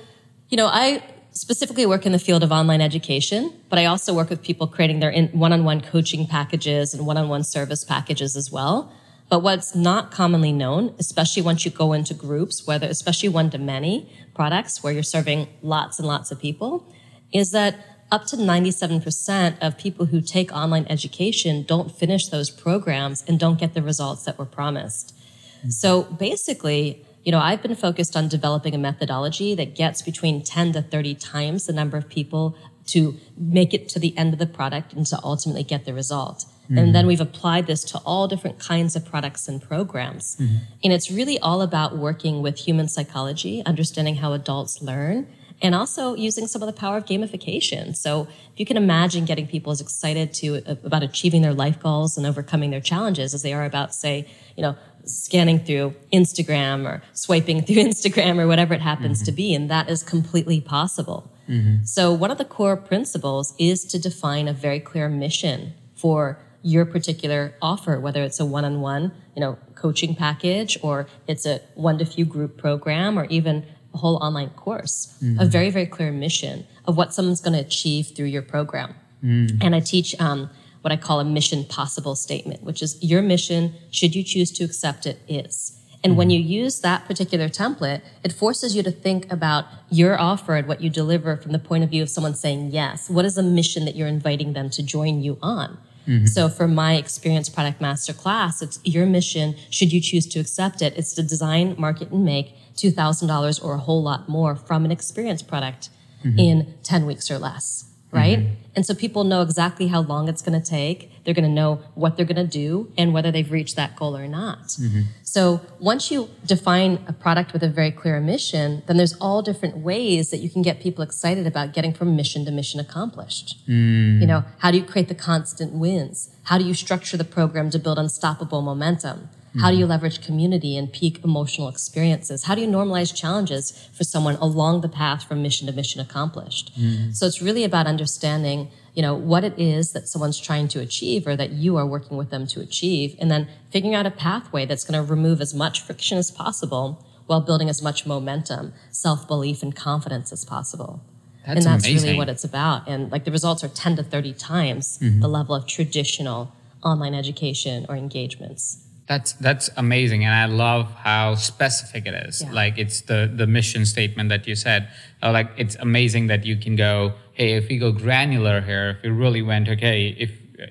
you 0.49 0.57
know, 0.57 0.67
I 0.69 1.03
specifically 1.33 1.87
work 1.87 2.07
in 2.07 2.13
the 2.13 2.19
field 2.19 2.43
of 2.43 2.53
online 2.53 2.81
education, 2.81 3.53
but 3.69 3.79
I 3.79 3.85
also 3.85 4.15
work 4.15 4.31
with 4.31 4.43
people 4.43 4.67
creating 4.67 5.01
their 5.01 5.11
in- 5.11 5.29
one-on-one 5.29 5.83
coaching 5.83 6.27
packages 6.27 6.93
and 6.93 7.07
one-on-one 7.07 7.45
service 7.45 7.85
packages 7.85 8.37
as 8.37 8.51
well. 8.51 8.93
But 9.29 9.41
what's 9.41 9.77
not 9.77 10.11
commonly 10.11 10.53
known, 10.53 10.95
especially 10.99 11.43
once 11.43 11.65
you 11.65 11.71
go 11.71 11.93
into 11.93 12.15
groups, 12.15 12.67
whether 12.67 12.89
especially 12.89 13.29
one-to-many 13.29 14.11
products 14.35 14.83
where 14.83 14.93
you're 14.93 15.05
serving 15.05 15.47
lots 15.63 16.01
and 16.01 16.09
lots 16.09 16.33
of 16.33 16.41
people, 16.41 16.93
is 17.33 17.53
that 17.53 17.77
up 18.11 18.27
to 18.27 18.37
97% 18.37 19.57
of 19.61 19.79
people 19.79 20.07
who 20.07 20.21
take 20.21 20.53
online 20.53 20.85
education 20.91 21.63
don't 21.63 21.93
finish 21.93 22.27
those 22.27 22.51
programs 22.51 23.23
and 23.29 23.39
don't 23.39 23.59
get 23.59 23.75
the 23.75 23.83
results 23.83 24.25
that 24.25 24.37
were 24.37 24.45
promised. 24.45 25.15
Mm-hmm. 25.59 25.71
So 25.71 26.03
basically, 26.03 27.07
you 27.23 27.33
know, 27.33 27.39
I've 27.39 27.63
been 27.63 27.75
focused 27.75 28.17
on 28.17 28.29
developing 28.29 28.75
a 28.75 28.79
methodology 28.79 29.55
that 29.55 29.75
gets 29.75 30.03
between 30.03 30.43
10 30.43 30.73
to 30.73 30.83
30 30.83 31.15
times 31.17 31.67
the 31.67 31.73
number 31.73 31.97
of 31.97 32.09
people 32.09 32.57
to 32.87 33.17
make 33.37 33.75
it 33.75 33.89
to 33.91 33.99
the 33.99 34.17
end 34.17 34.33
of 34.33 34.39
the 34.39 34.47
product 34.47 34.93
and 34.93 35.07
to 35.07 35.19
ultimately 35.23 35.63
get 35.63 35.85
the 35.85 35.95
result. 35.95 36.47
And 36.69 36.79
mm-hmm. 36.79 36.93
then 36.93 37.07
we've 37.09 37.21
applied 37.21 37.67
this 37.67 37.83
to 37.85 37.99
all 38.07 38.29
different 38.29 38.61
kinds 38.61 38.95
of 38.95 39.05
products 39.05 39.49
and 39.49 39.61
programs. 39.61 40.37
Mm-hmm. 40.37 40.57
And 40.85 40.93
it's 40.93 41.11
really 41.11 41.37
all 41.41 41.63
about 41.63 41.99
working 41.99 42.43
with 42.43 42.59
human 42.59 42.87
psychology, 42.87 43.61
understanding 43.67 44.17
how 44.17 44.33
adults 44.35 44.81
learn, 44.81 45.27
and 45.61 45.75
also 45.75 46.15
using 46.15 46.47
some 46.47 46.63
of 46.63 46.67
the 46.67 46.73
power 46.73 46.97
of 46.97 47.07
gamification. 47.07 47.97
So 47.97 48.29
if 48.53 48.61
you 48.61 48.65
can 48.65 48.77
imagine 48.77 49.25
getting 49.25 49.49
people 49.49 49.73
as 49.73 49.81
excited 49.81 50.33
to 50.35 50.63
uh, 50.65 50.77
about 50.85 51.03
achieving 51.03 51.43
their 51.43 51.53
life 51.53 51.81
goals 51.81 52.17
and 52.17 52.25
overcoming 52.25 52.71
their 52.71 52.81
challenges 52.81 53.35
as 53.35 53.43
they 53.43 53.53
are 53.53 53.65
about, 53.65 53.93
say, 53.93 54.29
you 54.57 54.63
know, 54.63 54.77
scanning 55.05 55.61
through 55.61 55.95
Instagram 56.13 56.87
or 56.87 57.03
swiping 57.13 57.63
through 57.67 57.77
Instagram 57.77 58.39
or 58.39 58.47
whatever 58.47 58.75
it 58.75 58.81
happens 58.81 59.23
to 59.23 59.31
mm-hmm. 59.31 59.37
be, 59.37 59.55
and 59.55 59.71
that 59.71 59.89
is 59.89 60.03
completely 60.03 60.61
possible. 60.61 61.31
Mm-hmm. 61.49 61.85
So 61.85 62.13
one 62.13 62.31
of 62.31 62.39
the 62.39 62.45
core 62.45 62.77
principles 62.77 63.55
is 63.59 63.85
to 63.87 63.99
define 63.99 64.49
a 64.49 64.53
very 64.53 64.81
clear 64.81 65.09
mission 65.09 65.75
for 65.95 66.39
your 66.63 66.85
particular 66.85 67.55
offer, 67.61 67.99
whether 67.99 68.23
it's 68.23 68.39
a 68.39 68.45
one-on-one, 68.45 69.13
you 69.35 69.41
know, 69.41 69.59
coaching 69.75 70.15
package 70.15 70.79
or 70.83 71.07
it's 71.27 71.47
a 71.47 71.61
one 71.75 71.99
to 71.99 72.05
few 72.05 72.25
group 72.25 72.59
program 72.59 73.19
or 73.19 73.25
even 73.27 73.65
a 73.95 73.99
whole 73.99 74.17
online 74.17 74.51
course. 74.51 75.17
A 75.21 75.25
mm-hmm. 75.25 75.49
very, 75.49 75.71
very 75.71 75.87
clear 75.87 76.13
mission 76.13 76.67
of 76.85 76.97
what 76.97 77.15
someone's 77.15 77.41
going 77.41 77.55
to 77.55 77.61
achieve 77.61 78.13
through 78.15 78.27
your 78.27 78.43
program. 78.43 78.95
Mm. 79.25 79.63
And 79.63 79.75
I 79.75 79.81
teach 79.81 80.19
um, 80.21 80.51
what 80.83 80.93
I 80.93 80.97
call 80.97 81.21
a 81.21 81.25
mission 81.25 81.65
possible 81.65 82.15
statement, 82.15 82.63
which 82.63 82.83
is 82.83 83.03
your 83.03 83.23
mission, 83.23 83.75
should 83.91 84.15
you 84.15 84.23
choose 84.23 84.51
to 84.53 84.65
accept 84.65 85.07
it, 85.07 85.19
is. 85.29 85.77
And 86.03 86.17
when 86.17 86.29
mm-hmm. 86.29 86.49
you 86.49 86.63
use 86.63 86.81
that 86.81 87.05
particular 87.07 87.49
template, 87.49 88.01
it 88.25 88.33
forces 88.33 88.75
you 88.75 88.83
to 88.83 88.91
think 88.91 89.31
about 89.31 89.67
your 89.91 90.19
offer 90.19 90.55
and 90.55 90.67
what 90.67 90.81
you 90.81 90.89
deliver 90.89 91.37
from 91.37 91.53
the 91.53 91.59
point 91.59 91.85
of 91.85 91.91
view 91.91 92.03
of 92.03 92.09
someone 92.09 92.35
saying 92.35 92.71
yes. 92.71 93.11
What 93.11 93.25
is 93.27 93.35
the 93.35 93.43
mission 93.43 93.85
that 93.85 93.97
you're 93.97 94.09
inviting 94.09 94.55
them 94.55 94.71
to 94.71 94.83
join 94.83 95.21
you 95.21 95.37
on? 95.43 95.79
Mm-hmm. 96.07 96.27
So 96.27 96.49
for 96.49 96.67
my 96.67 96.95
experience 96.95 97.49
product 97.49 97.81
master 97.81 98.15
class, 98.15 98.63
it's 98.63 98.81
your 98.83 99.05
mission, 99.05 99.55
should 99.69 99.93
you 99.93 100.01
choose 100.01 100.27
to 100.29 100.41
accept 100.41 100.81
it, 100.81 100.97
it's 100.97 101.13
to 101.15 101.23
design, 101.23 101.75
market, 101.79 102.11
and 102.11 102.25
make 102.25 102.55
$2,000 102.77 103.63
or 103.63 103.75
a 103.75 103.79
whole 103.79 104.03
lot 104.03 104.29
more 104.29 104.57
from 104.57 104.85
an 104.85 104.91
experience 104.91 105.43
product 105.43 105.91
mm-hmm. 106.25 106.39
in 106.39 106.75
10 106.83 107.07
weeks 107.07 107.31
or 107.31 107.39
less, 107.39 107.85
right? 108.13 108.39
Mm-hmm. 108.39 108.55
And 108.77 108.87
so 108.87 108.95
people 108.95 109.25
know 109.25 109.43
exactly 109.43 109.89
how 109.89 110.01
long 110.01 110.29
it's 110.29 110.43
going 110.43 110.61
to 110.61 110.67
take. 110.67 111.11
They're 111.25 111.35
going 111.35 111.45
to 111.45 111.51
know 111.51 111.83
what 111.95 112.17
they're 112.17 112.27
going 112.27 112.37
to 112.37 112.47
do 112.47 112.93
and 112.97 113.13
whether 113.13 113.31
they've 113.31 113.51
reached 113.51 113.77
that 113.77 113.97
goal 113.97 114.17
or 114.17 114.29
not. 114.29 114.69
Mm-hmm. 114.69 115.03
So 115.23 115.61
once 115.79 116.11
you 116.11 116.31
define 116.47 117.05
a 117.07 117.13
product 117.13 117.53
with 117.53 117.63
a 117.63 117.69
very 117.69 117.91
clear 117.91 118.21
mission, 118.21 118.83
then 118.87 118.97
there's 118.97 119.15
all 119.15 119.43
different 119.43 119.79
ways 119.79 120.31
that 120.31 120.39
you 120.39 120.49
can 120.49 120.63
get 120.63 120.81
people 120.81 121.03
excited 121.03 121.47
about 121.47 121.73
getting 121.73 121.93
from 121.93 122.17
mission 122.17 122.45
to 122.45 122.51
mission 122.51 122.81
accomplished. 122.81 123.67
Mm. 123.69 124.21
You 124.21 124.27
know, 124.27 124.45
how 124.59 124.71
do 124.71 124.79
you 124.79 124.85
create 124.85 125.09
the 125.09 125.15
constant 125.15 125.73
wins? 125.73 126.31
How 126.45 126.59
do 126.59 126.65
you 126.65 126.75
structure 126.75 127.17
the 127.17 127.25
program 127.25 127.71
to 127.71 127.79
build 127.79 127.99
unstoppable 127.99 128.63
momentum? 128.63 129.29
How 129.59 129.71
do 129.71 129.77
you 129.77 129.83
mm-hmm. 129.83 129.91
leverage 129.91 130.25
community 130.25 130.77
and 130.77 130.93
peak 130.93 131.25
emotional 131.25 131.69
experiences? 131.69 132.45
How 132.45 132.55
do 132.55 132.61
you 132.61 132.69
normalize 132.69 133.15
challenges 133.15 133.89
for 133.93 134.05
someone 134.05 134.37
along 134.37 134.83
the 134.83 134.89
path 134.89 135.25
from 135.25 135.43
mission 135.43 135.67
to 135.67 135.73
mission 135.73 136.01
accomplished? 136.01 136.79
Mm-hmm. 136.79 137.11
So 137.13 137.27
it's 137.27 137.43
really 137.43 137.65
about 137.65 137.87
understanding, 137.87 138.71
you 138.95 139.03
know, 139.03 139.15
what 139.15 139.43
it 139.43 139.59
is 139.59 139.93
that 139.93 140.07
someone's 140.07 140.39
trying 140.39 140.69
to 140.69 140.81
achieve 140.81 141.27
or 141.27 141.35
that 141.35 141.51
you 141.51 141.77
are 141.77 141.87
working 141.87 142.17
with 142.17 142.31
them 142.31 142.47
to 142.49 142.61
achieve, 142.61 143.17
and 143.19 143.29
then 143.29 143.49
figuring 143.71 143.95
out 143.95 144.07
a 144.07 144.11
pathway 144.11 144.67
that's 144.67 144.85
going 144.85 145.05
to 145.05 145.11
remove 145.11 145.41
as 145.41 145.53
much 145.53 145.81
friction 145.81 146.17
as 146.17 146.31
possible 146.31 147.05
while 147.27 147.41
building 147.41 147.69
as 147.69 147.83
much 147.83 148.07
momentum, 148.07 148.73
self-belief, 148.91 149.63
and 149.63 149.75
confidence 149.75 150.33
as 150.33 150.45
possible. 150.45 151.03
That's 151.47 151.57
and 151.57 151.67
that's 151.67 151.87
amazing. 151.87 152.09
really 152.09 152.19
what 152.19 152.29
it's 152.29 152.45
about. 152.45 152.89
And 152.89 153.11
like 153.11 153.25
the 153.25 153.33
results 153.33 153.65
are 153.65 153.69
10 153.69 153.97
to 153.97 154.03
30 154.03 154.35
times 154.35 154.99
mm-hmm. 154.99 155.21
the 155.21 155.29
level 155.29 155.55
of 155.55 155.67
traditional 155.67 156.53
online 156.83 157.15
education 157.15 157.87
or 157.89 157.97
engagements. 157.97 158.85
That's 159.11 159.33
that's 159.33 159.69
amazing, 159.77 160.25
and 160.25 160.33
I 160.33 160.45
love 160.45 160.93
how 160.93 161.35
specific 161.35 162.07
it 162.07 162.15
is. 162.29 162.43
Yeah. 162.43 162.53
Like 162.53 162.79
it's 162.79 163.01
the 163.01 163.29
the 163.35 163.45
mission 163.45 163.85
statement 163.85 164.29
that 164.29 164.47
you 164.47 164.55
said. 164.55 164.89
Uh, 165.21 165.33
like 165.33 165.51
it's 165.57 165.75
amazing 165.81 166.29
that 166.29 166.47
you 166.47 166.57
can 166.57 166.77
go, 166.77 167.15
hey, 167.33 167.55
if 167.55 167.69
we 167.69 167.77
go 167.79 167.91
granular 167.91 168.61
here, 168.61 168.99
if 168.99 169.05
you 169.05 169.13
really 169.13 169.43
went, 169.43 169.69
okay, 169.69 170.15
if 170.17 170.31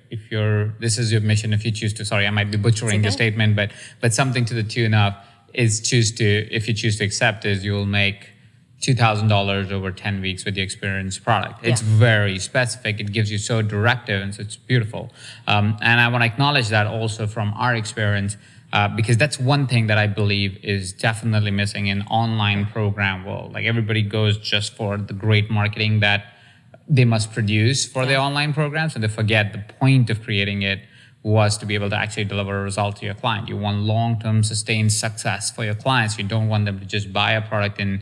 if 0.10 0.32
you're 0.32 0.73
this 0.80 0.97
is 0.97 1.12
your 1.12 1.19
mission, 1.19 1.52
if 1.52 1.65
you 1.65 1.71
choose 1.73 1.93
to, 1.95 2.06
sorry, 2.06 2.25
I 2.28 2.30
might 2.30 2.49
be 2.49 2.56
butchering 2.56 3.02
the 3.02 3.12
statement, 3.12 3.58
but 3.58 3.71
but 3.99 4.13
something 4.13 4.45
to 4.45 4.54
the 4.54 4.63
tune 4.63 4.93
of 4.93 5.13
is 5.54 5.82
choose 5.82 6.10
to 6.13 6.25
if 6.49 6.65
you 6.69 6.73
choose 6.73 6.97
to 6.99 7.04
accept 7.04 7.43
is 7.43 7.65
you 7.65 7.73
will 7.73 7.91
make 8.04 8.30
two 8.82 8.96
thousand 8.96 9.28
dollars 9.28 9.72
over 9.72 9.92
ten 9.92 10.22
weeks 10.22 10.46
with 10.46 10.56
the 10.56 10.62
experience 10.62 11.20
product. 11.20 11.65
It's 11.65 11.82
Yeah. 11.82 11.98
very 11.98 12.39
specific. 12.39 13.00
It 13.00 13.12
gives 13.12 13.30
you 13.32 13.38
so 13.38 13.62
directive, 13.62 14.22
and 14.22 14.34
so 14.34 14.42
it's 14.42 14.56
beautiful. 14.56 15.12
Um, 15.48 15.78
and 15.82 16.00
I 16.00 16.08
want 16.08 16.22
to 16.24 16.28
acknowledge 16.28 16.70
that 16.70 16.88
also 16.88 17.28
from 17.28 17.54
our 17.58 17.76
experience, 17.76 18.38
uh, 18.72 18.88
because 18.88 19.18
that's 19.18 19.38
one 19.39 19.68
thing 19.68 19.88
that 19.88 19.98
I 19.98 20.08
believe 20.08 20.58
is 20.63 20.94
definitely 20.94 21.52
missing 21.52 21.88
in 21.88 22.04
online 22.04 22.68
program 22.68 23.26
world. 23.26 23.54
Like 23.54 23.65
everybody 23.65 24.02
goes 24.02 24.38
just 24.38 24.76
for 24.76 24.98
the 24.98 25.13
great 25.13 25.50
marketing 25.52 26.00
that 26.00 26.22
they 26.88 27.06
must 27.06 27.34
produce 27.34 27.86
for 27.86 28.06
their 28.06 28.20
online 28.20 28.54
programs, 28.54 28.96
and 28.96 29.04
they 29.04 29.10
forget 29.10 29.52
the 29.54 29.60
point 29.80 30.10
of 30.10 30.23
creating 30.23 30.62
it 30.62 30.80
was 31.21 31.58
to 31.58 31.65
be 31.65 31.75
able 31.75 31.90
to 31.90 31.98
actually 31.98 32.23
deliver 32.23 32.62
a 32.62 32.63
result 32.63 32.96
to 32.96 33.06
your 33.06 33.13
client. 33.13 33.50
You 33.50 33.58
want 33.58 33.80
long-term 33.80 34.42
sustained 34.44 34.94
success 34.94 35.52
for 35.52 35.65
your 35.65 35.75
clients. 35.75 36.17
You 36.17 36.23
don't 36.23 36.48
want 36.48 36.63
them 36.65 36.80
to 36.80 36.86
just 36.86 37.12
buy 37.12 37.34
a 37.34 37.42
product 37.42 37.77
and 37.80 38.02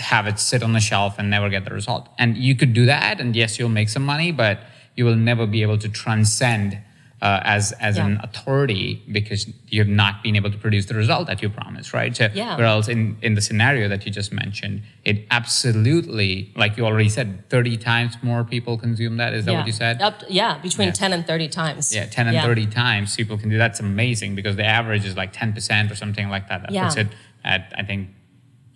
have 0.00 0.26
it 0.26 0.38
sit 0.38 0.62
on 0.62 0.72
the 0.72 0.80
shelf 0.80 1.18
and 1.18 1.28
never 1.30 1.48
get 1.48 1.64
the 1.64 1.74
result. 1.74 2.08
And 2.18 2.36
you 2.36 2.54
could 2.54 2.72
do 2.74 2.86
that, 2.86 3.20
and 3.20 3.34
yes, 3.34 3.58
you'll 3.58 3.68
make 3.68 3.88
some 3.88 4.04
money, 4.04 4.30
but 4.32 4.60
you 4.96 5.04
will 5.04 5.16
never 5.16 5.46
be 5.46 5.62
able 5.62 5.78
to 5.78 5.88
transcend 5.88 6.78
uh, 7.22 7.40
as 7.42 7.72
as 7.80 7.96
Yeah. 7.96 8.06
an 8.06 8.20
authority 8.22 9.02
because 9.10 9.46
you 9.68 9.80
have 9.80 9.88
not 9.88 10.22
been 10.22 10.36
able 10.36 10.50
to 10.50 10.58
produce 10.58 10.84
the 10.86 10.94
result 10.94 11.26
that 11.26 11.40
you 11.40 11.48
promised, 11.48 11.94
right? 11.94 12.14
So, 12.14 12.28
Yeah. 12.34 12.56
whereas 12.56 12.86
in 12.88 13.16
in 13.22 13.34
the 13.34 13.40
scenario 13.40 13.88
that 13.88 14.04
you 14.04 14.12
just 14.12 14.30
mentioned, 14.30 14.82
it 15.04 15.26
absolutely, 15.30 16.52
like 16.54 16.76
you 16.76 16.84
already 16.84 17.08
said, 17.08 17.48
thirty 17.48 17.76
times 17.78 18.16
more 18.22 18.44
people 18.44 18.76
consume 18.76 19.16
that. 19.16 19.32
Is 19.32 19.44
that 19.46 19.52
yeah. 19.52 19.58
what 19.58 19.66
you 19.66 19.72
said? 19.72 20.02
Up, 20.02 20.22
yeah, 20.28 20.58
between 20.58 20.88
Yeah. 20.88 20.92
10 20.92 21.12
and 21.14 21.26
30 21.26 21.48
times. 21.48 21.94
Yeah, 21.94 22.04
10 22.06 22.28
and 22.28 22.36
30 22.40 22.66
times 22.66 23.16
people 23.16 23.38
can 23.38 23.48
do 23.48 23.56
that's 23.58 23.80
amazing 23.80 24.34
because 24.34 24.56
the 24.56 24.64
average 24.66 25.04
is 25.06 25.16
like 25.16 25.32
10% 25.32 25.90
or 25.90 25.94
something 25.94 26.28
like 26.28 26.48
that. 26.50 26.62
That 26.62 26.72
Yeah. 26.72 26.84
puts 26.84 26.96
it 26.96 27.08
at, 27.44 27.72
I 27.78 27.82
think, 27.84 28.08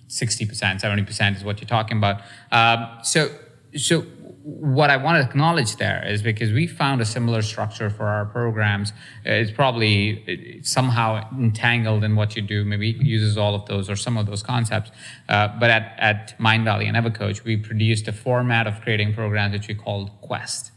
60%, 0.09 0.81
70% 0.81 1.37
is 1.37 1.45
what 1.45 1.61
you're 1.61 1.69
talking 1.69 1.99
about. 1.99 2.23
Um, 2.51 2.99
so, 3.03 3.31
so 3.77 4.03
what 4.43 4.89
I 4.89 4.97
want 4.97 5.23
to 5.23 5.29
acknowledge 5.29 5.77
there 5.77 6.03
is 6.07 6.23
because 6.23 6.53
we 6.53 6.67
found 6.67 7.01
a 7.01 7.05
similar 7.05 7.43
structure 7.43 7.91
for 7.91 8.07
our 8.07 8.25
programs. 8.25 8.93
It's 9.25 9.51
probably 9.51 10.61
somehow 10.63 11.29
entangled 11.33 12.03
in 12.03 12.17
what 12.17 12.35
you 12.35 12.43
do, 12.43 12.65
maybe 12.65 12.97
uses 13.01 13.37
all 13.37 13.55
of 13.55 13.67
those 13.67 13.91
or 13.91 13.97
some 13.97 14.17
of 14.17 14.27
those 14.27 14.43
concepts. 14.43 14.91
Uh, 15.29 15.49
but 15.61 15.71
at, 15.71 15.95
at 15.99 16.39
Mindvalley 16.39 16.87
and 16.87 16.97
EverCoach, 16.97 17.45
we 17.45 17.57
produced 17.57 18.09
a 18.09 18.13
format 18.13 18.67
of 18.67 18.81
creating 18.81 19.13
programs 19.13 19.53
which 19.53 19.69
we 19.69 19.75
called 19.75 20.11
Quest 20.23 20.73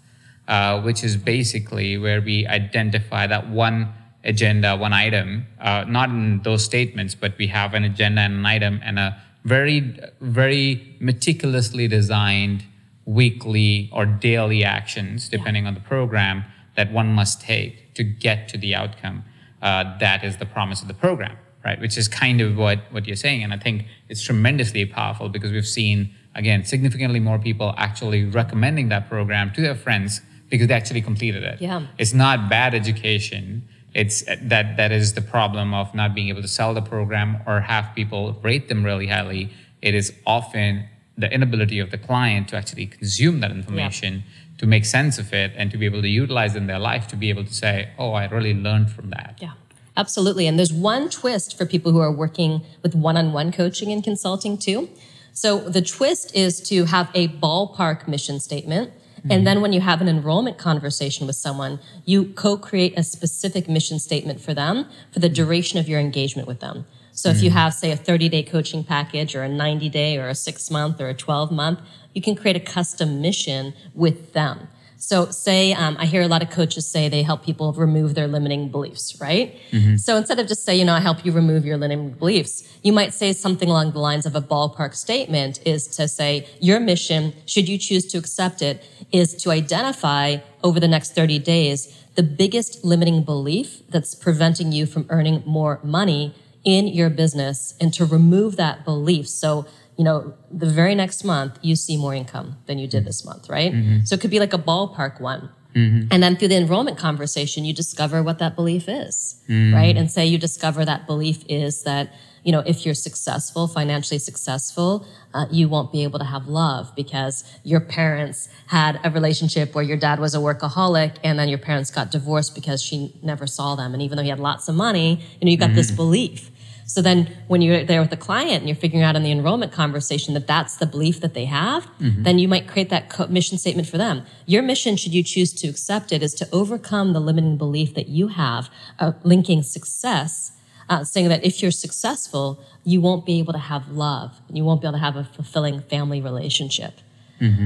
uh, 0.51 0.81
which 0.81 1.03
is 1.03 1.15
basically 1.17 1.97
where 1.97 2.21
we 2.21 2.45
identify 2.47 3.25
that 3.27 3.49
one 3.49 3.93
agenda, 4.23 4.75
one 4.75 4.93
item, 4.93 5.47
uh, 5.59 5.85
not 5.87 6.09
in 6.09 6.41
those 6.43 6.63
statements, 6.63 7.15
but 7.15 7.37
we 7.37 7.47
have 7.47 7.73
an 7.73 7.83
agenda 7.83 8.21
and 8.21 8.35
an 8.35 8.45
item 8.45 8.79
and 8.83 8.99
a 8.99 9.21
very, 9.43 9.99
very 10.19 10.95
meticulously 10.99 11.87
designed 11.87 12.63
weekly 13.05 13.89
or 13.91 14.05
daily 14.05 14.63
actions, 14.63 15.27
depending 15.27 15.65
on 15.65 15.73
the 15.73 15.79
program, 15.79 16.43
that 16.75 16.91
one 16.91 17.11
must 17.13 17.41
take 17.41 17.93
to 17.95 18.03
get 18.03 18.47
to 18.49 18.57
the 18.57 18.75
outcome. 18.75 19.23
Uh, 19.61 19.97
that 19.99 20.23
is 20.23 20.37
the 20.37 20.45
promise 20.45 20.81
of 20.81 20.87
the 20.87 20.93
program, 20.93 21.35
right? 21.65 21.79
Which 21.79 21.97
is 21.97 22.07
kind 22.07 22.41
of 22.41 22.57
what, 22.57 22.79
what 22.91 23.07
you're 23.07 23.15
saying. 23.15 23.43
And 23.43 23.53
I 23.53 23.57
think 23.57 23.85
it's 24.07 24.23
tremendously 24.23 24.85
powerful 24.85 25.29
because 25.29 25.51
we've 25.51 25.67
seen, 25.67 26.13
again, 26.35 26.63
significantly 26.63 27.19
more 27.19 27.39
people 27.39 27.73
actually 27.77 28.25
recommending 28.25 28.89
that 28.89 29.09
program 29.09 29.51
to 29.53 29.61
their 29.61 29.75
friends 29.75 30.21
because 30.49 30.67
they 30.67 30.73
actually 30.73 31.01
completed 31.01 31.43
it. 31.43 31.61
Yeah. 31.61 31.87
It's 31.97 32.13
not 32.13 32.49
bad 32.49 32.73
education. 32.73 33.67
It's 33.93 34.27
uh, 34.27 34.37
that 34.43 34.77
that 34.77 34.91
is 34.91 35.13
the 35.13 35.21
problem 35.21 35.73
of 35.73 35.93
not 35.93 36.15
being 36.15 36.29
able 36.29 36.41
to 36.41 36.47
sell 36.47 36.73
the 36.73 36.81
program 36.81 37.39
or 37.45 37.61
have 37.61 37.89
people 37.95 38.39
rate 38.41 38.69
them 38.69 38.83
really 38.83 39.07
highly. 39.07 39.51
It 39.81 39.93
is 39.95 40.13
often 40.25 40.85
the 41.17 41.31
inability 41.31 41.79
of 41.79 41.91
the 41.91 41.97
client 41.97 42.47
to 42.49 42.55
actually 42.55 42.87
consume 42.87 43.41
that 43.41 43.51
information, 43.51 44.23
to 44.57 44.65
make 44.65 44.85
sense 44.85 45.17
of 45.19 45.33
it, 45.33 45.51
and 45.55 45.69
to 45.71 45.77
be 45.77 45.85
able 45.85 46.01
to 46.01 46.07
utilize 46.07 46.55
it 46.55 46.59
in 46.59 46.67
their 46.67 46.79
life 46.79 47.07
to 47.09 47.15
be 47.15 47.29
able 47.29 47.43
to 47.43 47.53
say, 47.53 47.89
"Oh, 47.97 48.13
I 48.13 48.25
really 48.25 48.53
learned 48.53 48.91
from 48.91 49.09
that." 49.09 49.37
Yeah, 49.41 49.53
absolutely. 49.97 50.47
And 50.47 50.57
there's 50.57 50.73
one 50.73 51.09
twist 51.09 51.57
for 51.57 51.65
people 51.65 51.91
who 51.91 51.99
are 51.99 52.11
working 52.11 52.61
with 52.83 52.95
one 52.95 53.17
on 53.17 53.33
one 53.33 53.51
coaching 53.51 53.91
and 53.91 54.03
consulting 54.03 54.57
too. 54.57 54.89
So 55.33 55.59
the 55.59 55.81
twist 55.81 56.35
is 56.35 56.61
to 56.69 56.85
have 56.85 57.09
a 57.13 57.27
ballpark 57.27 58.07
mission 58.07 58.39
statement. 58.39 58.91
And 59.23 59.31
mm-hmm. 59.31 59.43
then 59.43 59.61
when 59.61 59.73
you 59.73 59.81
have 59.81 60.01
an 60.01 60.07
enrollment 60.07 60.57
conversation 60.57 61.27
with 61.27 61.35
someone, 61.35 61.79
you 62.05 62.25
co 62.25 62.57
create 62.57 62.97
a 62.97 63.03
specific 63.03 63.69
mission 63.69 63.99
statement 63.99 64.41
for 64.41 64.53
them 64.53 64.87
for 65.11 65.19
the 65.19 65.27
mm-hmm. 65.27 65.35
duration 65.35 65.79
of 65.79 65.87
your 65.87 65.99
engagement 65.99 66.47
with 66.47 66.59
them. 66.59 66.85
So 67.11 67.29
if 67.29 67.43
you 67.43 67.49
mm-hmm. 67.49 67.57
have, 67.57 67.73
say, 67.73 67.91
a 67.91 67.97
30 67.97 68.29
day 68.29 68.41
coaching 68.41 68.83
package 68.83 69.35
or 69.35 69.43
a 69.43 69.49
90 69.49 69.89
day 69.89 70.17
or 70.17 70.27
a 70.27 70.35
six 70.35 70.71
month 70.71 70.99
or 70.99 71.09
a 71.09 71.13
12 71.13 71.51
month, 71.51 71.79
you 72.13 72.21
can 72.21 72.35
create 72.35 72.55
a 72.55 72.59
custom 72.59 73.21
mission 73.21 73.73
with 73.93 74.33
them. 74.33 74.67
So, 75.03 75.31
say 75.31 75.73
um, 75.73 75.97
I 75.99 76.05
hear 76.05 76.21
a 76.21 76.27
lot 76.27 76.43
of 76.43 76.51
coaches 76.51 76.85
say 76.85 77.09
they 77.09 77.23
help 77.23 77.43
people 77.43 77.73
remove 77.73 78.13
their 78.13 78.27
limiting 78.27 78.69
beliefs, 78.69 79.19
right? 79.19 79.57
So 79.97 80.15
instead 80.15 80.37
of 80.37 80.47
just 80.47 80.63
say, 80.63 80.75
you 80.75 80.85
know, 80.85 80.93
I 80.93 80.99
help 80.99 81.25
you 81.25 81.31
remove 81.31 81.65
your 81.65 81.75
limiting 81.77 82.11
beliefs, 82.11 82.63
you 82.83 82.93
might 82.93 83.11
say 83.11 83.33
something 83.33 83.67
along 83.67 83.93
the 83.93 83.99
lines 83.99 84.27
of 84.27 84.35
a 84.35 84.41
ballpark 84.41 84.93
statement 84.93 85.59
is 85.65 85.87
to 85.97 86.07
say, 86.07 86.47
your 86.59 86.79
mission, 86.79 87.33
should 87.47 87.67
you 87.67 87.79
choose 87.79 88.05
to 88.11 88.19
accept 88.19 88.61
it, 88.61 88.83
is 89.11 89.33
to 89.37 89.49
identify 89.49 90.37
over 90.63 90.79
the 90.79 90.87
next 90.87 91.15
30 91.15 91.39
days 91.39 91.97
the 92.15 92.23
biggest 92.23 92.85
limiting 92.85 93.23
belief 93.23 93.81
that's 93.89 94.13
preventing 94.13 94.71
you 94.71 94.85
from 94.85 95.07
earning 95.09 95.41
more 95.45 95.79
money 95.83 96.35
in 96.63 96.87
your 96.87 97.09
business 97.09 97.73
and 97.81 97.91
to 97.93 98.05
remove 98.05 98.55
that 98.57 98.85
belief. 98.85 99.27
So, 99.27 99.65
you 100.01 100.05
know, 100.05 100.33
the 100.49 100.65
very 100.65 100.95
next 100.95 101.23
month 101.23 101.59
you 101.61 101.75
see 101.75 101.95
more 101.95 102.15
income 102.15 102.57
than 102.65 102.79
you 102.79 102.87
did 102.87 103.01
mm-hmm. 103.01 103.05
this 103.05 103.23
month, 103.23 103.47
right? 103.51 103.71
Mm-hmm. 103.71 103.99
So 104.05 104.15
it 104.15 104.21
could 104.21 104.31
be 104.31 104.39
like 104.39 104.51
a 104.51 104.57
ballpark 104.57 105.21
one. 105.21 105.51
Mm-hmm. 105.75 106.07
And 106.09 106.23
then 106.23 106.37
through 106.37 106.47
the 106.47 106.57
enrollment 106.57 106.97
conversation, 106.97 107.65
you 107.65 107.71
discover 107.71 108.23
what 108.23 108.39
that 108.39 108.55
belief 108.55 108.89
is, 108.89 109.39
mm. 109.47 109.71
right? 109.71 109.95
And 109.95 110.09
say 110.09 110.25
you 110.25 110.39
discover 110.39 110.83
that 110.85 111.05
belief 111.05 111.43
is 111.47 111.83
that, 111.83 112.11
you 112.43 112.51
know, 112.51 112.63
if 112.65 112.83
you're 112.83 112.95
successful, 112.95 113.67
financially 113.67 114.17
successful, 114.17 115.05
uh, 115.35 115.45
you 115.51 115.69
won't 115.69 115.91
be 115.91 116.01
able 116.01 116.17
to 116.17 116.25
have 116.25 116.47
love 116.47 116.91
because 116.95 117.43
your 117.63 117.79
parents 117.79 118.49
had 118.67 118.99
a 119.03 119.11
relationship 119.11 119.75
where 119.75 119.83
your 119.83 119.97
dad 119.97 120.19
was 120.19 120.33
a 120.33 120.39
workaholic 120.39 121.17
and 121.23 121.37
then 121.37 121.47
your 121.47 121.59
parents 121.59 121.91
got 121.91 122.09
divorced 122.09 122.55
because 122.55 122.81
she 122.81 123.15
never 123.21 123.45
saw 123.45 123.75
them. 123.75 123.93
And 123.93 124.01
even 124.01 124.17
though 124.17 124.23
he 124.23 124.29
had 124.29 124.39
lots 124.39 124.67
of 124.67 124.73
money, 124.73 125.23
you 125.39 125.45
know, 125.45 125.51
you 125.51 125.57
got 125.57 125.75
this 125.75 125.91
belief. 125.91 126.49
So 126.85 127.01
then 127.01 127.27
when 127.47 127.61
you're 127.61 127.85
there 127.85 128.01
with 128.01 128.09
the 128.09 128.17
client 128.17 128.57
and 128.59 128.67
you're 128.67 128.75
figuring 128.75 129.03
out 129.03 129.15
in 129.15 129.23
the 129.23 129.31
enrollment 129.31 129.71
conversation 129.71 130.33
that 130.33 130.47
that's 130.47 130.75
the 130.75 130.85
belief 130.85 131.21
that 131.21 131.33
they 131.33 131.45
have, 131.45 131.87
then 131.99 132.37
you 132.39 132.47
might 132.47 132.67
create 132.67 132.89
that 132.89 133.09
co- 133.09 133.27
mission 133.27 133.57
statement 133.57 133.87
for 133.87 133.97
them. 133.97 134.23
Your 134.45 134.61
mission, 134.61 134.97
should 134.97 135.13
you 135.13 135.23
choose 135.23 135.53
to 135.53 135.67
accept 135.67 136.11
it, 136.11 136.21
is 136.21 136.33
to 136.35 136.47
overcome 136.51 137.13
the 137.13 137.19
limiting 137.21 137.57
belief 137.57 137.93
that 137.95 138.09
you 138.09 138.27
have 138.29 138.69
of 138.99 139.15
linking 139.23 139.63
success, 139.63 140.51
uh, 140.89 141.03
saying 141.03 141.29
that 141.29 141.45
if 141.45 141.61
you're 141.61 141.71
successful, 141.71 142.59
you 142.83 142.99
won't 142.99 143.25
be 143.25 143.39
able 143.39 143.53
to 143.53 143.59
have 143.59 143.89
love 143.89 144.41
and 144.47 144.57
you 144.57 144.65
won't 144.65 144.81
be 144.81 144.87
able 144.87 144.97
to 144.97 145.03
have 145.03 145.15
a 145.15 145.23
fulfilling 145.23 145.81
family 145.81 146.19
relationship. 146.19 146.93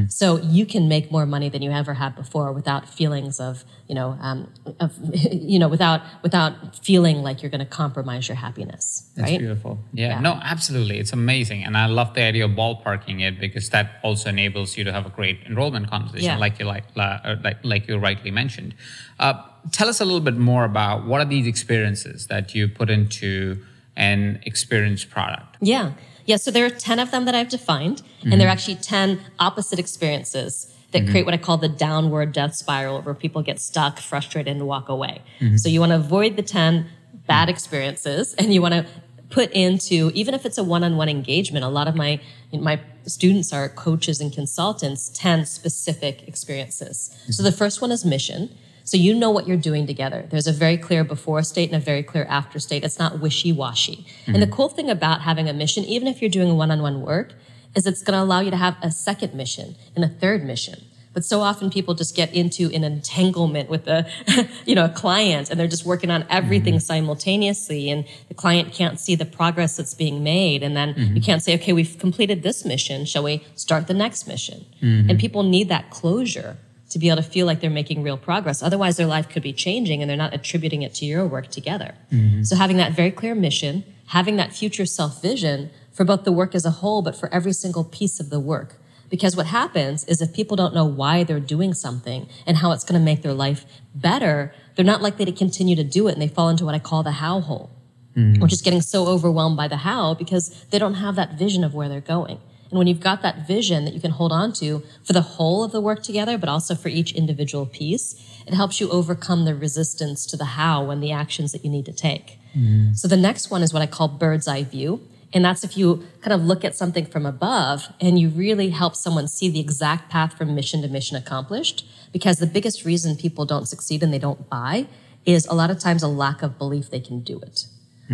So 0.07 0.37
you 0.41 0.65
can 0.65 0.87
make 0.87 1.11
more 1.11 1.25
money 1.25 1.49
than 1.49 1.61
you 1.61 1.71
ever 1.71 1.93
had 1.95 2.15
before 2.15 2.51
without 2.53 2.87
feelings 2.87 3.39
of, 3.39 3.63
you 3.89 3.95
know, 3.95 4.17
um, 4.21 4.51
of, 4.79 4.93
you 5.31 5.59
know, 5.59 5.67
without 5.67 6.01
without 6.23 6.53
feeling 6.83 7.17
like 7.23 7.41
you're 7.41 7.49
going 7.51 7.59
to 7.59 7.65
compromise 7.83 8.27
your 8.29 8.37
happiness, 8.37 9.09
That's 9.15 9.31
right? 9.31 9.39
beautiful. 9.39 9.79
Yeah. 9.93 10.07
Yeah. 10.09 10.19
No, 10.21 10.39
absolutely. 10.41 10.97
It's 10.99 11.11
amazing. 11.13 11.63
And 11.65 11.75
I 11.77 11.87
love 11.87 12.13
the 12.13 12.21
idea 12.23 12.45
of 12.45 12.51
ballparking 12.51 13.21
it 13.21 13.39
because 13.39 13.69
that 13.71 13.99
also 14.03 14.29
enables 14.29 14.77
you 14.77 14.83
to 14.85 14.91
have 14.93 15.05
a 15.05 15.09
great 15.09 15.39
enrollment 15.45 15.89
conversation, 15.89 16.25
Yeah. 16.25 16.37
like 16.37 16.57
you 16.59 16.65
like, 16.65 16.85
uh, 16.95 17.35
like 17.43 17.57
like 17.63 17.87
you 17.89 17.97
rightly 17.97 18.31
mentioned. 18.31 18.75
Uh, 19.19 19.33
tell 19.71 19.89
us 19.89 19.99
a 19.99 20.05
little 20.05 20.21
bit 20.21 20.37
more 20.37 20.63
about 20.63 21.05
what 21.05 21.19
are 21.21 21.25
these 21.25 21.47
experiences 21.47 22.27
that 22.27 22.55
you 22.55 22.67
put 22.69 22.89
into 22.89 23.57
an 23.97 24.39
experience 24.45 25.03
product. 25.05 25.57
Yeah. 25.61 25.93
Yeah. 26.25 26.37
So 26.37 26.51
there 26.51 26.65
are 26.65 26.69
10 26.69 26.99
of 26.99 27.11
them 27.11 27.25
that 27.25 27.35
I've 27.35 27.49
defined, 27.49 28.01
and 28.21 28.33
they're 28.33 28.41
mm-hmm. 28.41 28.49
actually 28.49 28.75
10 28.75 29.19
opposite 29.39 29.79
experiences 29.79 30.73
that 30.91 31.03
mm-hmm. 31.03 31.11
create 31.11 31.25
what 31.25 31.33
I 31.33 31.37
call 31.37 31.57
the 31.57 31.69
downward 31.69 32.31
death 32.31 32.55
spiral 32.55 33.01
where 33.01 33.13
people 33.13 33.41
get 33.41 33.59
stuck, 33.59 33.99
frustrated, 33.99 34.55
and 34.55 34.65
walk 34.67 34.89
away. 34.89 35.21
Mm-hmm. 35.39 35.57
So 35.57 35.69
you 35.69 35.79
want 35.79 35.91
to 35.91 35.97
avoid 35.97 36.35
the 36.35 36.41
10 36.41 36.87
bad 37.27 37.49
experiences 37.49 38.33
and 38.35 38.53
you 38.53 38.61
want 38.61 38.73
to 38.73 38.85
put 39.29 39.51
into, 39.51 40.11
even 40.13 40.33
if 40.33 40.45
it's 40.45 40.57
a 40.57 40.63
one 40.63 40.83
on 40.83 40.95
one 40.97 41.09
engagement, 41.09 41.65
a 41.65 41.69
lot 41.69 41.87
of 41.87 41.95
my, 41.95 42.21
my 42.53 42.79
students 43.05 43.51
are 43.51 43.67
coaches 43.67 44.21
and 44.21 44.31
consultants, 44.31 45.09
10 45.09 45.45
specific 45.45 46.27
experiences. 46.27 47.15
So 47.29 47.43
the 47.43 47.51
first 47.51 47.81
one 47.81 47.91
is 47.91 48.05
mission. 48.05 48.55
So 48.85 48.97
you 48.97 49.15
know 49.15 49.31
what 49.31 49.47
you're 49.47 49.57
doing 49.57 49.87
together. 49.87 50.27
There's 50.29 50.45
a 50.45 50.53
very 50.53 50.77
clear 50.77 51.03
before 51.03 51.41
state 51.41 51.71
and 51.71 51.81
a 51.81 51.83
very 51.83 52.03
clear 52.03 52.25
after 52.25 52.59
state. 52.59 52.83
It's 52.83 52.99
not 52.99 53.19
wishy-washy. 53.19 54.05
And 54.27 54.35
the 54.35 54.41
mm-hmm. 54.41 54.53
cool 54.53 54.69
thing 54.69 54.91
about 54.91 55.21
having 55.21 55.49
a 55.49 55.53
mission, 55.53 55.83
even 55.85 56.07
if 56.07 56.21
you're 56.21 56.29
doing 56.29 56.55
one-on-one 56.55 57.01
work, 57.01 57.33
is 57.75 57.87
it's 57.87 58.03
going 58.03 58.15
to 58.15 58.23
allow 58.23 58.41
you 58.41 58.51
to 58.51 58.57
have 58.57 58.77
a 58.83 58.91
second 58.91 59.33
mission 59.33 59.75
and 59.95 60.05
a 60.05 60.07
third 60.07 60.45
mission. 60.45 60.85
But 61.15 61.25
so 61.25 61.41
often 61.41 61.71
people 61.71 61.95
just 61.95 62.15
get 62.15 62.31
into 62.33 62.69
an 62.73 62.83
entanglement 62.83 63.69
with 63.69 63.87
a, 63.87 64.05
you 64.65 64.75
know, 64.75 64.85
a 64.85 64.89
client 64.89 65.49
and 65.49 65.59
they're 65.59 65.65
just 65.65 65.85
working 65.85 66.11
on 66.11 66.23
everything 66.29 66.75
mm-hmm. 66.75 66.81
simultaneously 66.81 67.89
and 67.89 68.05
the 68.27 68.35
client 68.35 68.71
can't 68.71 68.99
see 68.99 69.15
the 69.15 69.25
progress 69.25 69.77
that's 69.77 69.95
being 69.95 70.23
made. 70.23 70.61
And 70.61 70.75
then 70.75 70.89
you 70.89 70.93
mm-hmm. 70.93 71.19
can't 71.21 71.41
say, 71.41 71.55
okay, 71.55 71.73
we've 71.73 71.97
completed 71.97 72.43
this 72.43 72.65
mission. 72.65 73.05
Shall 73.05 73.23
we 73.23 73.43
start 73.55 73.87
the 73.87 73.93
next 73.95 74.27
mission? 74.27 74.65
And 75.09 75.19
people 75.19 75.41
need 75.41 75.69
that 75.69 75.89
closure 75.89 76.57
to 76.95 76.99
be 76.99 77.09
able 77.09 77.21
to 77.21 77.29
feel 77.29 77.45
like 77.45 77.59
they're 77.59 77.69
making 77.69 78.01
real 78.03 78.17
progress. 78.17 78.63
Otherwise, 78.63 78.95
their 78.95 79.05
life 79.05 79.27
could 79.27 79.43
be 79.43 79.51
changing 79.51 80.01
and 80.01 80.09
they're 80.09 80.15
not 80.15 80.33
attributing 80.33 80.81
it 80.81 80.93
to 80.93 81.03
your 81.03 81.27
work 81.27 81.49
together. 81.49 81.93
Mm-hmm. 82.09 82.43
So, 82.43 82.55
having 82.55 82.77
that 82.77 82.93
very 82.93 83.11
clear 83.11 83.35
mission, 83.35 83.83
having 84.07 84.37
that 84.37 84.53
future 84.53 84.85
self 84.85 85.21
vision 85.21 85.71
for 85.91 86.05
both 86.05 86.23
the 86.23 86.31
work 86.31 86.55
as 86.55 86.63
a 86.63 86.69
whole, 86.69 87.01
but 87.01 87.13
for 87.13 87.27
every 87.33 87.51
single 87.51 87.83
piece 87.83 88.21
of 88.21 88.29
the 88.29 88.39
work. 88.39 88.77
Because 89.09 89.35
what 89.35 89.47
happens 89.47 90.05
is 90.05 90.21
if 90.21 90.33
people 90.33 90.55
don't 90.55 90.73
know 90.73 90.85
why 90.85 91.25
they're 91.25 91.41
doing 91.41 91.73
something 91.73 92.29
and 92.47 92.55
how 92.55 92.71
it's 92.71 92.85
going 92.85 92.97
to 92.97 93.03
make 93.03 93.21
their 93.21 93.33
life 93.33 93.65
better, 93.93 94.53
they're 94.75 94.85
not 94.85 95.01
likely 95.01 95.25
to 95.25 95.33
continue 95.33 95.75
to 95.75 95.83
do 95.83 96.07
it 96.07 96.13
and 96.13 96.21
they 96.21 96.29
fall 96.29 96.47
into 96.47 96.63
what 96.63 96.75
I 96.75 96.79
call 96.79 97.03
the 97.03 97.11
how 97.11 97.41
hole, 97.41 97.71
mm-hmm. 98.15 98.41
which 98.41 98.53
is 98.53 98.61
getting 98.61 98.81
so 98.81 99.05
overwhelmed 99.07 99.57
by 99.57 99.67
the 99.67 99.77
how 99.77 100.13
because 100.13 100.63
they 100.69 100.79
don't 100.79 100.95
have 100.95 101.17
that 101.17 101.37
vision 101.37 101.65
of 101.65 101.73
where 101.73 101.89
they're 101.89 101.99
going. 101.99 102.39
And 102.69 102.77
when 102.77 102.87
you've 102.87 102.99
got 102.99 103.21
that 103.21 103.47
vision 103.47 103.85
that 103.85 103.93
you 103.93 103.99
can 103.99 104.11
hold 104.11 104.31
on 104.31 104.53
to 104.53 104.83
for 105.03 105.13
the 105.13 105.21
whole 105.21 105.63
of 105.63 105.71
the 105.71 105.81
work 105.81 106.03
together, 106.03 106.37
but 106.37 106.49
also 106.49 106.75
for 106.75 106.89
each 106.89 107.13
individual 107.13 107.65
piece, 107.65 108.15
it 108.47 108.53
helps 108.53 108.79
you 108.79 108.89
overcome 108.89 109.45
the 109.45 109.55
resistance 109.55 110.25
to 110.27 110.37
the 110.37 110.45
how 110.45 110.89
and 110.89 111.01
the 111.01 111.11
actions 111.11 111.51
that 111.51 111.63
you 111.63 111.69
need 111.69 111.85
to 111.85 111.93
take. 111.93 112.39
Mm-hmm. 112.57 112.93
So 112.93 113.07
the 113.07 113.17
next 113.17 113.51
one 113.51 113.61
is 113.61 113.73
what 113.73 113.81
I 113.81 113.87
call 113.87 114.07
bird's 114.07 114.47
eye 114.47 114.63
view. 114.63 115.07
And 115.33 115.43
that's 115.43 115.63
if 115.63 115.77
you 115.77 116.07
kind 116.21 116.33
of 116.33 116.43
look 116.43 116.63
at 116.63 116.75
something 116.75 117.05
from 117.05 117.25
above 117.25 117.87
and 117.99 118.17
you 118.17 118.29
really 118.29 118.69
help 118.69 118.95
someone 118.95 119.27
see 119.27 119.49
the 119.49 119.59
exact 119.59 120.09
path 120.09 120.37
from 120.37 120.55
mission 120.55 120.81
to 120.81 120.87
mission 120.87 121.17
accomplished. 121.17 121.85
Because 122.13 122.37
the 122.37 122.47
biggest 122.47 122.85
reason 122.85 123.17
people 123.17 123.45
don't 123.45 123.65
succeed 123.65 124.01
and 124.01 124.13
they 124.13 124.19
don't 124.19 124.49
buy 124.49 124.87
is 125.25 125.45
a 125.47 125.53
lot 125.53 125.69
of 125.69 125.79
times 125.79 126.03
a 126.03 126.07
lack 126.07 126.41
of 126.41 126.57
belief 126.57 126.89
they 126.89 126.99
can 126.99 127.19
do 127.19 127.39
it. 127.39 127.67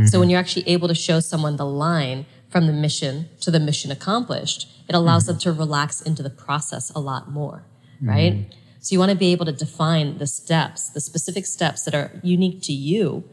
So 0.05 0.21
when 0.21 0.29
you're 0.29 0.39
actually 0.39 0.67
able 0.69 0.87
to 0.87 0.95
show 0.95 1.19
someone 1.19 1.57
the 1.57 1.65
line 1.65 2.25
from 2.51 2.67
the 2.67 2.73
mission 2.73 3.29
to 3.39 3.49
the 3.49 3.59
mission 3.59 3.91
accomplished, 3.91 4.67
it 4.87 4.93
allows 4.93 5.25
them 5.25 5.39
to 5.39 5.51
relax 5.51 6.01
into 6.01 6.21
the 6.21 6.29
process 6.29 6.91
a 6.91 6.99
lot 6.99 7.31
more, 7.31 7.63
right? 8.01 8.33
Mm-hmm. 8.33 8.51
So 8.81 8.93
you 8.93 8.99
want 8.99 9.11
to 9.11 9.17
be 9.17 9.31
able 9.31 9.45
to 9.45 9.53
define 9.53 10.17
the 10.17 10.27
steps, 10.27 10.89
the 10.89 10.99
specific 10.99 11.45
steps 11.45 11.83
that 11.83 11.95
are 11.95 12.11
unique 12.23 12.61
to 12.63 12.73
you 12.73 13.23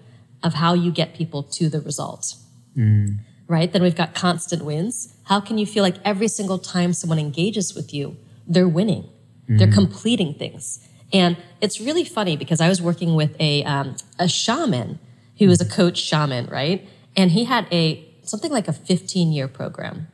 of 0.42 0.54
how 0.54 0.74
you 0.74 0.92
get 0.92 1.14
people 1.14 1.42
to 1.42 1.68
the 1.68 1.80
result. 1.80 2.36
Mm. 2.76 3.18
Right? 3.48 3.72
Then 3.72 3.82
we've 3.82 3.96
got 3.96 4.14
constant 4.14 4.64
wins. 4.64 5.14
How 5.24 5.40
can 5.40 5.58
you 5.58 5.66
feel 5.66 5.82
like 5.82 5.96
every 6.04 6.28
single 6.28 6.58
time 6.58 6.92
someone 6.92 7.18
engages 7.18 7.74
with 7.74 7.92
you, 7.92 8.16
they're 8.46 8.68
winning? 8.68 9.08
They're 9.48 9.66
mm-hmm. 9.66 9.74
completing 9.74 10.34
things. 10.34 10.86
And 11.12 11.38
it's 11.62 11.80
really 11.80 12.04
funny 12.04 12.36
because 12.36 12.60
I 12.60 12.68
was 12.68 12.82
working 12.82 13.14
with 13.14 13.34
a, 13.40 13.64
um, 13.64 13.96
a 14.18 14.28
shaman 14.28 14.98
who 15.38 15.48
was 15.48 15.60
a 15.62 15.64
coach 15.64 15.96
shaman, 15.96 16.46
right? 16.46 16.86
And 17.16 17.30
he 17.30 17.44
had 17.44 17.66
a 17.72 18.07
something 18.28 18.50
like 18.52 18.68
a 18.68 18.72
15 18.72 19.32
year 19.32 19.48
program. 19.48 20.08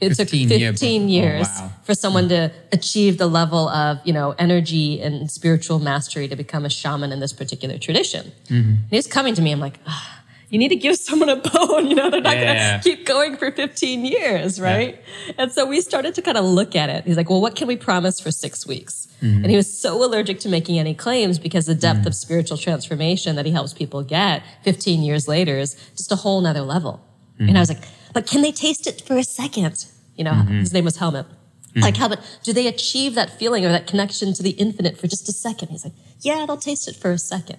It 0.00 0.08
took 0.10 0.28
15 0.28 0.48
year 0.50 0.72
15 0.72 1.00
pro- 1.00 1.06
oh, 1.06 1.08
years 1.08 1.46
wow. 1.46 1.72
for 1.84 1.94
someone 1.94 2.28
to 2.28 2.52
achieve 2.72 3.16
the 3.18 3.26
level 3.26 3.68
of, 3.68 3.98
you 4.04 4.12
know, 4.12 4.34
energy 4.38 5.00
and 5.00 5.30
spiritual 5.30 5.78
mastery 5.78 6.28
to 6.28 6.36
become 6.36 6.64
a 6.64 6.70
shaman 6.70 7.12
in 7.12 7.20
this 7.20 7.32
particular 7.32 7.78
tradition. 7.78 8.32
Mm-hmm. 8.48 8.70
And 8.70 8.90
he's 8.90 9.06
coming 9.06 9.34
to 9.34 9.42
me, 9.42 9.52
I'm 9.52 9.60
like, 9.60 9.78
ah, 9.86 10.22
you 10.50 10.58
need 10.58 10.68
to 10.68 10.76
give 10.76 10.96
someone 11.08 11.28
a 11.28 11.36
bone, 11.36 11.86
you 11.86 11.94
know, 11.94 12.10
they're 12.10 12.20
not 12.20 12.36
Yeah. 12.36 12.70
gonna 12.72 12.82
keep 12.82 13.06
going 13.06 13.36
for 13.36 13.50
15 13.50 14.04
years, 14.04 14.60
right? 14.60 15.00
And 15.38 15.50
so 15.50 15.64
we 15.64 15.80
started 15.80 16.14
to 16.16 16.22
kind 16.22 16.36
of 16.36 16.44
look 16.44 16.74
at 16.76 16.90
it. 16.90 17.04
He's 17.04 17.16
like, 17.16 17.30
well, 17.30 17.40
what 17.40 17.54
can 17.56 17.68
we 17.68 17.76
promise 17.76 18.20
for 18.20 18.30
six 18.30 18.66
weeks? 18.66 19.06
Mm-hmm. 19.22 19.42
And 19.42 19.50
he 19.50 19.56
was 19.56 19.72
so 19.78 20.04
allergic 20.04 20.40
to 20.40 20.48
making 20.48 20.78
any 20.78 20.94
claims 20.94 21.38
because 21.38 21.66
the 21.66 21.74
depth 21.74 22.04
of 22.04 22.14
spiritual 22.14 22.58
transformation 22.58 23.36
that 23.36 23.46
he 23.46 23.52
helps 23.52 23.72
people 23.72 24.02
get 24.02 24.42
15 24.64 25.02
years 25.02 25.28
later 25.28 25.56
is 25.56 25.76
just 25.96 26.12
a 26.12 26.16
whole 26.16 26.40
nother 26.40 26.60
level. 26.62 27.00
Mm-hmm. 27.34 27.48
And 27.48 27.50
I 27.50 27.52
mm-hmm. 27.52 27.60
was 27.60 27.68
like, 27.70 27.84
but 28.12 28.26
can 28.26 28.42
they 28.42 28.52
taste 28.52 28.86
it 28.86 29.02
for 29.02 29.16
a 29.16 29.24
second? 29.24 29.86
You 30.16 30.24
know, 30.24 30.32
Mm-hmm. 30.32 30.60
his 30.60 30.72
name 30.72 30.84
was 30.84 30.96
Helmut. 30.96 31.26
Mm-hmm. 31.26 31.80
Like, 31.80 31.96
Helmut, 31.96 32.20
do 32.44 32.52
they 32.52 32.68
achieve 32.68 33.14
that 33.16 33.30
feeling 33.30 33.64
or 33.66 33.70
that 33.70 33.86
connection 33.86 34.32
to 34.34 34.42
the 34.42 34.50
infinite 34.50 34.96
for 34.96 35.08
just 35.08 35.28
a 35.28 35.32
second? 35.32 35.68
He's 35.70 35.84
like, 35.84 35.94
yeah, 36.20 36.46
they'll 36.46 36.56
taste 36.56 36.86
it 36.86 36.94
for 36.94 37.10
a 37.10 37.16
2nd 37.16 37.56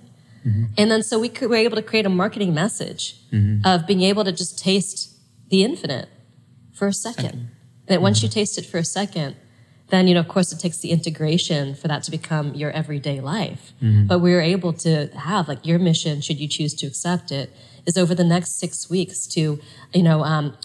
mm-hmm. 0.48 0.64
And 0.78 0.90
then 0.90 1.04
so 1.04 1.20
we 1.20 1.30
were 1.42 1.56
able 1.56 1.76
to 1.76 1.82
create 1.82 2.06
a 2.06 2.10
marketing 2.10 2.54
message 2.54 3.18
of 3.66 3.86
being 3.86 4.02
able 4.02 4.24
to 4.24 4.32
just 4.32 4.58
taste 4.58 5.14
the 5.50 5.64
infinite 5.64 6.08
for 6.74 6.88
a 6.88 6.94
second. 6.94 7.50
That 7.88 8.02
once 8.02 8.24
you 8.24 8.30
taste 8.30 8.58
it 8.58 8.66
for 8.66 8.78
a 8.78 8.86
second, 8.86 9.36
then 9.90 10.08
you 10.08 10.14
know, 10.16 10.22
of 10.22 10.28
course, 10.28 10.52
it 10.52 10.60
takes 10.60 10.80
the 10.80 10.90
integration 10.92 11.76
for 11.76 11.88
that 11.88 12.02
to 12.04 12.12
become 12.12 12.56
your 12.56 12.72
everyday 12.72 13.20
life. 13.22 13.74
But 14.08 14.20
we 14.20 14.32
were 14.32 14.42
able 14.42 14.74
to 14.74 15.08
have 15.16 15.48
like 15.48 15.66
your 15.66 15.78
mission, 15.78 16.22
should 16.22 16.40
you 16.40 16.48
choose 16.48 16.74
to 16.76 16.88
accept 16.88 17.32
it, 17.32 17.54
is 17.86 17.98
over 17.98 18.16
the 18.16 18.24
next 18.24 18.60
six 18.60 18.90
weeks 18.90 19.28
to, 19.28 19.60
you 19.94 20.04
know, 20.04 20.24
um, 20.24 20.58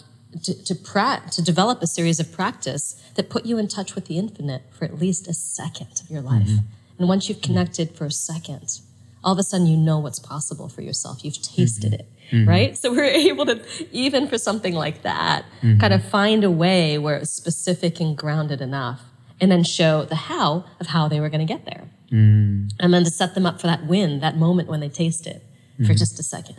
to 0.43 0.63
to, 0.63 0.75
pra- 0.75 1.23
to 1.31 1.41
develop 1.41 1.81
a 1.81 1.87
series 1.87 2.19
of 2.19 2.31
practice 2.31 3.01
that 3.15 3.29
put 3.29 3.45
you 3.45 3.57
in 3.57 3.67
touch 3.67 3.95
with 3.95 4.05
the 4.05 4.17
infinite 4.17 4.63
for 4.71 4.85
at 4.85 4.99
least 4.99 5.27
a 5.27 5.33
second 5.33 6.01
of 6.01 6.09
your 6.09 6.21
life. 6.21 6.47
Mm-hmm. 6.47 6.65
And 6.99 7.07
once 7.07 7.27
you've 7.27 7.41
connected 7.41 7.91
for 7.91 8.05
a 8.05 8.11
second, 8.11 8.79
all 9.23 9.33
of 9.33 9.39
a 9.39 9.43
sudden 9.43 9.67
you 9.67 9.77
know 9.77 9.99
what's 9.99 10.19
possible 10.19 10.69
for 10.69 10.81
yourself. 10.81 11.23
You've 11.23 11.41
tasted 11.41 11.93
mm-hmm. 11.93 12.01
it, 12.01 12.09
mm-hmm. 12.31 12.49
right? 12.49 12.77
So 12.77 12.91
we're 12.91 13.03
able 13.31 13.45
to, 13.47 13.61
even 13.91 14.27
for 14.27 14.37
something 14.37 14.73
like 14.73 15.03
that, 15.03 15.45
kind 15.79 15.93
of 15.93 16.03
find 16.03 16.43
a 16.43 16.51
way 16.51 16.97
where 16.97 17.17
it's 17.17 17.31
specific 17.31 17.99
and 17.99 18.17
grounded 18.17 18.61
enough, 18.61 19.01
and 19.39 19.51
then 19.51 19.63
show 19.63 20.05
the 20.05 20.15
how 20.15 20.65
of 20.79 20.87
how 20.87 21.07
they 21.07 21.19
were 21.19 21.29
going 21.29 21.45
to 21.45 21.51
get 21.51 21.65
there. 21.65 21.89
Mm. 22.11 22.71
And 22.79 22.93
then 22.93 23.03
to 23.03 23.09
set 23.09 23.33
them 23.35 23.45
up 23.45 23.59
for 23.59 23.67
that 23.67 23.85
win, 23.87 24.19
that 24.19 24.37
moment 24.37 24.69
when 24.69 24.79
they 24.79 24.89
taste 24.89 25.25
it 25.25 25.43
for 25.87 25.95
just 25.95 26.19
a 26.19 26.23
second, 26.23 26.57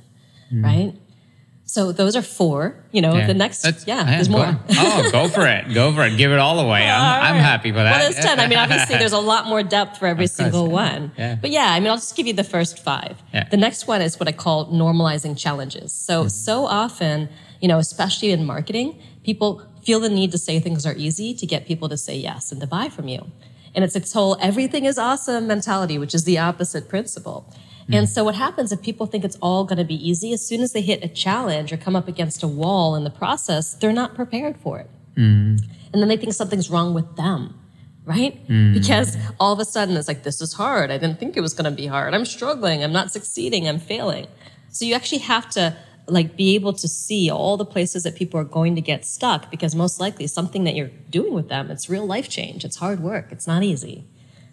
right? 0.53 0.95
So 1.65 1.91
those 1.93 2.17
are 2.17 2.23
four. 2.23 2.75
You 2.91 3.01
know, 3.01 3.15
Yeah. 3.17 3.27
the 3.29 3.35
next, 3.35 3.63
That's- 3.63 3.85
yeah, 3.87 4.05
there's 4.05 4.29
go 4.29 4.37
more. 4.37 4.59
Oh, 4.77 5.09
go 5.11 5.29
for 5.29 5.47
it. 5.47 5.73
Go 5.73 5.93
for 5.95 6.05
it. 6.05 6.17
Give 6.19 6.31
it 6.33 6.39
all 6.39 6.59
away. 6.61 6.83
I'm, 6.87 7.01
All 7.01 7.23
I'm 7.23 7.37
happy 7.41 7.71
for 7.71 7.77
that. 7.79 7.93
Well, 8.01 8.11
there's 8.13 8.23
10. 8.23 8.41
I 8.41 8.47
mean, 8.47 8.59
obviously, 8.59 8.97
there's 8.99 9.13
a 9.13 9.19
lot 9.19 9.47
more 9.47 9.63
depth 9.63 9.97
for 9.99 10.07
every 10.07 10.25
course, 10.25 10.33
single 10.33 10.67
yeah. 10.67 10.73
one. 10.73 11.13
Yeah. 11.17 11.37
But 11.41 11.51
yeah, 11.51 11.73
I 11.73 11.81
mean, 11.81 11.89
I'll 11.89 11.97
just 11.97 12.15
give 12.15 12.27
you 12.27 12.35
the 12.35 12.45
first 12.45 12.79
five. 12.81 13.23
Yeah. 13.33 13.49
The 13.49 13.57
next 13.57 13.87
one 13.87 14.03
is 14.03 14.21
what 14.21 14.29
I 14.29 14.33
call 14.33 14.67
normalizing 14.71 15.39
challenges. 15.39 15.93
So, 15.93 16.21
Mm-hmm. 16.23 16.29
so 16.29 16.67
often, 16.67 17.29
you 17.61 17.69
know, 17.69 17.79
especially 17.79 18.33
in 18.33 18.45
marketing, 18.45 18.99
people 19.25 19.63
feel 19.83 19.99
the 20.01 20.11
need 20.11 20.31
to 20.33 20.39
say 20.39 20.61
things 20.61 20.85
are 20.85 20.95
easy 20.95 21.33
to 21.35 21.47
get 21.47 21.67
people 21.67 21.89
to 21.89 21.97
say 21.97 22.17
yes 22.19 22.53
and 22.53 22.61
to 22.61 22.67
buy 22.67 22.89
from 22.91 23.09
you. 23.09 23.31
And 23.75 23.83
it's 23.85 23.95
this 23.95 24.13
whole 24.13 24.37
everything 24.43 24.85
is 24.85 24.99
awesome 24.99 25.47
mentality, 25.47 25.97
which 25.97 26.15
is 26.15 26.25
the 26.25 26.39
opposite 26.39 26.89
principle. 26.91 27.51
Mm. 27.89 27.99
And 27.99 28.09
so 28.09 28.25
what 28.25 28.35
happens 28.35 28.73
if 28.73 28.83
people 28.83 29.07
think 29.07 29.25
it's 29.25 29.37
all 29.41 29.65
going 29.65 29.79
to 29.79 29.85
be 29.85 29.97
easy, 30.09 30.33
as 30.33 30.45
soon 30.47 30.61
as 30.61 30.73
they 30.73 30.83
hit 30.83 31.03
a 31.05 31.09
challenge 31.09 31.73
or 31.73 31.77
come 31.77 31.97
up 31.97 32.09
against 32.09 32.43
a 32.43 32.49
wall 32.49 32.95
in 32.95 33.05
the 33.05 33.11
process, 33.11 33.75
they're 33.75 33.93
not 33.93 34.15
prepared 34.15 34.57
for 34.59 34.79
it. 34.79 34.91
And 35.93 36.01
then 36.01 36.09
they 36.09 36.17
think 36.17 36.33
something's 36.33 36.71
wrong 36.71 36.95
with 36.95 37.17
them 37.17 37.59
right? 38.05 38.41
Because 38.75 39.17
all 39.39 39.53
of 39.53 39.61
a 39.61 39.65
sudden 39.65 39.97
it's 39.97 40.09
like 40.09 40.25
this 40.25 40.41
is 40.41 40.55
hard. 40.55 40.91
I 40.91 40.99
didn't 40.99 41.21
think 41.21 41.37
it 41.37 41.41
was 41.41 41.55
going 41.55 41.71
to 41.71 41.77
be 41.77 41.87
hard. 41.87 42.15
I'm 42.15 42.25
struggling. 42.25 42.83
I'm 42.83 42.93
not 42.93 43.13
succeeding. 43.13 43.69
I'm 43.69 43.79
failing. 43.79 44.27
So 44.71 44.85
you 44.85 44.95
actually 44.95 45.19
have 45.19 45.49
to 45.51 45.77
like 46.09 46.37
be 46.37 46.55
able 46.57 46.73
to 46.73 46.89
see 46.89 47.31
all 47.31 47.57
the 47.57 47.65
places 47.65 48.03
that 48.03 48.17
people 48.17 48.41
are 48.41 48.45
going 48.45 48.75
to 48.75 48.81
get 48.81 49.07
stuck 49.07 49.51
because 49.51 49.75
most 49.75 50.01
likely 50.01 50.27
something 50.27 50.65
that 50.65 50.75
you're 50.75 50.91
doing 51.11 51.33
with 51.33 51.49
them 51.49 51.71
it's 51.71 51.89
real 51.89 52.05
life 52.05 52.29
change. 52.29 52.65
It's 52.65 52.77
hard 52.77 53.01
work. 53.01 53.29
It's 53.31 53.47
not 53.47 53.63
easy 53.63 54.05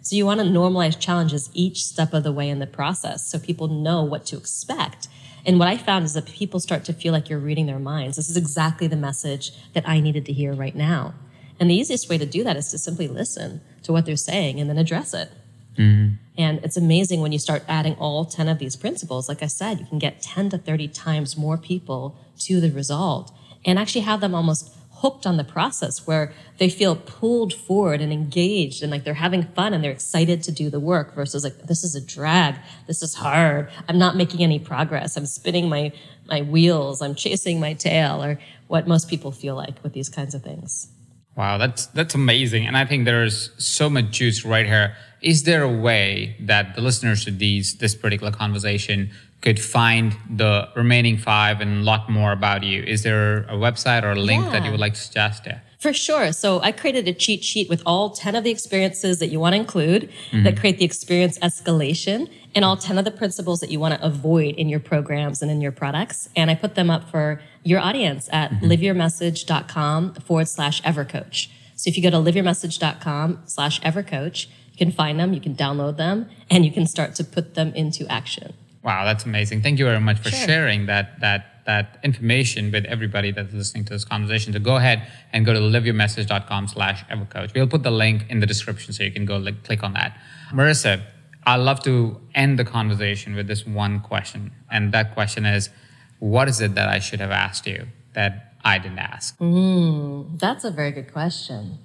so 0.02 0.16
you 0.16 0.24
want 0.24 0.40
to 0.40 0.46
normalize 0.46 0.98
challenges 0.98 1.50
each 1.52 1.84
step 1.84 2.12
of 2.12 2.22
the 2.22 2.32
way 2.32 2.48
in 2.48 2.58
the 2.58 2.66
process 2.66 3.26
so 3.26 3.38
people 3.38 3.68
know 3.68 4.02
what 4.02 4.24
to 4.26 4.36
expect. 4.36 5.08
And 5.44 5.58
what 5.58 5.68
I 5.68 5.76
found 5.76 6.04
is 6.04 6.14
that 6.14 6.26
people 6.26 6.60
start 6.60 6.84
to 6.84 6.92
feel 6.92 7.12
like 7.12 7.28
you're 7.28 7.38
reading 7.38 7.66
their 7.66 7.78
minds. 7.78 8.16
This 8.16 8.28
is 8.28 8.36
exactly 8.36 8.86
the 8.86 8.96
message 8.96 9.52
that 9.72 9.88
I 9.88 10.00
needed 10.00 10.26
to 10.26 10.32
hear 10.32 10.52
right 10.52 10.74
now. 10.74 11.14
And 11.58 11.70
the 11.70 11.74
easiest 11.74 12.08
way 12.08 12.18
to 12.18 12.26
do 12.26 12.42
that 12.44 12.56
is 12.56 12.70
to 12.70 12.78
simply 12.78 13.08
listen 13.08 13.60
to 13.82 13.92
what 13.92 14.06
they're 14.06 14.16
saying 14.16 14.60
and 14.60 14.68
then 14.68 14.78
address 14.78 15.12
it. 15.12 15.30
Mm-hmm. 15.76 16.14
And 16.38 16.64
it's 16.64 16.76
amazing 16.76 17.20
when 17.20 17.32
you 17.32 17.38
start 17.38 17.62
adding 17.68 17.94
all 17.94 18.24
10 18.24 18.48
of 18.48 18.58
these 18.58 18.76
principles. 18.76 19.28
Like 19.28 19.42
I 19.42 19.46
said, 19.46 19.78
you 19.80 19.86
can 19.86 19.98
get 19.98 20.22
10 20.22 20.50
to 20.50 20.58
30 20.58 20.88
times 20.88 21.36
more 21.36 21.58
people 21.58 22.16
to 22.40 22.60
the 22.60 22.70
result 22.70 23.32
and 23.64 23.78
actually 23.78 24.02
have 24.02 24.20
them 24.20 24.34
almost 24.34 24.74
hooked 25.00 25.26
on 25.26 25.36
the 25.38 25.44
process 25.44 26.06
where 26.06 26.32
they 26.58 26.68
feel 26.68 26.94
pulled 26.94 27.54
forward 27.54 28.00
and 28.02 28.12
engaged 28.12 28.82
and 28.82 28.92
like 28.92 29.04
they're 29.04 29.14
having 29.14 29.42
fun 29.42 29.72
and 29.72 29.82
they're 29.82 29.90
excited 29.90 30.42
to 30.42 30.52
do 30.52 30.68
the 30.68 30.80
work 30.80 31.14
versus 31.14 31.42
like 31.42 31.66
this 31.66 31.82
is 31.82 31.94
a 31.94 32.00
drag. 32.04 32.56
This 32.86 33.02
is 33.02 33.14
hard. 33.14 33.70
I'm 33.88 33.98
not 33.98 34.14
making 34.16 34.42
any 34.42 34.58
progress. 34.58 35.16
I'm 35.16 35.26
spinning 35.26 35.68
my 35.68 35.92
my 36.28 36.42
wheels. 36.42 37.00
I'm 37.00 37.14
chasing 37.14 37.58
my 37.60 37.72
tail 37.72 38.22
or 38.22 38.38
what 38.68 38.86
most 38.86 39.08
people 39.08 39.32
feel 39.32 39.56
like 39.56 39.82
with 39.82 39.94
these 39.94 40.08
kinds 40.08 40.34
of 40.34 40.42
things. 40.42 40.88
Wow, 41.36 41.56
that's 41.58 41.86
that's 41.86 42.14
amazing, 42.14 42.66
and 42.66 42.76
I 42.76 42.84
think 42.84 43.04
there's 43.04 43.50
so 43.56 43.88
much 43.88 44.10
juice 44.10 44.44
right 44.44 44.66
here. 44.66 44.94
Is 45.22 45.44
there 45.44 45.62
a 45.62 45.72
way 45.72 46.36
that 46.40 46.74
the 46.74 46.82
listeners 46.82 47.24
to 47.24 47.30
these 47.30 47.78
this 47.78 47.94
particular 47.94 48.32
conversation 48.32 49.10
could 49.40 49.60
find 49.60 50.16
the 50.28 50.68
remaining 50.76 51.16
five 51.16 51.60
and 51.60 51.80
a 51.80 51.84
lot 51.84 52.10
more 52.10 52.32
about 52.32 52.62
you? 52.62 52.82
Is 52.82 53.02
there 53.02 53.44
a 53.44 53.54
website 53.54 54.02
or 54.02 54.12
a 54.12 54.16
link 54.16 54.44
that 54.52 54.64
you 54.64 54.70
would 54.70 54.80
like 54.80 54.94
to 54.94 55.00
suggest? 55.00 55.46
Yeah. 55.46 55.60
For 55.78 55.94
sure. 55.94 56.32
So 56.32 56.60
I 56.60 56.72
created 56.72 57.08
a 57.08 57.14
cheat 57.14 57.42
sheet 57.42 57.70
with 57.70 57.82
all 57.86 58.10
10 58.10 58.34
of 58.34 58.44
the 58.44 58.50
experiences 58.50 59.18
that 59.18 59.28
you 59.28 59.40
want 59.40 59.54
to 59.54 59.56
include 59.60 60.02
that 60.02 60.36
mm-hmm. 60.36 60.60
create 60.60 60.78
the 60.78 60.84
experience 60.84 61.38
escalation 61.38 62.30
and 62.54 62.66
all 62.66 62.76
10 62.76 62.98
of 62.98 63.06
the 63.06 63.10
principles 63.10 63.60
that 63.60 63.70
you 63.70 63.80
want 63.80 63.94
to 63.94 64.06
avoid 64.06 64.56
in 64.56 64.68
your 64.68 64.80
programs 64.80 65.40
and 65.40 65.50
in 65.50 65.62
your 65.62 65.72
products. 65.72 66.28
And 66.36 66.50
I 66.50 66.54
put 66.54 66.74
them 66.74 66.90
up 66.90 67.08
for 67.08 67.40
your 67.62 67.80
audience 67.80 68.28
at 68.30 68.50
mm-hmm. 68.50 68.66
liveyourmessage.com 68.66 70.14
forward 70.16 70.48
slash 70.48 70.82
evercoach. 70.82 71.48
So 71.76 71.88
if 71.88 71.96
you 71.96 72.02
go 72.02 72.10
to 72.10 72.18
liveyourmessage.com 72.18 73.44
slash 73.46 73.80
evercoach, 73.80 74.48
you 74.72 74.76
can 74.76 74.92
find 74.92 75.18
them, 75.18 75.32
you 75.32 75.40
can 75.40 75.54
download 75.54 75.96
them, 75.96 76.28
and 76.50 76.66
you 76.66 76.72
can 76.72 76.86
start 76.86 77.14
to 77.14 77.24
put 77.24 77.54
them 77.54 77.72
into 77.74 78.06
action. 78.12 78.52
Wow, 78.82 79.04
that's 79.04 79.24
amazing. 79.24 79.62
Thank 79.62 79.78
you 79.78 79.84
very 79.84 80.00
much 80.00 80.18
for 80.18 80.30
Sure. 80.30 80.46
sharing 80.46 80.86
that 80.86 81.20
that 81.20 81.46
that 81.66 81.98
information 82.02 82.72
with 82.72 82.84
everybody 82.86 83.30
that's 83.30 83.52
listening 83.52 83.84
to 83.84 83.92
this 83.92 84.04
conversation. 84.04 84.52
So 84.52 84.58
go 84.58 84.76
ahead 84.76 85.06
and 85.32 85.44
go 85.46 85.52
to 85.52 85.60
liveyourmessage.com 85.60 86.68
slash 86.68 87.04
evercoach. 87.04 87.54
We'll 87.54 87.68
put 87.68 87.82
the 87.82 87.90
link 87.92 88.24
in 88.28 88.40
the 88.40 88.46
description 88.46 88.92
so 88.92 89.04
you 89.04 89.12
can 89.12 89.24
go 89.26 89.36
like, 89.36 89.62
click 89.62 89.82
on 89.84 89.92
that. 89.92 90.16
Marisa, 90.52 91.02
I'd 91.46 91.56
love 91.58 91.80
to 91.84 92.20
end 92.34 92.58
the 92.58 92.64
conversation 92.64 93.34
with 93.36 93.46
this 93.46 93.66
one 93.66 94.00
question. 94.00 94.50
And 94.70 94.92
that 94.92 95.14
question 95.14 95.44
is, 95.44 95.70
what 96.18 96.48
is 96.48 96.60
it 96.60 96.74
that 96.74 96.88
I 96.88 96.98
should 96.98 97.20
have 97.20 97.30
asked 97.30 97.66
you 97.66 97.86
that 98.14 98.54
I 98.64 98.78
didn't 98.78 98.98
ask? 98.98 99.36
That's 99.38 100.64
a 100.64 100.70
very 100.70 100.90
good 100.90 101.12
question. 101.12 101.78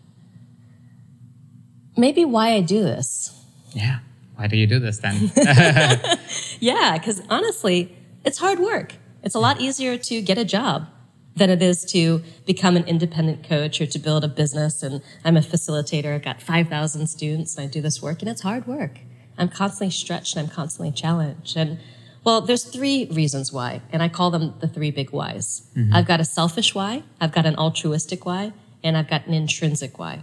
Maybe 1.98 2.26
why 2.26 2.54
I 2.54 2.62
do 2.62 2.82
this. 2.82 3.40
Yeah. 3.74 4.00
Why 4.36 4.48
do 4.48 4.58
you 4.58 4.68
do 4.68 4.80
this 4.80 5.00
then? 5.00 5.32
yeah, 6.60 6.98
because 6.98 7.22
honestly, 7.30 7.96
it's 8.24 8.38
hard 8.38 8.60
work. 8.60 8.96
It's 9.24 9.36
a 9.36 9.40
lot 9.40 9.62
easier 9.62 9.98
to 9.98 10.22
get 10.22 10.38
a 10.38 10.46
job 10.46 10.88
than 11.36 11.50
it 11.50 11.62
is 11.62 11.84
to 11.84 12.22
become 12.46 12.78
an 12.78 12.86
independent 12.86 13.48
coach 13.48 13.82
or 13.82 13.86
to 13.86 14.00
build 14.00 14.24
a 14.24 14.28
business. 14.28 14.82
And 14.84 15.02
I'm 15.24 15.36
a 15.36 15.42
facilitator. 15.42 16.16
I've 16.16 16.24
got 16.24 16.42
5,000 16.42 17.08
students 17.08 17.58
and 17.58 17.68
I 17.68 17.72
do 17.72 17.82
this 17.82 18.02
work 18.02 18.22
and 18.22 18.30
it's 18.30 18.42
hard 18.42 18.68
work. 18.68 19.00
I'm 19.38 19.50
constantly 19.50 19.92
stretched 19.92 20.36
and 20.38 20.48
I'm 20.48 20.54
constantly 20.54 20.92
challenged. 20.92 21.58
And 21.58 21.80
well, 22.24 22.42
there's 22.42 22.64
three 22.64 23.06
reasons 23.12 23.54
why, 23.54 23.82
and 23.92 24.02
I 24.02 24.10
call 24.10 24.32
them 24.32 24.56
the 24.60 24.68
three 24.68 24.90
big 24.90 25.12
whys. 25.12 25.68
Mm-hmm. 25.76 25.94
I've 25.94 26.08
got 26.08 26.20
a 26.20 26.26
selfish 26.26 26.74
why, 26.74 27.04
I've 27.22 27.32
got 27.32 27.46
an 27.46 27.56
altruistic 27.56 28.26
why, 28.26 28.52
and 28.84 28.98
I've 28.98 29.08
got 29.08 29.28
an 29.28 29.34
intrinsic 29.36 30.00
why. 30.00 30.22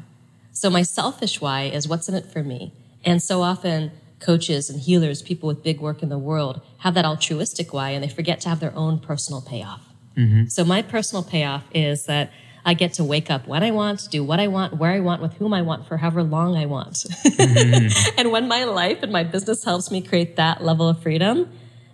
So 0.50 0.68
my 0.68 0.82
selfish 0.82 1.40
why 1.40 1.64
is 1.64 1.86
what's 1.86 2.08
in 2.08 2.16
it 2.16 2.26
for 2.26 2.42
me. 2.42 2.72
And 3.04 3.22
so 3.22 3.42
often 3.42 3.92
coaches 4.22 4.70
and 4.70 4.80
healers, 4.80 5.20
people 5.20 5.46
with 5.46 5.62
big 5.62 5.80
work 5.80 6.02
in 6.02 6.08
the 6.08 6.18
world, 6.18 6.62
have 6.78 6.94
that 6.94 7.04
altruistic 7.04 7.72
why 7.72 7.90
and 7.90 8.02
they 8.02 8.08
forget 8.08 8.40
to 8.42 8.48
have 8.48 8.60
their 8.60 8.74
own 8.74 8.98
personal 8.98 9.42
payoff. 9.42 9.82
Mm-hmm. 10.16 10.46
So 10.46 10.64
my 10.64 10.82
personal 10.82 11.22
payoff 11.22 11.64
is 11.74 12.06
that 12.06 12.30
I 12.64 12.74
get 12.74 12.92
to 12.94 13.04
wake 13.04 13.30
up 13.30 13.48
when 13.48 13.62
I 13.62 13.72
want, 13.72 14.08
do 14.10 14.22
what 14.22 14.38
I 14.38 14.46
want, 14.46 14.78
where 14.78 14.92
I 14.92 15.00
want, 15.00 15.20
with 15.20 15.34
whom 15.34 15.52
I 15.52 15.62
want, 15.62 15.86
for 15.88 15.96
however 15.96 16.22
long 16.22 16.56
I 16.56 16.66
want. 16.66 16.94
Mm-hmm. 16.94 18.14
and 18.18 18.30
when 18.30 18.46
my 18.46 18.64
life 18.64 19.02
and 19.02 19.10
my 19.10 19.24
business 19.24 19.64
helps 19.64 19.90
me 19.90 20.00
create 20.00 20.36
that 20.36 20.62
level 20.62 20.88
of 20.88 21.02
freedom, 21.02 21.50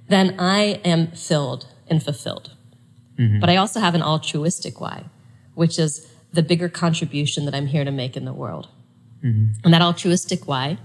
then 0.09 0.37
I 0.39 0.81
am 0.85 1.09
filled 1.13 1.67
and 1.89 2.03
fulfilled. 2.03 2.53
Mm-hmm. 3.19 3.41
But 3.41 3.51
I 3.51 3.57
also 3.57 3.81
have 3.81 3.95
an 3.95 4.03
altruistic 4.03 4.81
why, 4.81 5.05
which 5.55 5.79
is 5.79 6.07
the 6.33 6.43
bigger 6.43 6.69
contribution 6.69 7.47
that 7.47 7.55
I'm 7.55 7.67
here 7.67 7.85
to 7.85 7.91
make 7.91 8.17
in 8.17 8.25
the 8.25 8.35
world. 8.35 8.69
Mm-hmm. 9.25 9.61
And 9.65 9.75
that 9.75 9.83
altruistic 9.83 10.47
why 10.47 10.79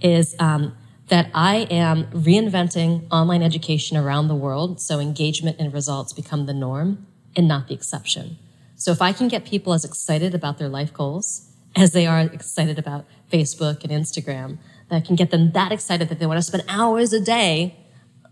is 0.00 0.36
um, 0.38 0.76
that 1.14 1.30
I 1.32 1.58
am 1.70 2.06
reinventing 2.06 3.06
online 3.08 3.40
education 3.40 3.96
around 3.96 4.26
the 4.26 4.34
world 4.34 4.80
so 4.80 4.98
engagement 4.98 5.60
and 5.60 5.72
results 5.72 6.12
become 6.12 6.46
the 6.46 6.52
norm 6.52 7.06
and 7.36 7.46
not 7.46 7.68
the 7.68 7.74
exception. 7.74 8.36
So 8.74 8.90
if 8.90 9.00
I 9.00 9.12
can 9.12 9.28
get 9.28 9.44
people 9.44 9.74
as 9.74 9.84
excited 9.84 10.34
about 10.34 10.58
their 10.58 10.68
life 10.68 10.92
goals 10.92 11.52
as 11.76 11.92
they 11.92 12.08
are 12.08 12.18
excited 12.18 12.80
about 12.80 13.04
Facebook 13.30 13.84
and 13.84 13.92
Instagram, 13.92 14.58
that 14.88 14.96
I 14.96 15.00
can 15.00 15.14
get 15.14 15.30
them 15.30 15.52
that 15.52 15.70
excited 15.70 16.08
that 16.08 16.18
they 16.18 16.26
want 16.26 16.38
to 16.38 16.42
spend 16.42 16.64
hours 16.68 17.12
a 17.12 17.20
day, 17.20 17.76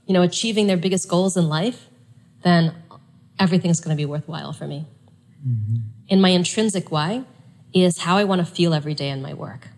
you 0.07 0.13
know, 0.13 0.23
achieving 0.23 0.67
their 0.67 0.77
biggest 0.77 1.09
goals 1.09 1.37
in 1.37 1.49
life, 1.49 1.87
then 2.43 2.75
everything's 3.39 3.79
going 3.79 3.97
to 3.97 4.01
be 4.01 4.07
worthwhile 4.07 4.53
for 4.53 4.67
me. 4.67 4.87
Mm-hmm. 5.47 5.77
And 6.11 6.21
my 6.21 6.31
intrinsic 6.31 6.91
why 6.91 7.27
is 7.73 7.99
how 7.99 8.17
I 8.17 8.25
want 8.25 8.41
to 8.41 8.45
feel 8.45 8.75
every 8.75 8.95
day 8.95 9.11
in 9.11 9.23
my 9.23 9.35
work. 9.35 9.69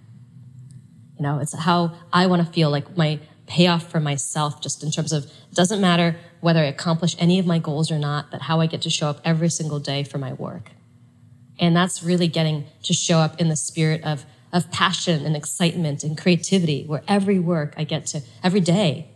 You 1.19 1.23
know, 1.23 1.39
it's 1.39 1.55
how 1.57 1.95
I 2.13 2.27
want 2.27 2.45
to 2.45 2.53
feel 2.53 2.71
like 2.71 2.97
my 2.97 3.21
payoff 3.47 3.91
for 3.91 4.01
myself, 4.01 4.61
just 4.61 4.83
in 4.83 4.91
terms 4.91 5.13
of 5.13 5.25
it 5.25 5.55
doesn't 5.55 5.81
matter 5.81 6.17
whether 6.41 6.61
I 6.61 6.65
accomplish 6.65 7.17
any 7.19 7.39
of 7.39 7.47
my 7.47 7.59
goals 7.59 7.91
or 7.91 7.99
not, 7.99 8.31
but 8.31 8.43
how 8.43 8.61
I 8.61 8.67
get 8.67 8.83
to 8.83 8.91
show 8.91 9.09
up 9.09 9.21
every 9.25 9.49
single 9.49 9.79
day 9.79 10.03
for 10.03 10.19
my 10.19 10.33
work. 10.33 10.71
And 11.59 11.77
that's 11.77 12.03
really 12.03 12.27
getting 12.27 12.65
to 12.83 12.93
show 12.93 13.19
up 13.19 13.41
in 13.41 13.49
the 13.49 13.57
spirit 13.57 14.03
of, 14.03 14.27
of 14.53 14.71
passion 14.71 15.25
and 15.25 15.37
excitement 15.37 16.03
and 16.03 16.19
creativity, 16.19 16.85
where 16.85 17.03
every 17.07 17.39
work 17.39 17.75
I 17.77 17.85
get 17.85 18.07
to, 18.07 18.23
every 18.43 18.61
day, 18.61 19.11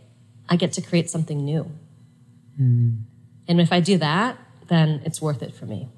I 0.47 0.55
get 0.55 0.73
to 0.73 0.81
create 0.81 1.09
something 1.09 1.43
new. 1.43 1.69
Mm. 2.59 3.03
And 3.47 3.61
if 3.61 3.71
I 3.71 3.79
do 3.79 3.97
that, 3.97 4.37
then 4.67 5.01
it's 5.05 5.21
worth 5.21 5.41
it 5.41 5.53
for 5.53 5.65
me. 5.65 5.89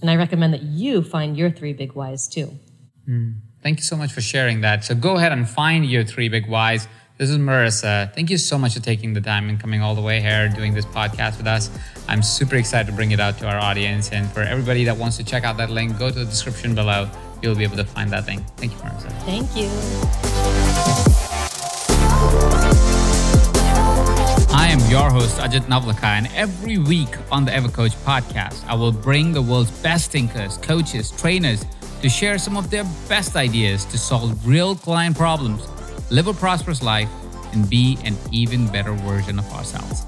And 0.00 0.10
I 0.10 0.16
recommend 0.16 0.52
that 0.52 0.62
you 0.62 1.02
find 1.02 1.36
your 1.36 1.50
three 1.50 1.72
big 1.72 1.92
whys 1.92 2.28
too. 2.28 2.58
Mm. 3.08 3.36
Thank 3.66 3.80
you 3.80 3.82
so 3.82 3.96
much 3.96 4.12
for 4.12 4.20
sharing 4.20 4.60
that. 4.60 4.84
So 4.84 4.94
go 4.94 5.16
ahead 5.16 5.32
and 5.32 5.48
find 5.48 5.84
your 5.84 6.04
three 6.04 6.28
big 6.28 6.46
whys. 6.46 6.86
This 7.18 7.30
is 7.30 7.38
Marisa. 7.38 8.14
Thank 8.14 8.30
you 8.30 8.38
so 8.38 8.56
much 8.56 8.74
for 8.74 8.80
taking 8.80 9.12
the 9.12 9.20
time 9.20 9.48
and 9.48 9.58
coming 9.58 9.82
all 9.82 9.96
the 9.96 10.00
way 10.00 10.20
here, 10.20 10.48
doing 10.48 10.72
this 10.72 10.84
podcast 10.84 11.36
with 11.36 11.48
us. 11.48 11.68
I'm 12.06 12.22
super 12.22 12.54
excited 12.54 12.86
to 12.86 12.92
bring 12.92 13.10
it 13.10 13.18
out 13.18 13.38
to 13.38 13.48
our 13.48 13.58
audience. 13.58 14.12
And 14.12 14.30
for 14.30 14.42
everybody 14.42 14.84
that 14.84 14.96
wants 14.96 15.16
to 15.16 15.24
check 15.24 15.42
out 15.42 15.56
that 15.56 15.70
link, 15.70 15.98
go 15.98 16.10
to 16.10 16.14
the 16.20 16.24
description 16.24 16.76
below. 16.76 17.10
You'll 17.42 17.56
be 17.56 17.64
able 17.64 17.76
to 17.78 17.84
find 17.84 18.08
that 18.10 18.24
thing. 18.24 18.38
Thank 18.56 18.70
you, 18.70 18.78
Marisa. 18.78 19.10
Thank 19.24 19.56
you. 19.56 19.66
I 24.54 24.68
am 24.68 24.78
your 24.88 25.10
host, 25.10 25.38
Ajit 25.38 25.66
Nawalkha, 25.66 26.04
and 26.04 26.28
every 26.36 26.78
week 26.78 27.08
on 27.32 27.44
the 27.44 27.50
EverCoach 27.50 27.96
podcast, 28.04 28.64
I 28.68 28.76
will 28.76 28.92
bring 28.92 29.32
the 29.32 29.42
world's 29.42 29.72
best 29.82 30.12
thinkers, 30.12 30.56
coaches, 30.58 31.10
trainers, 31.10 31.64
to 32.02 32.08
share 32.08 32.38
some 32.38 32.56
of 32.56 32.70
their 32.70 32.84
best 33.08 33.36
ideas 33.36 33.84
to 33.86 33.98
solve 33.98 34.46
real 34.46 34.74
client 34.74 35.16
problems, 35.16 35.66
live 36.10 36.26
a 36.26 36.34
prosperous 36.34 36.82
life, 36.82 37.08
and 37.52 37.68
be 37.68 37.98
an 38.04 38.16
even 38.32 38.66
better 38.68 38.92
version 38.92 39.38
of 39.38 39.52
ourselves. 39.52 40.04